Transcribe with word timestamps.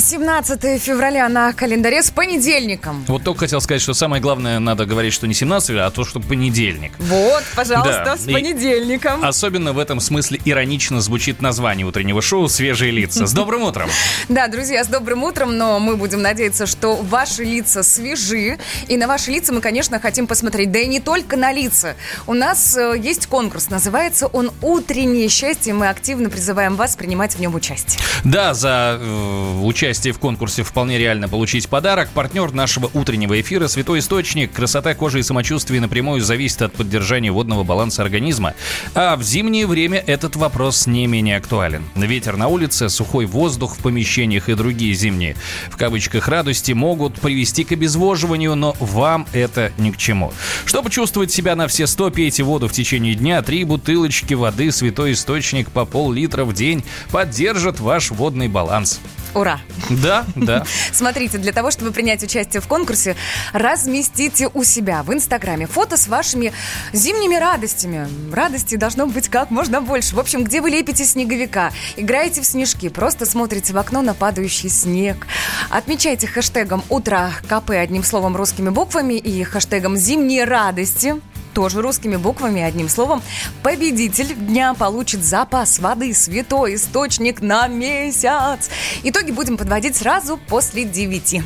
17 0.00 0.80
февраля 0.80 1.28
на 1.28 1.52
календаре 1.52 2.02
с 2.02 2.10
понедельником. 2.10 3.04
Вот 3.06 3.22
только 3.24 3.40
хотел 3.40 3.60
сказать, 3.60 3.82
что 3.82 3.94
самое 3.94 4.22
главное, 4.22 4.58
надо 4.58 4.86
говорить, 4.86 5.12
что 5.12 5.26
не 5.26 5.34
17, 5.34 5.76
а 5.76 5.90
то, 5.90 6.04
что 6.04 6.20
понедельник. 6.20 6.92
Вот, 6.98 7.42
пожалуйста, 7.54 8.02
Да, 8.04 8.16
с 8.16 8.26
и- 8.26 8.32
понедельником. 8.32 9.24
Особенно 9.24 9.72
в 9.72 9.78
этом 9.78 10.00
смысле 10.00 10.40
иронично 10.44 11.00
звучит 11.00 11.42
название 11.42 11.86
утреннего 11.86 12.22
шоу 12.22 12.48
«Свежие 12.48 12.90
лица». 12.90 13.26
С 13.26 13.32
добрым 13.32 13.62
утром! 13.62 13.88
Да, 14.28 14.46
друзья, 14.48 14.84
с 14.84 14.86
добрым 14.86 15.24
утром, 15.24 15.56
но 15.58 15.78
мы 15.80 15.96
будем 15.96 16.22
надеяться, 16.22 16.66
что 16.66 16.94
ваши 16.96 17.44
лица 17.44 17.82
свежи. 17.82 18.58
И 18.88 18.96
на 18.96 19.06
ваши 19.06 19.30
лица 19.30 19.52
мы, 19.52 19.60
конечно, 19.60 19.98
хотим 20.00 20.26
посмотреть. 20.26 20.70
Да 20.70 20.78
и 20.78 20.86
не 20.86 21.00
только 21.00 21.36
на 21.36 21.52
лица. 21.52 21.96
У 22.26 22.32
нас 22.34 22.76
э, 22.76 22.94
есть 22.98 23.26
конкурс, 23.26 23.70
называется 23.70 24.28
он 24.28 24.52
«Утреннее 24.62 25.28
счастье». 25.28 25.74
Мы 25.74 25.88
активно 25.88 26.30
призываем 26.30 26.76
вас 26.76 26.96
принимать 26.96 27.34
в 27.34 27.40
нем 27.40 27.54
участие. 27.54 28.00
Да, 28.24 28.54
за 28.54 28.98
э, 29.00 29.60
участие 29.62 29.89
в 29.90 30.18
конкурсе 30.20 30.62
вполне 30.62 30.98
реально 30.98 31.28
получить 31.28 31.68
подарок. 31.68 32.08
Партнер 32.14 32.52
нашего 32.52 32.88
утреннего 32.94 33.40
эфира 33.40 33.66
«Святой 33.66 33.98
Источник». 33.98 34.52
Красота 34.52 34.94
кожи 34.94 35.18
и 35.18 35.22
самочувствие 35.22 35.80
напрямую 35.80 36.20
зависит 36.20 36.62
от 36.62 36.72
поддержания 36.72 37.32
водного 37.32 37.64
баланса 37.64 38.02
организма. 38.02 38.54
А 38.94 39.16
в 39.16 39.22
зимнее 39.24 39.66
время 39.66 39.98
этот 40.06 40.36
вопрос 40.36 40.86
не 40.86 41.08
менее 41.08 41.38
актуален. 41.38 41.84
Ветер 41.96 42.36
на 42.36 42.46
улице, 42.46 42.88
сухой 42.88 43.26
воздух 43.26 43.76
в 43.76 43.82
помещениях 43.82 44.48
и 44.48 44.54
другие 44.54 44.94
зимние, 44.94 45.34
в 45.70 45.76
кавычках, 45.76 46.28
радости 46.28 46.70
могут 46.70 47.20
привести 47.20 47.64
к 47.64 47.72
обезвоживанию, 47.72 48.54
но 48.54 48.76
вам 48.78 49.26
это 49.32 49.72
ни 49.76 49.90
к 49.90 49.96
чему. 49.96 50.32
Чтобы 50.66 50.90
чувствовать 50.90 51.32
себя 51.32 51.56
на 51.56 51.66
все 51.66 51.88
100, 51.88 52.10
пейте 52.10 52.44
воду 52.44 52.68
в 52.68 52.72
течение 52.72 53.16
дня. 53.16 53.42
Три 53.42 53.64
бутылочки 53.64 54.34
воды 54.34 54.70
«Святой 54.70 55.12
Источник» 55.12 55.70
по 55.70 55.84
пол-литра 55.84 56.44
в 56.44 56.52
день 56.52 56.84
поддержат 57.10 57.80
ваш 57.80 58.12
водный 58.12 58.46
баланс. 58.46 59.00
Ура! 59.34 59.60
Да, 59.88 60.24
да. 60.36 60.64
Смотрите, 60.92 61.38
для 61.38 61.52
того, 61.52 61.70
чтобы 61.70 61.92
принять 61.92 62.22
участие 62.22 62.60
в 62.60 62.66
конкурсе, 62.66 63.16
разместите 63.52 64.48
у 64.52 64.64
себя 64.64 65.02
в 65.02 65.12
Инстаграме 65.12 65.66
фото 65.66 65.96
с 65.96 66.08
вашими 66.08 66.52
зимними 66.92 67.36
радостями. 67.36 68.08
Радости 68.32 68.76
должно 68.76 69.06
быть 69.06 69.28
как 69.28 69.50
можно 69.50 69.80
больше. 69.80 70.16
В 70.16 70.20
общем, 70.20 70.44
где 70.44 70.60
вы 70.60 70.70
лепите 70.70 71.04
снеговика, 71.04 71.72
играете 71.96 72.40
в 72.40 72.46
снежки, 72.46 72.88
просто 72.88 73.26
смотрите 73.26 73.72
в 73.72 73.78
окно 73.78 74.02
на 74.02 74.14
падающий 74.14 74.68
снег. 74.68 75.26
Отмечайте 75.70 76.26
хэштегом 76.26 76.82
«Утро 76.88 77.30
КП» 77.48 77.70
одним 77.70 78.04
словом 78.04 78.36
русскими 78.36 78.70
буквами 78.70 79.14
и 79.14 79.42
хэштегом 79.44 79.96
«Зимние 79.96 80.44
радости». 80.44 81.14
Тоже 81.54 81.82
русскими 81.82 82.16
буквами, 82.16 82.62
одним 82.62 82.88
словом. 82.88 83.22
Победитель 83.62 84.34
дня 84.34 84.74
получит 84.74 85.24
запас 85.24 85.78
воды 85.78 86.14
«Святой 86.14 86.76
источник» 86.76 87.40
на 87.40 87.66
месяц. 87.66 88.70
Итоги 89.02 89.32
будем 89.32 89.56
подводить 89.56 89.96
сразу 89.96 90.36
после 90.36 90.84
9. 90.84 91.42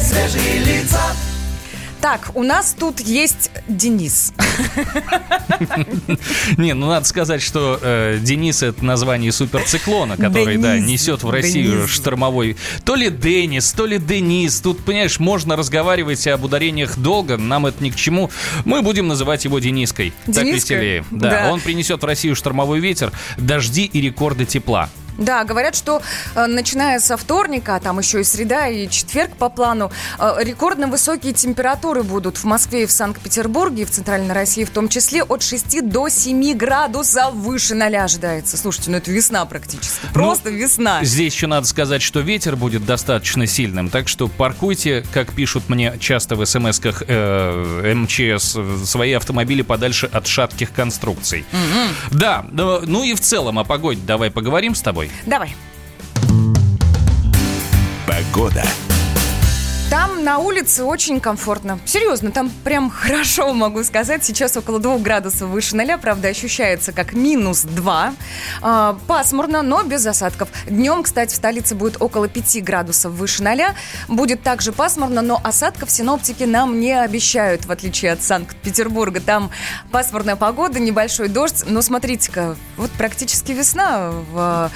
Свежие 0.00 0.58
лица. 0.58 1.00
Так, 2.04 2.32
у 2.34 2.42
нас 2.42 2.76
тут 2.78 3.00
есть 3.00 3.50
Денис. 3.66 4.34
Не, 6.58 6.74
ну 6.74 6.88
надо 6.88 7.06
сказать, 7.06 7.40
что 7.40 7.78
э, 7.80 8.18
Денис 8.20 8.62
это 8.62 8.84
название 8.84 9.32
суперциклона, 9.32 10.18
который, 10.18 10.58
да, 10.58 10.78
несет 10.78 11.22
в 11.22 11.30
Россию 11.30 11.76
Денис. 11.78 11.90
штормовой. 11.90 12.58
То 12.84 12.94
ли 12.94 13.08
Денис, 13.08 13.72
то 13.72 13.86
ли 13.86 13.96
Денис. 13.96 14.60
Тут, 14.60 14.84
понимаешь, 14.84 15.18
можно 15.18 15.56
разговаривать 15.56 16.26
об 16.26 16.44
ударениях 16.44 16.98
долго, 16.98 17.38
нам 17.38 17.64
это 17.64 17.82
ни 17.82 17.88
к 17.88 17.96
чему. 17.96 18.30
Мы 18.66 18.82
будем 18.82 19.08
называть 19.08 19.46
его 19.46 19.58
Дениской. 19.58 20.12
Так 20.26 20.34
Дениской? 20.34 20.76
веселее. 20.76 21.04
Да, 21.10 21.30
Да. 21.30 21.52
он 21.54 21.60
принесет 21.62 22.02
в 22.02 22.04
Россию 22.04 22.36
штормовой 22.36 22.80
ветер, 22.80 23.12
дожди 23.38 23.86
и 23.86 24.02
рекорды 24.02 24.44
тепла. 24.44 24.90
Да, 25.18 25.44
говорят, 25.44 25.74
что 25.76 26.02
э, 26.34 26.46
начиная 26.46 26.98
со 27.00 27.16
вторника, 27.16 27.76
а 27.76 27.80
там 27.80 27.98
еще 27.98 28.20
и 28.20 28.24
среда, 28.24 28.68
и 28.68 28.88
четверг 28.88 29.36
по 29.36 29.48
плану, 29.48 29.90
э, 30.18 30.34
рекордно 30.40 30.86
высокие 30.88 31.32
температуры 31.32 32.02
будут 32.02 32.36
в 32.38 32.44
Москве 32.44 32.82
и 32.82 32.86
в 32.86 32.90
Санкт-Петербурге, 32.92 33.82
и 33.82 33.84
в 33.84 33.90
Центральной 33.90 34.34
России 34.34 34.64
в 34.64 34.70
том 34.70 34.88
числе, 34.88 35.22
от 35.22 35.42
6 35.42 35.82
до 35.88 36.08
7 36.08 36.54
градусов 36.54 37.32
выше 37.34 37.74
ноля 37.74 38.04
ожидается. 38.04 38.56
Слушайте, 38.56 38.90
ну 38.90 38.96
это 38.96 39.10
весна 39.10 39.44
практически, 39.46 40.06
просто 40.12 40.50
весна. 40.50 41.04
Здесь 41.04 41.34
еще 41.34 41.46
надо 41.46 41.66
сказать, 41.66 42.02
что 42.02 42.20
ветер 42.20 42.56
будет 42.56 42.84
достаточно 42.84 43.46
сильным, 43.46 43.90
так 43.90 44.08
что 44.08 44.28
паркуйте, 44.28 45.04
как 45.12 45.32
пишут 45.32 45.68
мне 45.68 45.94
часто 46.00 46.34
в 46.36 46.44
смс-ках 46.44 47.02
э, 47.06 47.94
МЧС, 47.94 48.56
свои 48.88 49.12
автомобили 49.12 49.62
подальше 49.62 50.06
от 50.12 50.26
шатких 50.26 50.72
конструкций. 50.72 51.44
Да, 52.10 52.44
но- 52.50 52.80
ну 52.84 53.02
и 53.04 53.14
в 53.14 53.20
целом 53.20 53.58
о 53.58 53.64
погоде 53.64 54.00
давай 54.06 54.30
поговорим 54.30 54.74
с 54.74 54.80
тобой. 54.80 55.03
Давай. 55.26 55.54
Погода. 58.06 58.62
На 60.20 60.38
улице 60.38 60.84
очень 60.84 61.20
комфортно. 61.20 61.78
Серьезно, 61.84 62.30
там 62.30 62.50
прям 62.64 62.90
хорошо, 62.94 63.52
могу 63.52 63.82
сказать. 63.84 64.24
Сейчас 64.24 64.56
около 64.56 64.78
2 64.78 64.98
градусов 64.98 65.48
выше 65.48 65.76
ноля, 65.76 65.98
правда, 65.98 66.28
ощущается 66.28 66.92
как 66.92 67.12
минус 67.12 67.62
2. 67.62 68.14
А, 68.62 68.98
пасмурно, 69.06 69.62
но 69.62 69.82
без 69.82 70.06
осадков. 70.06 70.48
Днем, 70.66 71.02
кстати, 71.02 71.34
в 71.34 71.36
столице 71.36 71.74
будет 71.74 72.00
около 72.00 72.28
5 72.28 72.62
градусов 72.62 73.12
выше 73.12 73.42
ноля. 73.42 73.74
Будет 74.08 74.42
также 74.42 74.72
пасмурно, 74.72 75.22
но 75.22 75.40
осадков 75.42 75.90
синоптики 75.90 76.44
нам 76.44 76.80
не 76.80 76.92
обещают, 76.92 77.66
в 77.66 77.72
отличие 77.72 78.12
от 78.12 78.22
Санкт-Петербурга. 78.22 79.20
Там 79.20 79.50
пасмурная 79.90 80.36
погода, 80.36 80.78
небольшой 80.80 81.28
дождь. 81.28 81.64
Но 81.66 81.82
смотрите-ка, 81.82 82.56
вот 82.76 82.90
практически 82.92 83.52
весна 83.52 84.10
в 84.10 84.70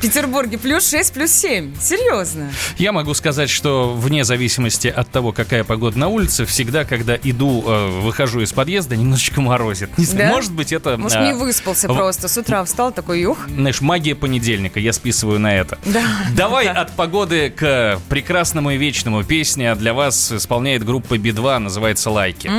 Петербурге. 0.00 0.58
Плюс 0.58 0.88
6, 0.88 1.12
плюс 1.12 1.30
7. 1.30 1.78
Серьезно. 1.80 2.50
Я 2.78 2.92
могу 2.92 3.14
сказать, 3.14 3.50
что 3.50 3.94
вне 3.94 4.24
зависимости 4.24 4.79
от 4.88 5.10
того, 5.10 5.32
какая 5.32 5.64
погода 5.64 5.98
на 5.98 6.08
улице, 6.08 6.44
всегда, 6.46 6.84
когда 6.84 7.16
иду, 7.16 7.64
э, 7.66 8.00
выхожу 8.00 8.40
из 8.40 8.52
подъезда, 8.52 8.96
немножечко 8.96 9.40
морозит. 9.40 9.96
Не 9.98 10.04
знаю, 10.04 10.28
Да? 10.30 10.34
Может 10.36 10.52
быть, 10.52 10.72
это... 10.72 10.96
Может, 10.96 11.18
э, 11.18 11.26
не 11.26 11.32
выспался 11.34 11.88
в- 11.88 11.94
просто. 11.96 12.28
С 12.28 12.36
утра 12.36 12.64
встал 12.64 12.92
такой, 12.92 13.20
юх. 13.20 13.38
Знаешь, 13.48 13.80
магия 13.80 14.14
понедельника, 14.14 14.80
я 14.80 14.92
списываю 14.92 15.38
на 15.40 15.54
это. 15.54 15.78
Да. 15.86 16.02
Давай 16.36 16.66
Да. 16.66 16.72
от 16.82 16.92
погоды 16.92 17.50
к 17.50 17.98
прекрасному 18.08 18.70
и 18.70 18.76
вечному. 18.76 19.24
Песня 19.24 19.74
для 19.74 19.94
вас 19.94 20.32
исполняет 20.32 20.84
группа 20.84 21.18
Би-2, 21.18 21.58
называется 21.58 22.10
«Лайки». 22.10 22.50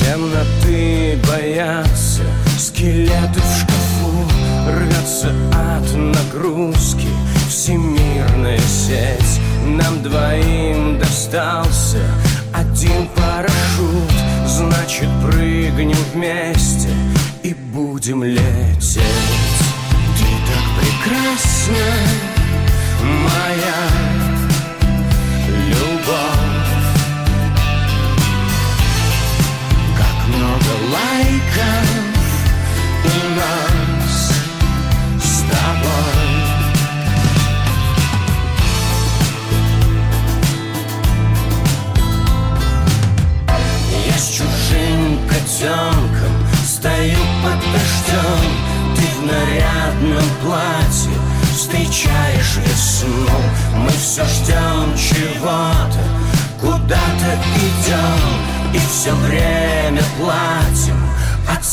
Темноты 0.00 1.18
боятся, 1.28 2.22
скелеты 2.58 3.40
в 3.40 3.58
шкафу 3.60 4.28
Рвется 4.68 5.32
от 5.52 5.94
нагрузки 5.94 7.06
всемирная 7.48 8.58
сеть 8.58 9.40
Нам 9.76 10.02
двоим 10.02 10.98
достался 10.98 12.02
один 12.54 13.06
парашют. 13.08 14.12
Значит, 14.46 15.08
прыгнем 15.22 15.98
вместе 16.14 16.88
и 17.42 17.52
будем 17.54 18.24
лететь. 18.24 19.02
Ты 20.16 20.24
так 20.48 20.66
прекрасна, 20.80 21.90
моя 23.02 23.80
любовь. 25.68 26.68
Как 29.96 30.18
много 30.28 30.70
лайков 30.92 31.88
у 33.04 33.34
нас 33.36 33.67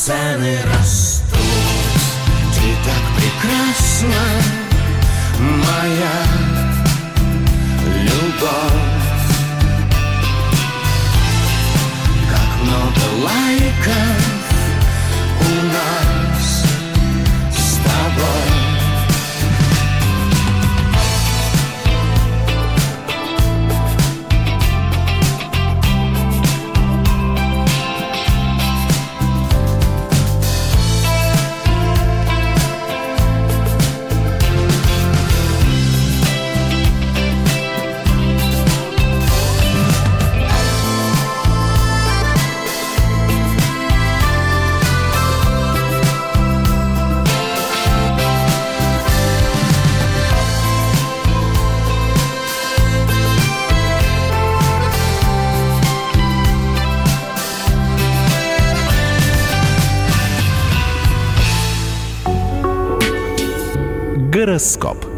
цены 0.06 0.60
растут. 0.72 1.34
Ты 2.54 2.68
так 2.86 3.04
прекрасна, 3.18 4.24
моя 5.40 6.18
любовь. 8.04 9.30
Как 12.30 12.50
много 12.62 13.04
лайков 13.24 14.15
Гороскоп. 64.46 65.15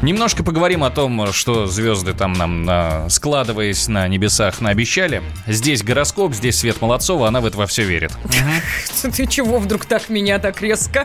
Немножко 0.00 0.44
поговорим 0.44 0.84
о 0.84 0.90
том, 0.90 1.32
что 1.32 1.66
звезды 1.66 2.12
там 2.12 2.32
нам, 2.32 2.66
а, 2.68 3.08
складываясь 3.10 3.88
на 3.88 4.06
небесах, 4.06 4.60
наобещали. 4.60 5.24
Здесь 5.48 5.82
гороскоп, 5.82 6.34
здесь 6.34 6.58
Свет 6.60 6.80
Молодцова, 6.80 7.26
она 7.26 7.40
в 7.40 7.46
это 7.46 7.58
во 7.58 7.66
все 7.66 7.82
верит. 7.82 8.12
Ты 9.02 9.26
чего 9.26 9.58
вдруг 9.58 9.86
так 9.86 10.08
меня 10.08 10.38
так 10.38 10.62
резко? 10.62 11.04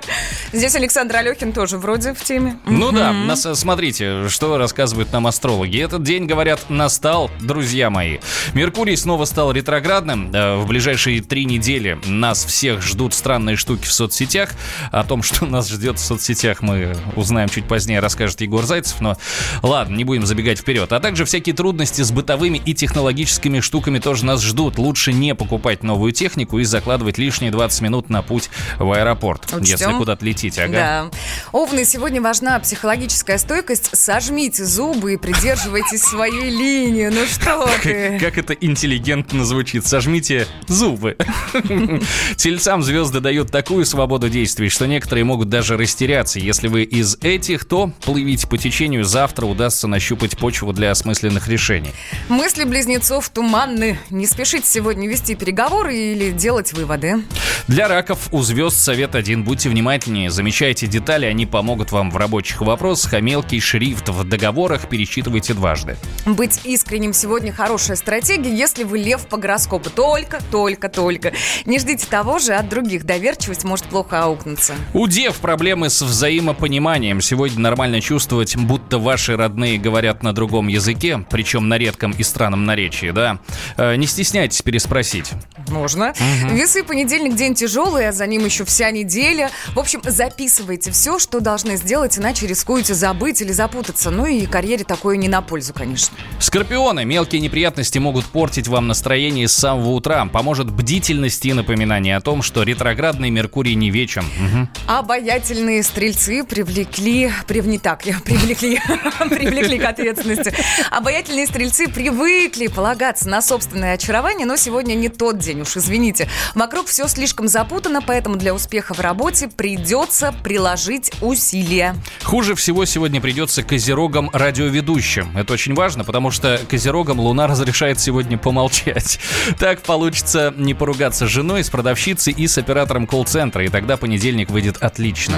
Здесь 0.52 0.76
Александр 0.76 1.16
Алехин 1.16 1.54
тоже 1.54 1.80
вроде 1.80 2.14
в 2.14 2.24
теме. 2.24 2.60
Ну 2.68 2.92
да, 2.92 3.12
нас, 3.12 3.48
э, 3.48 3.56
смотрите, 3.56 4.30
что 4.30 4.60
рассказывают 4.60 5.12
нам 5.12 5.26
астрологи. 5.26 5.82
Этот 5.82 6.04
день, 6.04 6.28
говорят, 6.28 6.70
настал, 6.70 7.32
друзья 7.42 7.90
мои. 7.90 8.20
Меркурий 8.54 8.96
снова 8.96 9.26
стал 9.26 9.52
ретроградным. 9.52 10.32
Э, 10.34 10.58
В 10.58 10.68
ближайшие 10.68 11.22
три 11.24 11.46
недели 11.46 11.98
нас 12.06 12.46
всех 12.46 12.84
ждут 12.84 13.16
странные 13.16 13.56
штуки 13.56 13.88
в 13.88 13.92
соцсетях. 13.92 14.52
О 14.92 15.04
том, 15.04 15.24
что 15.24 15.46
нас 15.48 15.68
ждет 15.70 15.98
в 15.98 16.04
соцсетях, 16.04 16.62
мы 16.62 16.96
узнаем 17.16 17.50
чуть 17.50 17.68
позднее, 17.68 18.00
расскажет 18.00 18.42
Егор 18.42 18.64
Зайцев. 18.64 18.83
Но 19.00 19.18
ладно, 19.62 19.96
не 19.96 20.04
будем 20.04 20.26
забегать 20.26 20.60
вперед. 20.60 20.92
А 20.92 21.00
также 21.00 21.26
всякие 21.26 21.56
трудности 21.56 22.02
с 22.02 22.12
бытовыми 22.12 22.62
и 22.64 22.74
технологическими 22.74 23.60
штуками 23.60 24.00
тоже 24.00 24.26
нас 24.26 24.42
ждут. 24.42 24.78
Лучше 24.78 25.14
не 25.14 25.36
покупать 25.36 25.84
новую 25.84 26.12
технику 26.12 26.60
и 26.60 26.64
закладывать 26.64 27.18
лишние 27.18 27.52
20 27.52 27.82
минут 27.82 28.10
на 28.10 28.22
путь 28.22 28.50
в 28.78 28.92
аэропорт, 28.92 29.46
Учтем. 29.46 29.62
если 29.64 29.94
куда-то 29.94 30.26
летите. 30.26 30.64
Ага. 30.64 30.74
Да. 30.74 31.10
Овны, 31.52 31.86
сегодня 31.86 32.22
важна 32.22 32.60
психологическая 32.60 33.38
стойкость. 33.38 33.90
Сожмите 33.94 34.66
зубы 34.66 35.14
и 35.14 35.18
придерживайтесь 35.18 36.02
своей 36.02 36.50
линии. 36.50 37.08
Ну 37.08 37.26
что 37.26 37.70
ты? 37.84 38.18
Как 38.20 38.38
это 38.38 38.54
интеллигентно 38.54 39.46
звучит. 39.46 39.86
Сожмите 39.86 40.48
зубы. 40.68 41.18
Тельцам 42.38 42.82
звезды 42.84 43.20
дают 43.20 43.52
такую 43.52 43.86
свободу 43.86 44.30
действий, 44.30 44.70
что 44.70 44.86
некоторые 44.88 45.24
могут 45.24 45.50
даже 45.50 45.78
растеряться. 45.78 46.40
Если 46.40 46.68
вы 46.68 46.84
из 46.84 47.18
этих, 47.22 47.66
то 47.66 47.92
плывите 48.04 48.48
по 48.48 48.58
течению. 48.58 48.73
Завтра 49.04 49.46
удастся 49.46 49.88
нащупать 49.88 50.36
почву 50.36 50.74
для 50.74 50.90
осмысленных 50.90 51.48
решений. 51.48 51.92
Мысли 52.28 52.64
близнецов 52.64 53.30
туманны. 53.30 54.00
Не 54.10 54.26
спешите 54.26 54.66
сегодня 54.66 55.08
вести 55.08 55.36
переговоры 55.36 55.96
или 55.96 56.32
делать 56.32 56.74
выводы. 56.74 57.24
Для 57.68 57.88
раков 57.88 58.30
у 58.32 58.42
звезд 58.42 58.78
совет 58.78 59.14
один. 59.14 59.44
Будьте 59.44 59.70
внимательнее, 59.70 60.32
замечайте 60.32 60.88
детали, 60.88 61.28
они 61.28 61.46
помогут 61.46 61.92
вам 61.92 62.10
в 62.10 62.18
рабочих 62.18 62.62
вопросах, 62.62 63.14
а 63.14 63.22
мелкий 63.22 63.60
шрифт 63.60 64.10
в 64.10 64.24
договорах 64.24 64.90
перечитывайте 64.90 65.54
дважды. 65.54 65.96
Быть 66.26 66.62
искренним 66.64 67.14
сегодня 67.14 67.54
хорошая 67.54 67.96
стратегия, 67.96 68.54
если 68.54 68.84
вы 68.84 68.98
лев 68.98 69.28
по 69.28 69.38
гороскопу. 69.38 69.92
Только, 69.92 70.42
только, 70.50 70.90
только. 70.90 71.32
Не 71.66 71.78
ждите 71.78 72.08
того 72.08 72.40
же 72.40 72.54
от 72.54 72.70
других. 72.70 73.06
Доверчивость 73.06 73.66
может 73.66 73.86
плохо 73.86 74.24
аукнуться. 74.24 74.74
У 74.94 75.08
дев 75.08 75.38
проблемы 75.38 75.92
с 75.92 76.02
взаимопониманием. 76.02 77.22
Сегодня 77.22 77.60
нормально 77.60 78.02
чувствовать, 78.02 78.56
будто 78.66 78.98
ваши 79.00 79.36
родные 79.36 79.78
говорят 79.78 80.24
на 80.24 80.34
другом 80.34 80.68
языке, 80.68 81.26
причем 81.30 81.68
на 81.70 81.78
редком 81.78 82.12
и 82.12 82.24
странном 82.24 82.66
наречии, 82.66 83.12
да? 83.12 83.40
Э, 83.78 83.96
Не 83.96 84.08
стесняйтесь 84.08 84.62
переспросить. 84.62 85.32
Можно. 85.70 86.14
Весы 86.52 86.84
понедельник 86.84 87.36
день 87.36 87.56
тяжелый, 87.56 88.08
а 88.10 88.12
за 88.12 88.28
ним 88.28 88.46
еще 88.46 88.66
вся 88.66 88.92
неделя. 88.92 89.50
В 89.74 89.80
общем, 89.80 90.02
записывайте 90.06 90.92
все, 90.92 91.20
что 91.20 91.40
должны 91.40 91.78
сделать, 91.78 92.18
иначе 92.18 92.48
рискуете 92.48 92.94
забыть 92.94 93.42
или 93.42 93.52
запутаться. 93.52 94.10
Ну 94.10 94.26
и 94.26 94.46
карьере 94.46 94.84
такое 94.84 95.18
не 95.18 95.28
на 95.28 95.42
пользу, 95.42 95.74
конечно. 95.74 96.16
Скорпионы. 96.40 97.06
Мелкие 97.06 97.42
неприятности 97.42 97.98
могут 97.98 98.26
портить 98.26 98.68
вам 98.68 98.88
настроение 98.88 99.48
с 99.48 99.54
самого 99.54 99.90
утра. 99.90 100.26
Поможет 100.26 100.72
бдительность 100.72 101.46
и 101.46 101.54
напоминание 101.54 102.18
о 102.18 102.22
том, 102.22 102.42
что 102.42 102.64
ретроградный 102.64 103.30
Меркурий 103.30 103.76
не 103.76 103.90
вечен. 103.90 104.24
Мгм. 104.40 104.70
Обаятельные 104.88 105.84
стрельцы 105.84 106.44
привлекли, 106.44 107.32
прив... 107.48 107.66
не 107.66 107.78
так, 107.80 108.06
я 108.06 108.20
привлекли, 108.26 108.53
привлекли 109.30 109.80
к 109.80 109.86
ответственности. 109.86 110.54
Обаятельные 110.92 111.48
стрельцы 111.48 111.88
привыкли 111.88 112.68
полагаться 112.68 113.30
на 113.30 113.42
собственное 113.42 113.94
очарование, 113.94 114.46
но 114.46 114.56
сегодня 114.56 114.94
не 114.94 115.10
тот 115.10 115.38
день, 115.38 115.62
уж 115.62 115.78
извините. 115.78 116.30
Вокруг 116.56 116.88
все 116.88 117.08
слишком 117.08 117.48
запутано, 117.48 118.02
поэтому 118.02 118.36
для 118.36 118.54
успеха 118.54 118.94
в 118.94 119.00
работе 119.00 119.48
придется 119.48 120.34
приложить 120.44 121.12
усилия. 121.22 121.96
Хуже 122.24 122.56
всего 122.56 122.86
сегодня 122.86 123.22
придется 123.22 123.64
козерогам 123.64 124.30
радиоведущим. 124.34 125.36
Это 125.38 125.54
очень 125.54 125.74
важно, 125.74 126.04
потому 126.04 126.32
что 126.32 126.60
козерогам 126.70 127.20
Луна 127.20 127.48
разрешает 127.48 128.00
сегодня 128.00 128.38
помолчать. 128.38 129.20
Так 129.60 129.82
получится 129.82 130.54
не 130.58 130.74
поругаться 130.74 131.26
с 131.28 131.30
женой, 131.30 131.64
с 131.64 131.70
продавщицей 131.70 132.34
и 132.34 132.48
с 132.48 132.58
оператором 132.58 133.08
колл-центра, 133.08 133.64
и 133.64 133.70
тогда 133.70 133.98
понедельник 133.98 134.50
выйдет 134.50 134.78
отлично. 134.82 135.38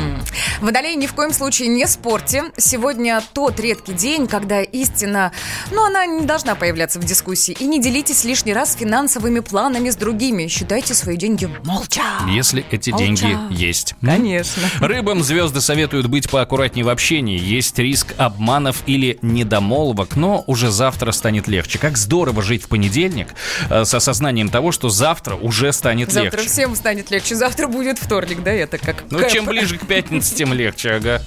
Водолей 0.62 0.96
ни 0.96 1.06
в 1.06 1.14
коем 1.14 1.34
случае 1.34 1.68
не 1.68 1.86
спорьте. 1.88 2.46
Сегодня 2.58 3.05
тот 3.34 3.60
редкий 3.60 3.94
день, 3.94 4.28
когда 4.28 4.62
истина, 4.62 5.32
ну, 5.72 5.84
она 5.86 6.06
не 6.06 6.26
должна 6.26 6.56
появляться 6.56 7.00
в 7.00 7.04
дискуссии. 7.04 7.56
И 7.60 7.66
не 7.66 7.82
делитесь 7.82 8.24
лишний 8.24 8.54
раз 8.54 8.76
финансовыми 8.76 9.40
планами 9.40 9.90
с 9.90 9.96
другими. 9.96 10.48
Считайте 10.48 10.94
свои 10.94 11.18
деньги 11.18 11.50
молча. 11.64 12.02
Если 12.30 12.66
эти 12.72 12.90
Молча. 12.90 13.06
деньги 13.06 13.38
есть. 13.54 13.96
Конечно. 14.02 14.64
Рыбам 14.80 15.24
звезды 15.24 15.62
советуют 15.62 16.08
быть 16.08 16.30
поаккуратнее 16.30 16.86
в 16.86 16.90
общении. 16.90 17.40
Есть 17.40 17.78
риск 17.80 18.14
обманов 18.18 18.84
или 18.86 19.18
недомолвок, 19.22 20.16
но 20.16 20.44
уже 20.48 20.72
завтра 20.72 21.12
станет 21.12 21.48
легче. 21.48 21.80
Как 21.80 21.98
здорово 21.98 22.42
жить 22.42 22.64
в 22.64 22.68
понедельник 22.68 23.30
э, 23.70 23.86
с 23.86 23.94
осознанием 23.94 24.50
того, 24.50 24.72
что 24.72 24.90
завтра 24.90 25.36
уже 25.36 25.72
станет 25.74 26.12
Завтра 26.12 26.38
легче. 26.38 26.50
всем 26.52 26.76
станет 26.76 27.12
легче. 27.12 27.36
Завтра 27.36 27.68
будет 27.68 28.00
вторник, 28.00 28.44
да, 28.44 28.52
это 28.52 28.78
как 28.78 29.04
Ну, 29.10 29.20
кэп. 29.20 29.32
чем 29.32 29.46
ближе 29.46 29.78
к 29.78 29.86
пятнице, 29.86 30.36
тем 30.36 30.54
легче, 30.54 30.92
ага. 30.92 31.22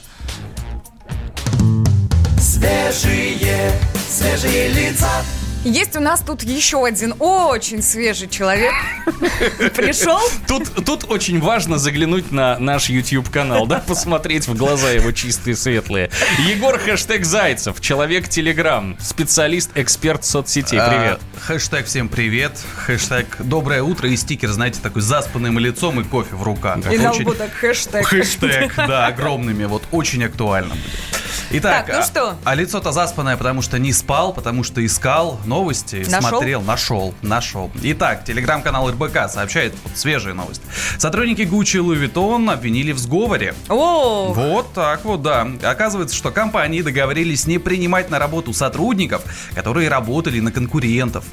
Свежие, 2.39 3.73
свежие 4.09 4.69
лица. 4.69 5.09
Есть 5.65 5.97
у 5.97 6.01
нас 6.01 6.21
тут 6.21 6.43
еще 6.45 6.87
один 6.87 7.15
очень 7.19 7.83
свежий 7.83 8.29
человек. 8.29 8.73
Пришел? 9.75 10.21
Тут, 10.47 10.73
тут 10.87 11.05
очень 11.11 11.41
важно 11.41 11.79
заглянуть 11.79 12.31
на 12.31 12.59
наш 12.59 12.89
YouTube-канал, 12.89 13.67
да, 13.67 13.81
посмотреть 13.81 14.47
в 14.47 14.55
глаза 14.55 14.91
его 14.91 15.11
чистые, 15.11 15.57
светлые. 15.57 16.11
Егор 16.49 16.79
хэштег 16.79 17.25
Зайцев, 17.25 17.81
человек 17.81 18.29
Телеграм, 18.29 18.97
специалист, 19.01 19.71
эксперт 19.75 20.25
соцсетей. 20.25 20.79
Привет. 20.79 21.21
А, 21.37 21.41
хэштег 21.41 21.87
всем 21.87 22.09
привет. 22.09 22.53
Хэштег 22.87 23.37
доброе 23.41 23.83
утро 23.83 24.09
и 24.09 24.17
стикер, 24.17 24.51
знаете, 24.51 24.79
такой 24.81 25.03
заспанным 25.03 25.59
лицом 25.59 26.01
и 26.01 26.05
кофе 26.05 26.37
в 26.37 26.43
руках. 26.45 26.79
И 26.91 26.99
на 26.99 27.11
Очень- 27.11 27.23
лбу 27.23 27.35
так 27.35 27.53
хэштег. 27.53 28.07
Хэштег, 28.07 28.75
да, 28.77 29.07
огромными, 29.09 29.65
вот 29.65 29.83
очень 29.91 30.25
актуально 30.25 30.75
будет. 30.75 30.85
Итак, 31.51 31.87
Так, 31.87 31.95
ну 31.97 32.01
а- 32.01 32.05
что? 32.05 32.37
А, 32.45 32.55
лицо-то 32.55 32.93
заспанное, 32.93 33.37
потому 33.39 33.63
что 33.63 33.79
не 33.79 33.93
спал, 33.95 34.35
потому 34.35 34.63
что 34.65 34.85
искал 34.85 35.41
новости, 35.49 36.05
Нашел? 36.09 36.29
смотрел, 36.29 36.63
нашел, 36.63 37.15
нашел. 37.23 37.71
Итак, 37.83 38.25
телеграм-канал 38.25 38.91
РБК 38.91 39.29
сообщает 39.29 39.75
вот, 39.83 39.97
свежие 39.97 40.35
новости. 40.35 40.65
Сотрудники 40.99 41.43
Гуччи 41.43 41.79
и 41.79 41.81
Louis 41.81 42.13
Vuitton 42.13 42.53
обвинили 42.53 42.93
в 42.93 42.99
сговоре. 42.99 43.55
О, 43.69 44.33
Вот 44.33 44.73
так 44.73 45.05
вот, 45.05 45.23
да. 45.23 45.49
Оказывается, 45.63 46.15
что 46.15 46.31
компании 46.31 46.83
договорились 46.83 47.47
не 47.47 47.59
принимать 47.59 48.11
на 48.11 48.19
работу 48.19 48.53
сотрудников, 48.53 49.23
которые 49.55 49.89
работали 49.89 50.41
на 50.41 50.53
конкурентов. 50.53 51.25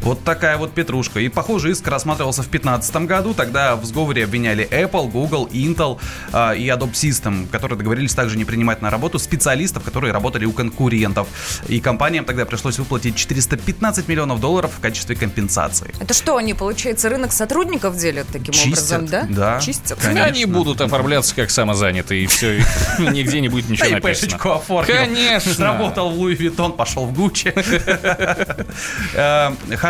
Вот 0.00 0.22
такая 0.24 0.56
вот 0.58 0.72
петрушка. 0.74 1.20
И, 1.20 1.28
похоже, 1.28 1.70
иск 1.70 1.86
рассматривался 1.88 2.42
в 2.42 2.50
2015 2.50 2.96
году. 3.06 3.34
Тогда 3.34 3.76
в 3.76 3.84
сговоре 3.84 4.24
обвиняли 4.24 4.68
Apple, 4.70 5.10
Google, 5.10 5.48
Intel 5.52 5.98
а, 6.32 6.52
и 6.52 6.66
Adobe 6.66 6.92
System, 6.92 7.48
которые 7.48 7.78
договорились 7.78 8.14
также 8.14 8.36
не 8.36 8.44
принимать 8.44 8.82
на 8.82 8.90
работу 8.90 9.18
специалистов, 9.18 9.82
которые 9.82 10.12
работали 10.12 10.44
у 10.44 10.52
конкурентов. 10.52 11.28
И 11.68 11.80
компаниям 11.80 12.24
тогда 12.24 12.44
пришлось 12.44 12.78
выплатить 12.78 13.16
415 13.16 14.08
миллионов 14.08 14.40
долларов 14.40 14.72
в 14.76 14.80
качестве 14.80 15.16
компенсации. 15.16 15.92
это 16.00 16.12
что, 16.14 16.36
они, 16.36 16.54
получается, 16.54 17.08
рынок 17.08 17.32
сотрудников 17.32 17.96
делят 17.96 18.26
таким 18.32 18.52
Чистят, 18.52 19.00
образом, 19.00 19.06
да? 19.06 19.26
да, 19.28 19.60
Чистят. 19.60 19.98
конечно. 20.00 20.24
Они 20.24 20.44
будут 20.44 20.80
оформляться 20.80 21.34
как 21.34 21.50
самозанятые, 21.50 22.24
и 22.24 22.26
все, 22.26 22.58
нигде 22.98 23.40
не 23.40 23.48
будет 23.48 23.68
ничего 23.68 23.90
написано. 23.90 24.14
пешечку 24.14 24.50
оформил. 24.50 24.94
Конечно. 24.94 25.54
Сработал 25.54 26.10
в 26.10 26.18
Луи 26.18 26.34
Виттон, 26.34 26.72
пошел 26.72 27.06
в 27.06 27.12
Гуччи. 27.14 27.52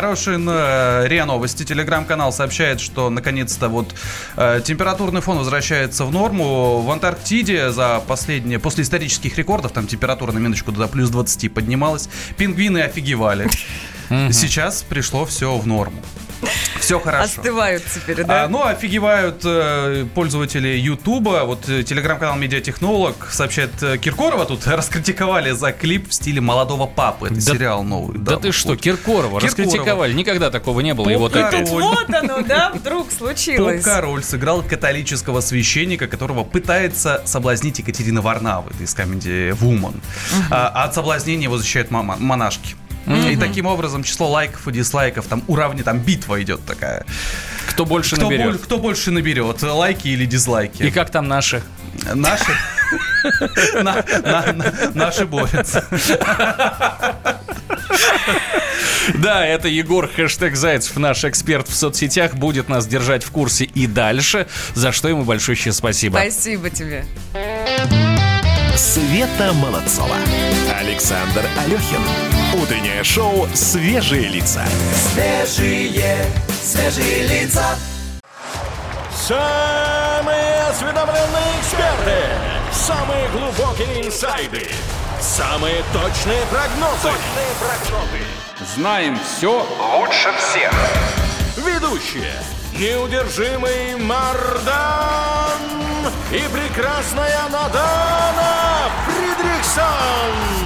Э, 0.04 0.06
Хорошие 0.06 0.38
э, 0.38 1.08
РИА 1.08 1.24
Новости. 1.24 1.64
Телеграм-канал 1.64 2.32
сообщает, 2.32 2.80
что 2.80 3.08
наконец-то 3.08 3.68
вот 3.68 3.94
э, 4.36 4.60
температурный 4.62 5.22
фон 5.22 5.38
возвращается 5.38 6.04
в 6.04 6.12
норму. 6.12 6.82
В 6.82 6.90
Антарктиде 6.90 7.70
за 7.70 8.02
последние, 8.06 8.58
после 8.58 8.84
исторических 8.84 9.38
рекордов, 9.38 9.72
там 9.72 9.86
температура 9.86 10.32
на 10.32 10.38
минуточку 10.38 10.72
до 10.72 10.88
плюс 10.88 11.08
20 11.08 11.52
поднималась. 11.52 12.08
Пингвины 12.36 12.80
офигевали. 12.80 13.48
Сейчас 14.08 14.82
пришло 14.82 15.24
все 15.24 15.56
в 15.56 15.66
норму. 15.66 16.02
Все 16.80 17.00
хорошо. 17.00 17.24
Остывают 17.24 17.82
теперь, 17.94 18.24
да? 18.24 18.44
А, 18.44 18.48
ну, 18.48 18.64
офигевают 18.64 19.40
э, 19.44 20.06
пользователи 20.14 20.68
Ютуба. 20.68 21.44
Вот 21.44 21.68
э, 21.68 21.82
телеграм-канал 21.82 22.36
Медиатехнолог 22.36 23.28
сообщает, 23.30 23.70
э, 23.82 23.98
Киркорова 23.98 24.44
тут 24.46 24.66
раскритиковали 24.66 25.50
за 25.52 25.72
клип 25.72 26.08
в 26.10 26.14
стиле 26.14 26.40
молодого 26.40 26.86
папы. 26.86 27.26
Это 27.26 27.34
Да- 27.36 27.40
сериал 27.40 27.82
новый. 27.84 28.18
Да 28.18 28.36
ты 28.36 28.52
что, 28.52 28.70
вот. 28.70 28.80
Киркорова 28.80 29.40
Киркорова. 29.40 29.40
раскритиковали. 29.40 30.12
Никогда 30.12 30.50
такого 30.50 30.80
не 30.80 30.94
было. 30.94 31.08
Вот 31.18 31.32
Попка. 31.32 31.48
опять. 31.48 31.68
Вот 31.68 32.10
оно, 32.14 32.42
да, 32.42 32.70
вдруг 32.74 33.10
случилось? 33.12 33.82
Поп-король 33.82 34.22
сыграл 34.22 34.62
католического 34.62 35.40
священника, 35.40 36.06
которого 36.06 36.44
пытается 36.44 37.22
соблазнить 37.24 37.78
Екатерина 37.78 38.20
Варнава 38.20 38.70
это 38.70 38.82
из 38.84 38.94
комедии 38.94 39.52
«Вумен». 39.52 40.00
А, 40.50 40.68
а 40.74 40.84
от 40.84 40.94
соблазнения 40.94 41.44
его 41.44 41.58
защищают 41.58 41.90
мама- 41.90 42.16
монашки. 43.06 43.32
И 43.32 43.36
таким 43.36 43.66
образом 43.66 44.02
число 44.02 44.30
лайков 44.30 44.66
и 44.68 44.72
дизлайков 44.72 45.26
там 45.26 45.42
уравне, 45.46 45.82
там 45.82 45.98
битва 45.98 46.42
идет 46.42 46.64
такая. 46.66 47.04
Кто 47.68 47.84
больше 47.86 48.16
Кто, 48.16 48.26
наберет? 48.26 48.46
боль- 48.46 48.58
кто 48.58 48.78
больше 48.78 49.10
наберет, 49.10 49.62
лайки 49.62 50.08
или 50.08 50.26
дизлайки? 50.26 50.82
И 50.82 50.90
как 50.90 51.10
там 51.10 51.28
наши? 51.28 51.62
Наши? 52.14 52.44
На- 53.74 54.04
на- 54.22 54.52
на- 54.52 54.72
Наши 54.94 55.24
борются. 55.26 55.84
Да, 59.14 59.44
это 59.46 59.68
Егор, 59.68 60.08
хэштег 60.08 60.56
Зайцев, 60.56 60.96
наш 60.96 61.24
эксперт 61.24 61.68
в 61.68 61.74
соцсетях, 61.74 62.34
будет 62.34 62.68
нас 62.68 62.86
держать 62.86 63.22
в 63.24 63.30
курсе 63.30 63.64
и 63.64 63.86
дальше, 63.86 64.46
за 64.74 64.92
что 64.92 65.08
ему 65.08 65.24
большое 65.24 65.56
спасибо. 65.72 66.16
Спасибо 66.16 66.70
тебе. 66.70 67.04
Света 68.76 69.52
Молодцова. 69.52 70.16
Александр 70.94 71.44
Алехин. 71.58 72.00
Утреннее 72.52 73.02
шоу 73.02 73.48
«Свежие 73.52 74.28
лица». 74.28 74.64
Свежие, 75.12 76.24
свежие 76.62 77.26
лица. 77.26 77.76
Самые 79.12 80.62
осведомленные 80.70 81.58
эксперты, 81.58 82.16
самые 82.70 83.28
глубокие 83.30 84.06
инсайды, 84.06 84.68
самые 85.20 85.82
точные 85.92 86.46
прогнозы. 86.46 87.02
Точные 87.02 87.52
прогнозы. 87.58 88.74
Знаем 88.76 89.18
все 89.18 89.66
лучше 89.98 90.32
всех. 90.38 90.72
Ведущие. 91.56 92.34
Неудержимый 92.78 93.96
Мардан 93.96 95.58
и 96.30 96.38
прекрасная 96.52 97.48
Надана 97.50 98.90
Фридрихсон. 99.06 100.63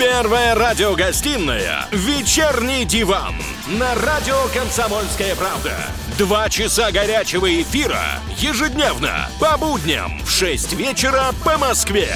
Первая 0.00 0.54
радиогостинная 0.54 1.84
«Вечерний 1.90 2.86
диван» 2.86 3.34
на 3.66 3.94
радио 3.96 4.34
«Комсомольская 4.54 5.36
правда». 5.36 5.74
Два 6.16 6.48
часа 6.48 6.90
горячего 6.90 7.60
эфира 7.60 8.00
ежедневно 8.38 9.28
по 9.38 9.58
будням 9.58 10.18
в 10.24 10.30
6 10.30 10.72
вечера 10.72 11.24
по 11.44 11.58
Москве. 11.58 12.08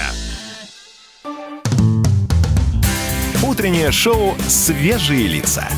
Утреннее 3.43 3.93
шоу 3.93 4.35
«Свежие 4.49 5.27
лица». 5.27 5.69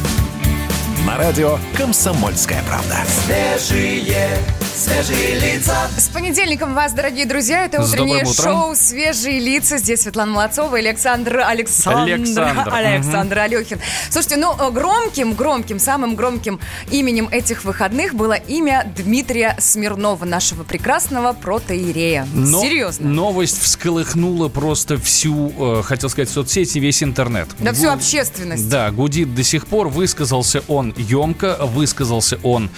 На 1.04 1.16
радио 1.16 1.58
«Комсомольская 1.76 2.62
правда». 2.68 2.98
Свежие, 3.26 4.38
свежие 4.76 5.38
лица. 5.40 5.88
С 5.96 6.08
понедельником 6.08 6.74
вас, 6.74 6.92
дорогие 6.92 7.24
друзья. 7.24 7.64
Это 7.64 7.82
С 7.82 7.92
утреннее 7.92 8.26
шоу 8.26 8.74
«Свежие 8.74 9.40
лица». 9.40 9.78
Здесь 9.78 10.02
Светлана 10.02 10.32
Молодцова 10.32 10.76
и 10.76 10.80
Александр 10.80 11.40
Александр. 11.40 12.12
Александр, 12.12 12.68
Александр 12.74 13.38
Алехин. 13.38 13.80
Слушайте, 14.10 14.36
ну, 14.36 14.54
э, 14.58 14.70
громким, 14.70 15.32
громким, 15.32 15.78
самым 15.78 16.14
громким 16.14 16.60
именем 16.90 17.28
этих 17.30 17.64
выходных 17.64 18.14
было 18.14 18.34
имя 18.34 18.86
Дмитрия 18.94 19.56
Смирнова, 19.58 20.26
нашего 20.26 20.62
прекрасного 20.62 21.32
протеерея. 21.32 22.28
Но 22.34 22.60
Серьезно. 22.60 23.08
Новость 23.08 23.62
всколыхнула 23.62 24.48
просто 24.48 24.98
всю, 24.98 25.78
э, 25.78 25.82
хотел 25.84 26.10
сказать, 26.10 26.28
соцсети, 26.28 26.78
весь 26.78 27.02
интернет. 27.02 27.48
Да 27.60 27.72
всю 27.72 27.88
общественность. 27.88 28.68
Да, 28.68 28.90
гудит 28.90 29.34
до 29.34 29.42
сих 29.42 29.66
пор. 29.68 29.88
Высказался 29.88 30.62
он 30.68 30.94
емко, 30.98 31.56
высказался 31.62 32.38
он... 32.42 32.68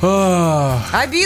а, 0.00 0.80
Обидно. 0.92 1.25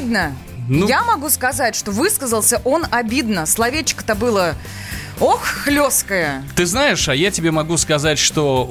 Ну- 0.69 0.87
Я 0.87 1.03
могу 1.05 1.29
сказать, 1.31 1.75
что 1.75 1.91
высказался 1.91 2.61
он 2.65 2.87
обидно. 2.91 3.47
Словечко-то 3.47 4.15
было... 4.15 4.55
Ох, 5.21 5.45
хлесткое. 5.45 6.43
Ты 6.57 6.65
знаешь, 6.65 7.07
а 7.09 7.15
я 7.15 7.31
тебе 7.31 7.51
могу 7.51 7.77
сказать, 7.77 8.19
что 8.19 8.67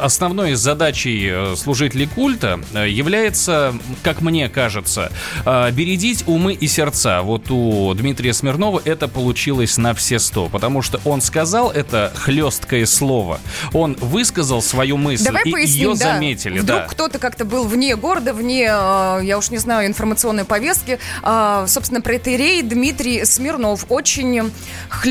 основной 0.00 0.54
задачей 0.54 1.28
э, 1.30 1.56
служителей 1.56 2.08
культа 2.08 2.60
э, 2.74 2.88
является, 2.88 3.74
как 4.02 4.20
мне 4.20 4.48
кажется, 4.48 5.12
э, 5.44 5.70
бередить 5.70 6.24
умы 6.26 6.54
и 6.54 6.66
сердца. 6.66 7.22
Вот 7.22 7.50
у 7.50 7.94
Дмитрия 7.94 8.32
Смирнова 8.32 8.82
это 8.84 9.06
получилось 9.06 9.76
на 9.76 9.94
все 9.94 10.18
сто, 10.18 10.48
потому 10.48 10.82
что 10.82 11.00
он 11.04 11.20
сказал 11.20 11.70
это 11.70 12.12
хлесткое 12.16 12.86
слово. 12.86 13.38
Он 13.72 13.94
высказал 14.00 14.60
свою 14.60 14.96
мысль, 14.96 15.26
Давай 15.26 15.44
и 15.44 15.52
поясним, 15.52 15.90
ее 15.92 15.96
да. 15.96 16.14
заметили. 16.14 16.58
Вдруг 16.58 16.80
да. 16.80 16.86
кто-то 16.88 17.18
как-то 17.18 17.44
был 17.44 17.64
вне 17.64 17.94
города, 17.94 18.34
вне, 18.34 18.62
я 18.62 19.36
уж 19.38 19.50
не 19.50 19.58
знаю, 19.58 19.86
информационной 19.86 20.44
повестки. 20.44 20.98
Э, 21.22 21.66
собственно, 21.68 22.00
протеерей 22.00 22.62
Дмитрий 22.62 23.24
Смирнов 23.24 23.86
очень 23.88 24.50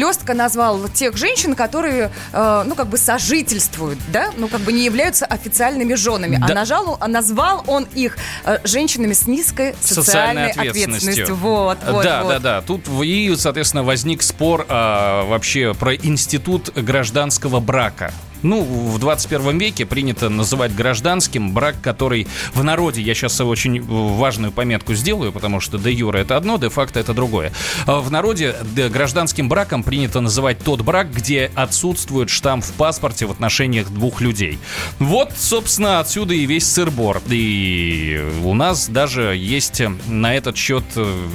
хлестко 0.01 0.34
назвал 0.34 0.89
тех 0.89 1.15
женщин, 1.15 1.53
которые, 1.53 2.12
э, 2.34 2.63
ну, 2.65 2.74
как 2.74 2.88
бы 2.88 2.98
сожительствуют, 2.98 4.00
да, 4.12 4.31
ну, 4.36 4.48
как 4.48 4.62
бы 4.62 4.74
не 4.74 4.84
являются 4.84 5.25
официальными 5.27 5.93
женами. 5.93 6.39
А, 6.41 6.48
Да. 6.48 6.55
нажал, 6.55 6.98
а 7.00 7.08
назвал 7.08 7.63
он 7.67 7.88
их 7.93 8.17
э, 8.46 8.58
женщинами 8.63 9.13
с 9.13 9.27
низкой 9.27 9.75
социальной, 9.79 10.51
ответственностью. 10.51 11.36
Вот, 11.36 11.77
вот, 11.88 12.03
да, 12.03 12.24
вот. 12.24 12.29
да, 12.29 12.39
да. 12.39 12.62
Тут 12.62 12.88
и, 13.03 13.36
соответственно, 13.38 13.84
возник 13.84 14.24
спор 14.24 14.65
а, 14.70 15.24
вообще 15.25 15.75
про 15.75 15.93
институт 15.96 16.72
гражданского 16.75 17.60
брака. 17.60 18.12
Ну, 18.43 18.62
в 18.63 18.98
21 19.00 19.57
веке 19.57 19.86
принято 19.86 20.29
называть 20.29 20.74
гражданским 20.75 21.51
брак, 21.53 21.75
который 21.81 22.27
в 22.53 22.63
народе, 22.63 23.01
я 23.01 23.13
сейчас 23.13 23.39
очень 23.41 23.81
важную 23.81 24.51
пометку 24.51 24.93
сделаю, 24.93 25.31
потому 25.31 25.60
что 25.60 25.77
де 25.77 25.91
юра 25.91 26.19
это 26.19 26.38
одно, 26.38 26.57
де 26.57 26.69
факто 26.69 27.00
это 27.00 27.13
другое. 27.13 27.51
А 27.86 28.00
В 28.00 28.12
народе 28.12 28.55
де- 28.75 28.89
гражданским 28.89 29.48
браком 29.50 29.83
принято 29.83 30.21
называть 30.21 30.60
тот 30.63 30.81
брак, 30.81 31.12
где 31.13 31.51
отсутствует 31.55 32.29
штамп 32.29 32.63
в 32.63 32.71
паспорте 32.74 33.25
в 33.25 33.31
отношениях 33.31 33.89
двух 33.89 34.21
людей. 34.21 34.60
Вот, 35.00 35.31
собственно, 35.38 36.00
отсюда 36.00 36.33
и 36.33 36.45
весь 36.45 36.67
сырбор. 36.67 37.21
И 37.29 38.24
у 38.43 38.53
нас 38.53 38.88
даже 38.89 39.36
есть 39.36 39.81
на 40.07 40.36
этот 40.36 40.57
счет 40.57 40.83
э, 40.95 41.27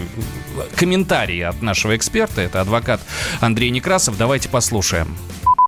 комментарии 0.76 1.40
от 1.40 1.62
нашего 1.62 1.96
эксперта, 1.96 2.40
это 2.42 2.60
адвокат 2.60 3.00
Андрей 3.40 3.70
Некрасов. 3.70 4.16
Давайте 4.16 4.48
послушаем. 4.48 5.16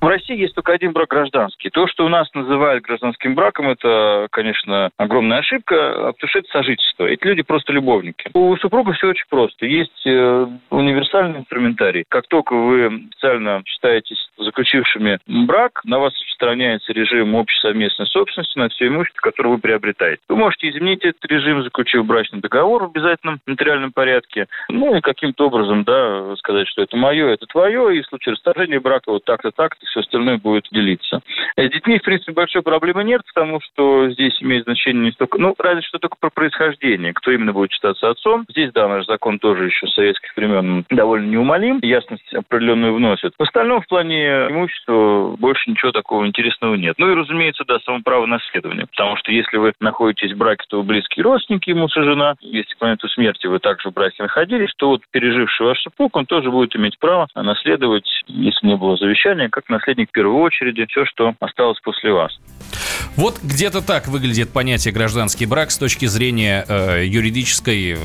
В 0.00 0.06
России 0.06 0.38
есть 0.38 0.54
только 0.54 0.72
один 0.72 0.92
брак 0.92 1.08
гражданский. 1.08 1.70
То, 1.70 1.86
что 1.88 2.04
у 2.04 2.08
нас 2.08 2.32
называют 2.34 2.84
гражданским 2.84 3.34
браком, 3.34 3.68
это, 3.68 4.28
конечно, 4.30 4.90
огромная 4.96 5.38
ошибка, 5.38 6.12
потому 6.12 6.28
что 6.28 6.38
это 6.38 6.48
сожительство. 6.50 7.04
Эти 7.04 7.24
люди 7.24 7.42
просто 7.42 7.72
любовники. 7.72 8.30
У 8.34 8.56
супруга 8.56 8.92
все 8.92 9.08
очень 9.08 9.26
просто. 9.28 9.66
Есть 9.66 10.06
э, 10.06 10.46
универсальный 10.70 11.40
инструментарий. 11.40 12.04
Как 12.08 12.28
только 12.28 12.54
вы 12.54 12.86
официально 12.86 13.62
считаетесь 13.66 14.28
заключившими 14.38 15.18
брак, 15.26 15.80
на 15.84 15.98
вас 15.98 16.12
распространяется 16.14 16.92
режим 16.92 17.34
общей 17.34 17.58
совместной 17.60 18.06
собственности 18.06 18.58
на 18.58 18.68
все 18.68 18.86
имущество, 18.86 19.20
которое 19.20 19.50
вы 19.50 19.58
приобретаете. 19.58 20.22
Вы 20.28 20.36
можете 20.36 20.68
изменить 20.70 21.04
этот 21.04 21.24
режим, 21.26 21.62
заключив 21.62 22.06
брачный 22.06 22.40
договор 22.40 22.84
в 22.84 22.90
обязательном 22.90 23.40
материальном 23.46 23.92
порядке. 23.92 24.46
Ну 24.68 24.96
и 24.96 25.00
каким-то 25.00 25.46
образом, 25.46 25.82
да, 25.84 26.36
сказать, 26.36 26.68
что 26.68 26.82
это 26.82 26.96
мое, 26.96 27.28
это 27.28 27.46
твое, 27.46 27.96
и 27.96 28.02
в 28.02 28.06
случае 28.06 28.34
расторжения 28.34 28.80
брака 28.80 29.10
вот 29.10 29.24
так-то, 29.24 29.50
так-то, 29.50 29.87
все 29.88 30.00
остальное 30.00 30.38
будет 30.38 30.66
делиться. 30.70 31.20
Э, 31.56 31.68
С 31.68 31.72
детьми, 31.72 31.98
в 31.98 32.02
принципе, 32.02 32.32
большой 32.32 32.62
проблемы 32.62 33.04
нет, 33.04 33.22
потому 33.32 33.60
что 33.60 34.10
здесь 34.10 34.36
имеет 34.40 34.64
значение 34.64 35.04
не 35.04 35.12
столько, 35.12 35.38
ну, 35.38 35.54
разве 35.58 35.82
что 35.82 35.98
только 35.98 36.16
про 36.20 36.30
происхождение, 36.30 37.12
кто 37.12 37.30
именно 37.30 37.52
будет 37.52 37.72
считаться 37.72 38.10
отцом. 38.10 38.44
Здесь, 38.48 38.72
да, 38.72 38.88
наш 38.88 39.06
закон 39.06 39.38
тоже 39.38 39.66
еще 39.66 39.86
с 39.86 39.94
советских 39.94 40.36
времен 40.36 40.84
довольно 40.90 41.26
неумолим, 41.26 41.80
ясность 41.82 42.32
определенную 42.34 42.94
вносит. 42.94 43.32
В 43.38 43.42
остальном, 43.42 43.80
в 43.82 43.86
плане 43.86 44.48
имущества, 44.48 45.36
больше 45.38 45.70
ничего 45.70 45.92
такого 45.92 46.26
интересного 46.26 46.74
нет. 46.74 46.94
Ну 46.98 47.10
и, 47.10 47.14
разумеется, 47.14 47.64
да, 47.66 47.78
само 47.80 48.00
право 48.02 48.26
наследования, 48.26 48.86
потому 48.86 49.16
что 49.16 49.32
если 49.32 49.56
вы 49.56 49.72
находитесь 49.80 50.32
в 50.32 50.36
браке, 50.36 50.64
то 50.68 50.78
вы 50.78 50.82
близкие 50.84 51.24
родственники, 51.24 51.70
муж 51.70 51.96
и 51.96 52.02
жена. 52.02 52.34
Если 52.40 52.74
к 52.74 52.80
моменту 52.80 53.08
смерти 53.08 53.46
вы 53.46 53.58
также 53.58 53.90
в 53.90 53.94
браке 53.94 54.22
находились, 54.22 54.72
то 54.76 54.88
вот 54.88 55.02
переживший 55.10 55.66
ваш 55.66 55.80
супруг, 55.80 56.16
он 56.16 56.26
тоже 56.26 56.50
будет 56.50 56.74
иметь 56.76 56.98
право 56.98 57.26
наследовать, 57.34 58.08
если 58.26 58.66
не 58.66 58.76
было 58.76 58.96
завещания, 58.96 59.48
как 59.48 59.68
наследник 59.78 60.08
в 60.10 60.12
первой 60.12 60.40
очереди, 60.42 60.86
все, 60.88 61.04
что 61.06 61.34
осталось 61.40 61.78
после 61.80 62.12
вас. 62.12 62.38
Вот 63.16 63.40
где-то 63.42 63.80
так 63.80 64.08
выглядит 64.08 64.50
понятие 64.50 64.92
гражданский 64.92 65.46
брак 65.46 65.70
с 65.70 65.78
точки 65.78 66.06
зрения 66.06 66.64
э, 66.68 67.04
юридической 67.06 67.94
э, 67.94 67.98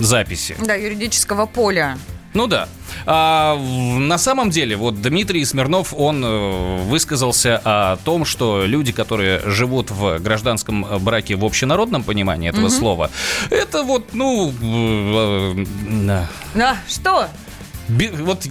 записи. 0.00 0.56
Да, 0.64 0.74
юридического 0.74 1.46
поля. 1.46 1.96
Ну 2.34 2.46
да. 2.46 2.68
А, 3.06 3.56
на 3.56 4.18
самом 4.18 4.50
деле, 4.50 4.76
вот 4.76 5.00
Дмитрий 5.00 5.44
Смирнов, 5.44 5.94
он 5.96 6.24
э, 6.24 6.76
высказался 6.84 7.60
о 7.64 7.96
том, 7.96 8.24
что 8.24 8.64
люди, 8.66 8.92
которые 8.92 9.40
живут 9.46 9.90
в 9.90 10.18
гражданском 10.18 10.84
э, 10.84 10.98
браке 10.98 11.36
в 11.36 11.44
общенародном 11.44 12.02
понимании 12.02 12.50
этого 12.50 12.68
слова, 12.68 13.10
это 13.50 13.82
вот, 13.82 14.12
ну, 14.12 14.52
э, 14.62 15.64
э, 16.08 16.24
Да, 16.54 16.76
что? 16.86 17.28
Вот 17.88 18.46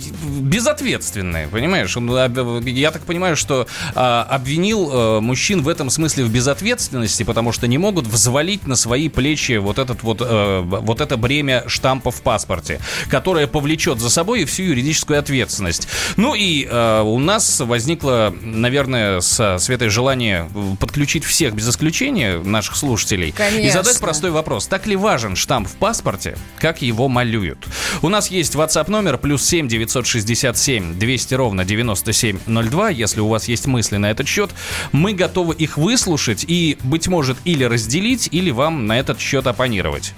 безответственные, 0.58 1.48
понимаешь? 1.48 1.96
Он, 1.98 2.10
об- 2.18 2.66
я 2.68 2.92
так 2.92 3.04
понимаю, 3.04 3.36
что 3.36 3.68
а, 3.96 4.24
обвинил 4.30 4.90
а, 4.92 5.20
мужчин 5.22 5.62
в 5.62 5.70
этом 5.70 5.90
смысле 5.90 6.26
в 6.26 6.32
безответственности, 6.32 7.24
потому 7.24 7.52
что 7.52 7.68
не 7.68 7.78
могут 7.78 8.08
взвалить 8.08 8.68
на 8.68 8.76
свои 8.76 9.10
плечи 9.10 9.58
вот 9.58 9.80
этот 9.80 10.04
вот 10.04 10.22
э, 10.22 10.62
вот 10.66 11.02
это 11.02 11.18
бремя 11.18 11.64
штампа 11.68 12.12
в 12.12 12.22
паспорте, 12.22 12.80
которое 13.10 13.48
повлечет 13.48 14.00
за 14.00 14.10
собой 14.10 14.42
и 14.42 14.46
всю 14.46 14.64
юридическую 14.64 15.20
ответственность. 15.20 15.88
Ну 16.16 16.36
и 16.36 16.66
э, 16.70 17.02
у 17.02 17.20
нас 17.20 17.60
возникло, 17.60 18.34
наверное, 18.42 19.22
с 19.22 19.58
Светой 19.60 19.90
желание 19.90 20.50
подключить 20.80 21.24
всех 21.24 21.54
без 21.54 21.70
исключения 21.70 22.40
наших 22.40 22.76
слушателей 22.76 23.30
и 23.30 23.32
Конечно. 23.32 23.84
задать 23.84 24.00
простой 24.00 24.32
вопрос: 24.32 24.68
так 24.68 24.88
ли 24.88 24.96
важен 24.96 25.36
штамп 25.36 25.68
в 25.68 25.76
паспорте, 25.76 26.38
как 26.60 26.82
его 26.82 27.08
малюют? 27.08 27.60
У 28.02 28.10
нас 28.10 28.30
есть 28.30 28.56
WhatsApp 28.56 28.90
номер 28.90 29.18
плюс 29.28 29.46
7 29.46 29.68
967 29.68 30.98
200 30.98 31.34
ровно 31.34 31.66
9702. 31.66 32.90
Если 32.92 33.20
у 33.20 33.28
вас 33.28 33.50
есть 33.50 33.66
мысли 33.66 33.98
на 33.98 34.10
этот 34.10 34.26
счет, 34.26 34.52
мы 34.94 35.12
готовы 35.12 35.54
их 35.54 35.78
выслушать 35.78 36.46
и, 36.48 36.78
быть 36.82 37.10
может, 37.10 37.38
или 37.44 37.66
разделить, 37.66 38.30
или 38.32 38.52
вам 38.52 38.88
на 38.88 38.98
этот 38.98 39.20
счет 39.20 39.46
оппонировать. 39.46 40.14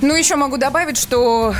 Ну, 0.00 0.16
еще 0.16 0.34
могу 0.34 0.56
добавить, 0.56 0.96
что 0.96 1.54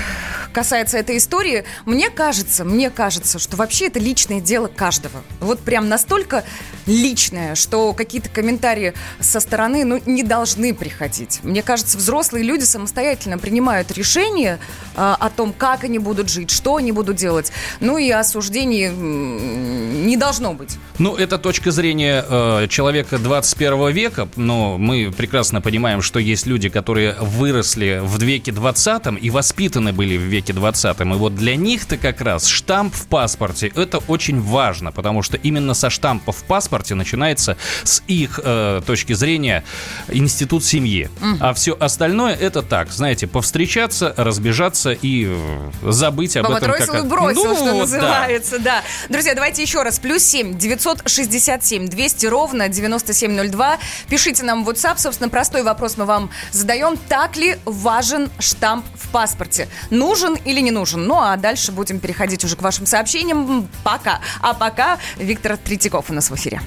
касается 0.53 0.99
этой 0.99 1.17
истории, 1.17 1.65
мне 1.87 2.11
кажется, 2.11 2.65
мне 2.65 2.91
кажется, 2.91 3.39
что 3.39 3.57
вообще 3.57 3.87
это 3.87 3.99
личное 3.99 4.41
дело 4.41 4.69
каждого. 4.69 5.23
Вот 5.41 5.61
прям 5.61 5.89
настолько 5.89 6.45
личное, 6.87 7.55
что 7.55 7.93
какие-то 7.95 8.29
комментарии 8.29 8.95
со 9.21 9.41
стороны, 9.41 9.85
ну, 9.85 10.01
не 10.07 10.23
должны 10.23 10.75
приходить. 10.75 11.41
Мне 11.43 11.63
кажется, 11.63 11.97
взрослые 11.99 12.45
люди 12.45 12.65
самостоятельно 12.65 13.39
принимают 13.39 13.91
решение 13.93 14.59
а, 14.95 15.17
о 15.19 15.31
том, 15.31 15.53
как 15.57 15.85
они 15.85 15.99
будут 15.99 16.29
жить, 16.29 16.51
что 16.51 16.72
они 16.77 16.93
будут 16.93 17.17
делать. 17.17 17.53
Ну 17.81 17.99
и 17.99 18.11
осуждений 18.11 18.91
не 18.91 20.17
должно 20.17 20.55
быть. 20.55 20.79
Ну, 20.99 21.17
это 21.17 21.39
точка 21.39 21.71
зрения 21.71 22.25
э, 22.29 22.67
человека 22.69 23.19
21 23.19 23.91
века, 23.91 24.29
но 24.37 24.79
мы 24.79 25.13
прекрасно 25.17 25.61
понимаем, 25.61 26.03
что 26.03 26.19
есть 26.19 26.47
люди, 26.47 26.69
которые 26.69 27.15
выросли 27.21 28.01
в 28.03 28.23
веке 28.23 28.53
20 28.53 29.03
и 29.21 29.31
воспитаны 29.31 29.93
были 29.93 30.17
в 30.17 30.23
веке 30.23 30.53
20 30.53 31.01
И 31.01 31.05
вот 31.05 31.35
для 31.35 31.57
них-то 31.57 31.97
как 31.97 32.21
раз 32.21 32.47
штамп 32.47 32.95
в 32.95 33.07
паспорте 33.07 33.73
это 33.75 33.99
очень 34.09 34.41
важно, 34.41 34.93
потому 34.93 35.23
что 35.23 35.37
именно 35.37 35.75
со 35.75 35.91
штампа 35.91 36.33
в 36.33 36.45
паспорте 36.45 36.95
начинается 36.95 37.57
с 37.85 38.03
их 38.07 38.41
э, 38.43 38.83
точки 38.87 39.13
зрения 39.13 39.65
институт 40.09 40.65
семьи. 40.65 41.09
А 41.41 41.53
все 41.55 41.77
остальное 41.79 42.35
это 42.35 42.63
так, 42.63 42.91
знаете, 42.91 43.27
повстречаться, 43.27 44.15
разбежаться 44.17 44.93
и 44.93 45.27
э, 45.29 45.71
забыть 45.83 46.37
об 46.37 46.45
Баба 46.45 46.57
этом. 46.57 46.62
Бросил 46.67 46.93
как... 46.93 47.05
и 47.05 47.07
бросил, 47.07 47.45
Ну, 47.45 47.55
что 47.55 47.65
вот 47.65 47.91
да. 47.91 47.97
называется, 47.97 48.59
да. 48.59 48.83
Друзья, 49.09 49.35
давайте 49.35 49.63
еще 49.63 49.83
раз. 49.83 49.99
Плюс 49.99 50.23
7 50.23 50.59
967 50.59 51.89
200 51.89 52.27
ровно 52.27 52.69
9702. 52.69 53.79
Пишите 54.09 54.43
нам 54.45 54.65
в 54.65 54.69
WhatsApp. 54.71 54.99
Собственно, 54.99 55.29
простой 55.29 55.63
вопрос 55.63 55.97
мы 55.97 56.05
вам 56.05 56.31
задаем. 56.51 56.97
Так 57.09 57.37
ли 57.37 57.57
важен 57.65 58.31
штамп 58.39 58.85
в 58.95 59.09
паспорте? 59.09 59.69
Нужен 59.91 60.35
или 60.45 60.61
не 60.61 60.71
нужен? 60.71 61.05
Ну, 61.07 61.19
а 61.19 61.37
дальше 61.37 61.73
будем 61.73 61.99
переходить 62.01 62.45
уже 62.45 62.57
к 62.57 62.63
вашим 62.63 62.87
сообщениям. 62.87 63.69
Пока. 63.85 64.21
А 64.41 64.55
пока 64.55 64.99
Виктор 65.17 65.57
Третьяков 65.57 66.11
у 66.11 66.15
нас 66.15 66.31
в 66.31 66.35
эфире. 66.35 66.61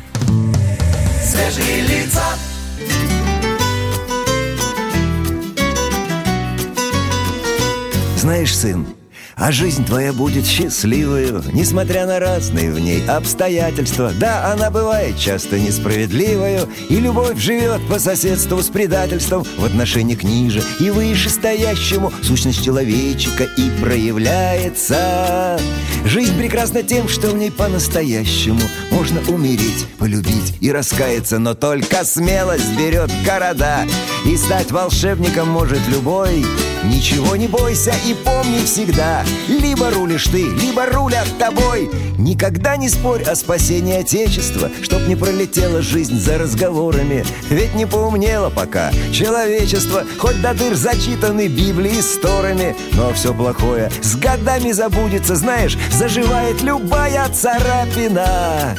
Свежие 1.24 1.82
лица. 1.82 2.24
Знаешь, 8.16 8.58
сын, 8.58 8.88
а 9.36 9.52
жизнь 9.52 9.86
твоя 9.86 10.14
будет 10.14 10.46
счастливою, 10.46 11.44
несмотря 11.52 12.06
на 12.06 12.20
разные 12.20 12.72
в 12.72 12.80
ней 12.80 13.06
обстоятельства. 13.06 14.12
Да, 14.18 14.52
она 14.54 14.72
бывает 14.72 15.18
часто 15.18 15.60
несправедливою, 15.60 16.70
и 16.90 16.96
любовь 16.96 17.38
живет 17.38 17.86
по 17.88 18.00
соседству 18.00 18.62
с 18.62 18.68
предательством 18.68 19.44
в 19.58 19.66
отношении 19.66 20.16
к 20.16 20.24
ниже 20.24 20.64
и 20.80 20.90
выше 20.90 21.30
стоящему. 21.30 22.14
Сущность 22.22 22.64
человечика 22.64 23.44
и 23.44 23.70
проявляется. 23.82 25.60
Жизнь 26.06 26.38
прекрасна 26.38 26.84
тем, 26.84 27.08
что 27.10 27.30
в 27.30 27.36
ней 27.36 27.52
по-настоящему 27.52 28.62
можно 28.92 29.22
умереть, 29.28 29.88
полюбить 29.98 30.56
и 30.62 30.72
раскаяться, 30.72 31.40
но 31.40 31.56
только 31.56 32.06
смелость 32.06 32.78
берет 32.78 33.12
города, 33.26 33.86
и 34.26 34.38
стать 34.38 34.72
волшебником 34.72 35.50
может 35.50 35.82
любой. 35.90 36.46
Ничего 36.84 37.36
не 37.36 37.48
бойся 37.48 37.94
и 38.06 38.14
помни 38.14 38.64
всегда 38.64 39.25
Либо 39.48 39.92
рулишь 39.92 40.26
ты, 40.26 40.44
либо 40.50 40.86
рулят 40.86 41.28
тобой. 41.38 41.90
Никогда 42.18 42.78
не 42.78 42.90
спорь 42.90 43.24
о 43.24 43.36
спасении 43.36 44.00
Отечества 44.00 44.72
Чтоб 44.82 45.06
не 45.08 45.16
пролетела 45.16 45.82
жизнь 45.82 46.20
за 46.20 46.38
разговорами. 46.38 47.26
Ведь 47.50 47.76
не 47.76 47.86
поумнело 47.86 48.50
пока. 48.50 48.92
Человечество 49.12 50.04
Хоть 50.18 50.42
до 50.42 50.54
дыр 50.54 50.76
зачитаны 50.76 51.48
Библии 51.48 52.02
сторами 52.02 52.76
Но 52.94 53.14
все 53.14 53.34
плохое 53.34 53.92
с 54.02 54.16
годами 54.16 54.72
забудется 54.72 55.36
Знаешь, 55.36 55.78
заживает 55.92 56.62
любая 56.62 57.28
царапина 57.30 58.76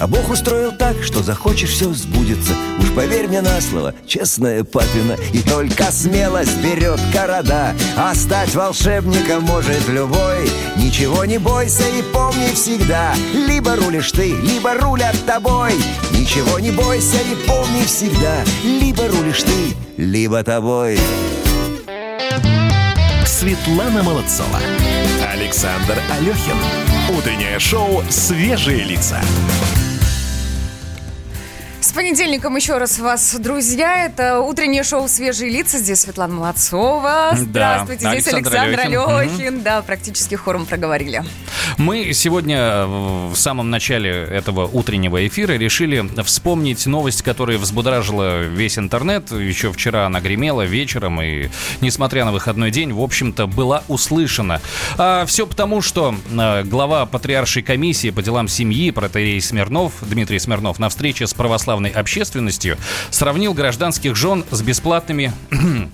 а 0.00 0.06
Бог 0.06 0.30
устроил 0.30 0.72
так, 0.72 0.96
что 1.02 1.22
захочешь, 1.22 1.70
все 1.70 1.92
сбудется. 1.92 2.54
Уж 2.78 2.90
поверь 2.94 3.28
мне 3.28 3.42
на 3.42 3.60
слово, 3.60 3.94
честная 4.06 4.64
папина. 4.64 5.16
И 5.34 5.42
только 5.42 5.92
смелость 5.92 6.56
берет 6.62 6.98
города 7.12 7.74
А 7.98 8.14
стать 8.14 8.54
волшебником 8.54 9.42
может 9.42 9.86
любой. 9.88 10.50
Ничего 10.76 11.26
не 11.26 11.38
бойся 11.38 11.84
и 11.86 12.02
помни 12.14 12.46
всегда. 12.54 13.14
Либо 13.34 13.76
рулишь 13.76 14.10
ты, 14.12 14.32
либо 14.32 14.72
рулят 14.74 15.16
тобой. 15.26 15.74
Ничего 16.12 16.58
не 16.58 16.70
бойся 16.70 17.18
и 17.18 17.46
помни 17.46 17.82
всегда. 17.84 18.42
Либо 18.64 19.06
рулишь 19.06 19.42
ты, 19.42 19.76
либо 20.02 20.42
тобой. 20.42 20.98
Светлана 23.26 24.02
Молодцова. 24.02 24.60
Александр 25.30 25.98
Алехин. 26.10 26.56
Утреннее 27.16 27.58
шоу 27.58 28.02
«Свежие 28.08 28.84
лица». 28.84 29.20
С 31.80 31.92
понедельником 31.92 32.56
еще 32.56 32.76
раз 32.76 32.98
вас, 32.98 33.34
друзья. 33.36 34.04
Это 34.04 34.40
утреннее 34.40 34.84
шоу 34.84 35.08
«Свежие 35.08 35.50
лица». 35.50 35.78
Здесь 35.78 36.00
Светлана 36.00 36.34
Молодцова. 36.34 37.30
Да, 37.32 37.36
Здравствуйте. 37.36 38.08
Здесь 38.10 38.34
Александр 38.34 38.58
Александр 38.58 38.80
Алехин. 38.80 39.40
Алехин. 39.40 39.62
Да, 39.62 39.80
практически 39.80 40.34
хором 40.34 40.66
проговорили. 40.66 41.24
Мы 41.78 42.12
сегодня 42.12 42.84
в 42.86 43.34
самом 43.34 43.70
начале 43.70 44.10
этого 44.10 44.66
утреннего 44.66 45.26
эфира 45.26 45.54
решили 45.54 46.04
вспомнить 46.22 46.84
новость, 46.84 47.22
которая 47.22 47.56
взбудоражила 47.56 48.42
весь 48.42 48.78
интернет. 48.78 49.30
Еще 49.32 49.72
вчера 49.72 50.04
она 50.04 50.20
гремела 50.20 50.62
вечером 50.62 51.22
и, 51.22 51.48
несмотря 51.80 52.26
на 52.26 52.32
выходной 52.32 52.70
день, 52.70 52.92
в 52.92 53.00
общем-то, 53.00 53.46
была 53.46 53.84
услышана. 53.88 54.60
А 54.98 55.24
все 55.24 55.46
потому, 55.46 55.80
что 55.80 56.14
а, 56.36 56.62
глава 56.62 57.06
Патриаршей 57.06 57.62
комиссии 57.62 58.10
по 58.10 58.22
делам 58.22 58.48
семьи 58.48 58.90
протеерей 58.90 59.40
Смирнов, 59.40 59.94
Дмитрий 60.02 60.38
Смирнов, 60.38 60.78
на 60.78 60.90
встрече 60.90 61.26
с 61.26 61.32
православной 61.70 61.90
общественностью 61.90 62.76
сравнил 63.10 63.54
гражданских 63.54 64.16
жен 64.16 64.44
с 64.50 64.60
бесплатными 64.62 65.32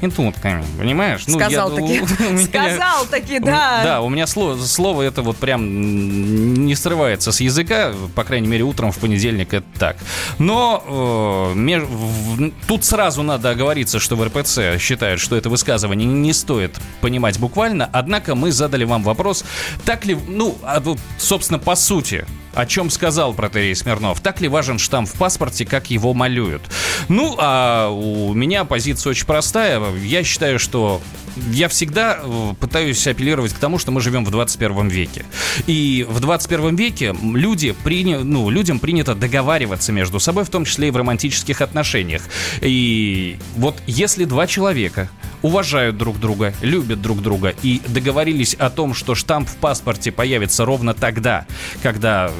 интутками, 0.00 0.64
понимаешь? 0.76 1.22
Ну, 1.28 1.38
я- 1.38 1.44
Сказал 1.46 1.70
таки. 1.70 2.00
у 2.28 2.32
меня- 2.32 2.46
Сказал 2.46 3.06
таки, 3.06 3.38
да. 3.38 3.80
Да, 3.84 4.00
у 4.00 4.08
меня 4.08 4.26
слово, 4.26 4.60
слово 4.60 5.02
это 5.02 5.22
вот 5.22 5.36
прям 5.36 6.64
не 6.66 6.74
срывается 6.74 7.30
с 7.30 7.40
языка, 7.40 7.92
по 8.16 8.24
крайней 8.24 8.48
мере, 8.48 8.64
утром 8.64 8.90
в 8.90 8.98
понедельник 8.98 9.54
это 9.54 9.66
так. 9.78 9.96
Но 10.38 10.82
э, 11.54 11.58
меж- 11.58 11.84
в- 11.86 12.50
тут 12.66 12.84
сразу 12.84 13.22
надо 13.22 13.50
оговориться, 13.50 14.00
что 14.00 14.16
в 14.16 14.24
РПЦ 14.24 14.80
считают, 14.80 15.20
что 15.20 15.36
это 15.36 15.48
высказывание 15.48 16.08
не 16.08 16.32
стоит 16.32 16.76
понимать 17.00 17.38
буквально, 17.38 17.88
однако 17.92 18.34
мы 18.34 18.50
задали 18.50 18.82
вам 18.84 19.04
вопрос, 19.04 19.44
так 19.84 20.04
ли, 20.04 20.18
ну, 20.26 20.58
а 20.64 20.82
собственно, 21.18 21.60
по 21.60 21.76
сути, 21.76 22.26
о 22.54 22.66
чем 22.66 22.90
сказал 22.90 23.34
протерей 23.34 23.74
Смирнов. 23.74 24.20
Так 24.20 24.40
ли 24.40 24.48
важен 24.48 24.78
штамп 24.78 25.08
в 25.08 25.14
паспорте, 25.14 25.64
как 25.64 25.90
его 25.90 26.14
малюют? 26.14 26.62
Ну, 27.08 27.36
а 27.38 27.88
у 27.90 28.34
меня 28.34 28.64
позиция 28.64 29.10
очень 29.10 29.26
простая. 29.26 29.80
Я 29.96 30.24
считаю, 30.24 30.58
что 30.58 31.00
я 31.52 31.68
всегда 31.68 32.18
э, 32.22 32.54
пытаюсь 32.60 33.06
апеллировать 33.06 33.52
к 33.52 33.58
тому, 33.58 33.78
что 33.78 33.90
мы 33.92 34.00
живем 34.00 34.24
в 34.24 34.30
21 34.30 34.88
веке. 34.88 35.24
И 35.66 36.06
в 36.08 36.20
21 36.20 36.76
веке 36.76 37.14
люди 37.22 37.72
приня... 37.84 38.20
ну, 38.20 38.50
людям 38.50 38.78
принято 38.78 39.14
договариваться 39.14 39.92
между 39.92 40.20
собой, 40.20 40.44
в 40.44 40.50
том 40.50 40.64
числе 40.64 40.88
и 40.88 40.90
в 40.90 40.96
романтических 40.96 41.60
отношениях. 41.60 42.22
И 42.60 43.38
вот 43.56 43.76
если 43.86 44.24
два 44.24 44.46
человека 44.46 45.08
уважают 45.42 45.96
друг 45.96 46.18
друга, 46.18 46.52
любят 46.62 47.00
друг 47.00 47.22
друга 47.22 47.54
и 47.62 47.80
договорились 47.86 48.54
о 48.54 48.70
том, 48.70 48.94
что 48.94 49.14
штамп 49.14 49.48
в 49.48 49.56
паспорте 49.56 50.10
появится 50.12 50.64
ровно 50.64 50.94
тогда, 50.94 51.46
когда... 51.82 52.30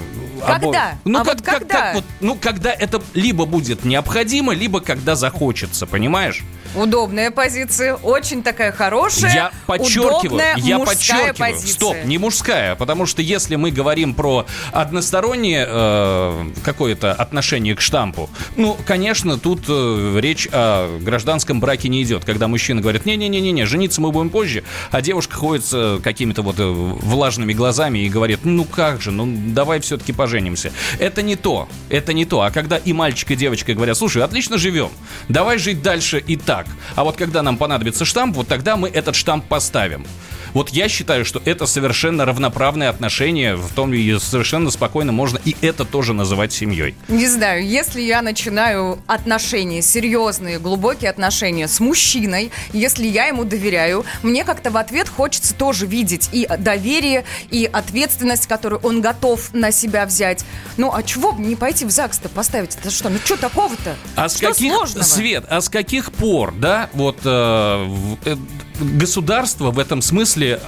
Когда? 0.47 0.95
Ну, 1.05 1.19
А 1.21 1.25
как- 1.25 1.35
вот 1.35 1.43
как- 1.45 1.59
когда? 1.59 1.75
как 1.75 1.95
вот, 1.97 2.05
ну, 2.21 2.35
когда 2.37 2.73
это 2.73 3.03
либо 3.15 3.45
будет 3.45 3.85
необходимо, 3.85 4.53
либо 4.55 4.81
когда 4.81 5.15
захочется, 5.15 5.87
понимаешь? 5.87 6.43
Удобная 6.75 7.31
позиция, 7.31 7.95
очень 7.95 8.43
такая 8.43 8.73
хорошая. 8.73 8.88
Я 9.35 9.53
подчеркиваю, 9.67 10.19
удобная 10.21 10.55
я 10.57 10.79
подчеркиваю. 10.79 11.35
позиция. 11.35 11.75
Стоп, 11.75 11.97
не 12.05 12.19
мужская, 12.19 12.75
потому 12.75 13.07
что 13.07 13.23
если 13.23 13.57
мы 13.57 13.71
говорим 13.71 14.15
про 14.15 14.47
одностороннее 14.73 15.67
э, 15.69 16.51
какое-то 16.65 17.13
отношение 17.13 17.75
к 17.75 17.81
штампу, 17.81 18.31
ну, 18.57 18.77
конечно, 18.87 19.39
тут 19.39 19.65
э, 19.69 20.19
речь 20.21 20.49
о 20.53 20.99
гражданском 21.01 21.61
браке 21.61 21.89
не 21.89 22.03
идет, 22.03 22.25
когда 22.25 22.49
мужчина 22.49 22.81
говорит, 22.81 23.07
не-не-не-не, 23.07 23.67
жениться 23.67 24.01
мы 24.01 24.13
будем 24.13 24.31
позже, 24.31 24.65
а 24.91 25.01
девушка 25.03 25.37
ходит 25.37 25.65
с 25.65 25.73
э, 25.75 26.01
какими-то 26.03 26.43
вот 26.43 26.59
э, 26.59 26.65
влажными 26.67 27.53
глазами 27.53 28.01
и 28.01 28.09
говорит, 28.09 28.41
ну 28.45 28.65
как 28.65 29.01
же, 29.01 29.11
ну 29.11 29.27
давай 29.27 29.81
все-таки 29.81 30.13
поженимся. 30.13 30.73
Это 30.99 31.23
не 31.23 31.37
то, 31.37 31.69
это 31.89 32.13
не 32.13 32.25
то. 32.25 32.43
А 32.43 32.51
когда 32.51 32.77
и 32.77 32.93
мальчик, 32.93 33.31
и 33.31 33.37
девочка 33.37 33.75
говорят, 33.75 33.97
слушай, 33.97 34.23
отлично 34.23 34.59
живем, 34.59 34.91
давай 35.29 35.59
жить 35.59 35.83
дальше 35.83 36.19
и 36.19 36.37
так. 36.37 36.67
А 36.95 37.05
вот 37.05 37.17
когда 37.17 37.43
нам 37.43 37.57
понадобится 37.57 38.05
штамп, 38.05 38.37
вот 38.37 38.49
тогда 38.49 38.77
мы 38.79 38.89
этот 38.89 39.15
штамп 39.15 39.45
поставим. 39.45 40.07
Вот 40.55 40.71
я 40.71 40.89
считаю, 40.89 41.25
что 41.25 41.43
это 41.45 41.67
совершенно 41.67 42.25
равноправные 42.25 42.89
отношения, 42.89 43.57
в 43.57 43.73
том 43.75 43.93
и 43.93 44.19
совершенно 44.19 44.71
спокойно 44.71 45.13
можно 45.13 45.39
и 45.45 45.55
это 45.61 45.85
тоже 45.85 46.15
называть 46.15 46.53
семьей. 46.53 46.95
Не 47.09 47.27
знаю, 47.27 47.67
если 47.67 48.01
я 48.01 48.23
начинаю 48.23 48.99
отношения, 49.07 49.83
серьезные, 49.83 50.59
глубокие 50.59 51.11
отношения 51.11 51.69
с 51.69 51.81
мужчиной, 51.81 52.51
если 52.73 53.07
я 53.07 53.27
ему 53.27 53.45
доверяю, 53.45 54.05
мне 54.23 54.45
как-то 54.45 54.71
в 54.71 54.77
ответ 54.77 55.09
хочется 55.09 55.55
тоже 55.55 55.87
видеть 55.87 56.29
и 56.33 56.49
доверие, 56.59 57.25
и 57.51 57.69
ответственность, 57.71 58.47
которую 58.47 58.81
он 58.81 59.01
готов 59.01 59.53
на 59.53 59.71
себя 59.71 60.07
взять. 60.07 60.45
Ну, 60.77 60.93
а 60.95 61.03
чего 61.03 61.33
бы 61.33 61.43
не 61.43 61.57
пойти 61.57 61.85
в 61.85 61.91
ЗАГС-то 61.91 62.29
поставить? 62.29 62.77
Это 62.77 62.91
что, 62.91 63.11
ну 63.11 63.19
что 63.25 63.37
такого-то? 63.37 63.97
А 64.17 64.29
с 64.29 64.37
что 64.37 64.49
каких, 64.49 64.73
сложного? 64.73 65.05
Свет, 65.05 65.45
а 65.49 65.61
с 65.61 65.69
каких 65.69 66.13
пор, 66.13 66.55
да, 66.55 66.89
вот 66.93 67.19
э, 67.25 67.89
э, 68.25 68.37
государство 68.81 69.71
в 69.71 69.79
этом 69.79 70.03
смысле 70.03 70.61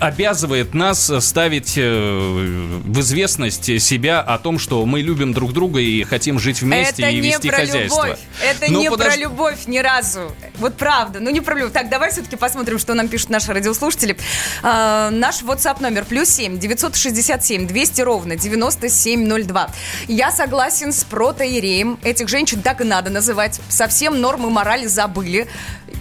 обязывает 0.00 0.74
нас 0.74 1.10
ставить 1.20 1.74
э, 1.76 2.80
в 2.84 3.00
известность 3.00 3.80
себя 3.80 4.20
о 4.20 4.38
том, 4.38 4.58
что 4.58 4.84
мы 4.84 5.00
любим 5.00 5.32
друг 5.32 5.52
друга 5.52 5.80
и 5.80 6.02
хотим 6.04 6.38
жить 6.38 6.60
вместе 6.62 7.02
Это 7.02 7.10
и 7.12 7.14
не 7.14 7.20
вести 7.28 7.48
про 7.48 7.58
хозяйство. 7.58 8.02
любовь. 8.06 8.18
Это 8.42 8.72
Ну, 8.72 8.80
не 8.80 8.90
подож- 8.90 9.06
про 9.06 9.16
любовь 9.16 9.66
ни 9.66 9.78
разу. 9.78 10.32
Вот 10.58 10.76
правда. 10.76 11.20
Ну, 11.20 11.30
не 11.30 11.40
про 11.40 11.54
любовь. 11.56 11.72
Так, 11.72 11.88
давай 11.88 12.10
все-таки 12.10 12.36
посмотрим, 12.36 12.78
что 12.78 12.94
нам 12.94 13.08
пишут 13.08 13.30
наши 13.30 13.52
радиослушатели. 13.52 14.16
А, 14.62 15.10
наш 15.10 15.42
WhatsApp 15.42 15.80
номер 15.80 16.04
плюс 16.04 16.28
7 16.28 16.58
967 16.58 17.66
200 17.66 18.00
ровно 18.02 18.36
9702. 18.36 19.70
Я 20.08 20.30
согласен 20.30 20.92
с 20.92 21.04
протоиереем. 21.04 21.98
Этих 22.02 22.28
женщин 22.28 22.62
так 22.62 22.80
и 22.80 22.84
надо 22.84 23.10
называть. 23.10 23.60
Совсем 23.68 24.20
нормы 24.20 24.50
морали 24.50 24.86
забыли. 24.86 25.46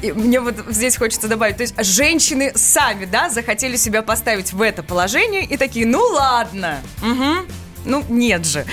И 0.01 0.11
мне 0.11 0.39
вот 0.39 0.55
здесь 0.69 0.97
хочется 0.97 1.27
добавить. 1.27 1.57
То 1.57 1.63
есть 1.63 1.75
женщины 1.83 2.51
сами, 2.55 3.05
да, 3.05 3.29
захотели 3.29 3.75
себя 3.75 4.01
поставить 4.01 4.53
в 4.53 4.61
это 4.61 4.83
положение 4.83 5.45
и 5.45 5.57
такие, 5.57 5.85
ну 5.85 5.99
ладно. 5.99 6.81
Мгм. 7.01 7.47
Ну, 7.85 8.03
нет 8.07 8.45
же. 8.45 8.65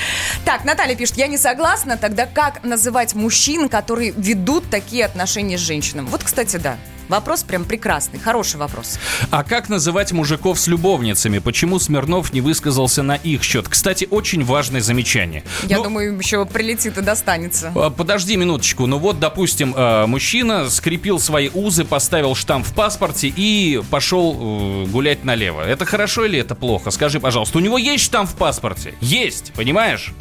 Так, 0.44 0.64
Наталья 0.64 0.94
пишет, 0.94 1.16
я 1.16 1.26
не 1.26 1.36
согласна, 1.36 1.96
тогда 1.96 2.26
как 2.26 2.62
называть 2.62 3.14
мужчин, 3.14 3.68
которые 3.68 4.12
ведут 4.12 4.70
такие 4.70 5.04
отношения 5.04 5.58
с 5.58 5.60
женщинами? 5.60 6.06
Вот, 6.06 6.22
кстати, 6.22 6.56
да. 6.56 6.76
Вопрос 7.10 7.42
прям 7.42 7.64
прекрасный, 7.64 8.20
хороший 8.20 8.56
вопрос. 8.60 8.96
А 9.32 9.42
как 9.42 9.68
называть 9.68 10.12
мужиков 10.12 10.60
с 10.60 10.68
любовницами? 10.68 11.40
Почему 11.40 11.80
Смирнов 11.80 12.32
не 12.32 12.40
высказался 12.40 13.02
на 13.02 13.16
их 13.16 13.42
счет? 13.42 13.68
Кстати, 13.68 14.06
очень 14.08 14.44
важное 14.44 14.80
замечание. 14.80 15.42
Я 15.64 15.78
Ну, 15.78 15.82
думаю, 15.84 16.16
еще 16.16 16.46
прилетит 16.46 16.96
и 16.98 17.00
достанется. 17.00 17.72
А, 17.74 17.90
Подожди 17.90 18.36
минуточку. 18.36 18.86
Ну 18.86 18.98
вот, 18.98 19.18
допустим, 19.18 19.74
э, 19.76 20.06
мужчина 20.06 20.70
скрепил 20.70 21.18
свои 21.18 21.48
узы, 21.52 21.84
поставил 21.84 22.36
штамп 22.36 22.64
в 22.64 22.74
паспорте 22.74 23.26
и 23.34 23.82
пошел 23.90 24.84
э, 24.86 24.86
гулять 24.86 25.24
налево. 25.24 25.62
Это 25.62 25.84
хорошо 25.86 26.26
или 26.26 26.38
это 26.38 26.54
плохо? 26.54 26.92
Скажи, 26.92 27.18
пожалуйста. 27.18 27.58
У 27.58 27.60
него 27.60 27.76
есть 27.76 28.04
штамп 28.04 28.30
в 28.30 28.36
паспорте? 28.36 28.94
Есть, 29.00 29.52
понимаешь? 29.56 30.12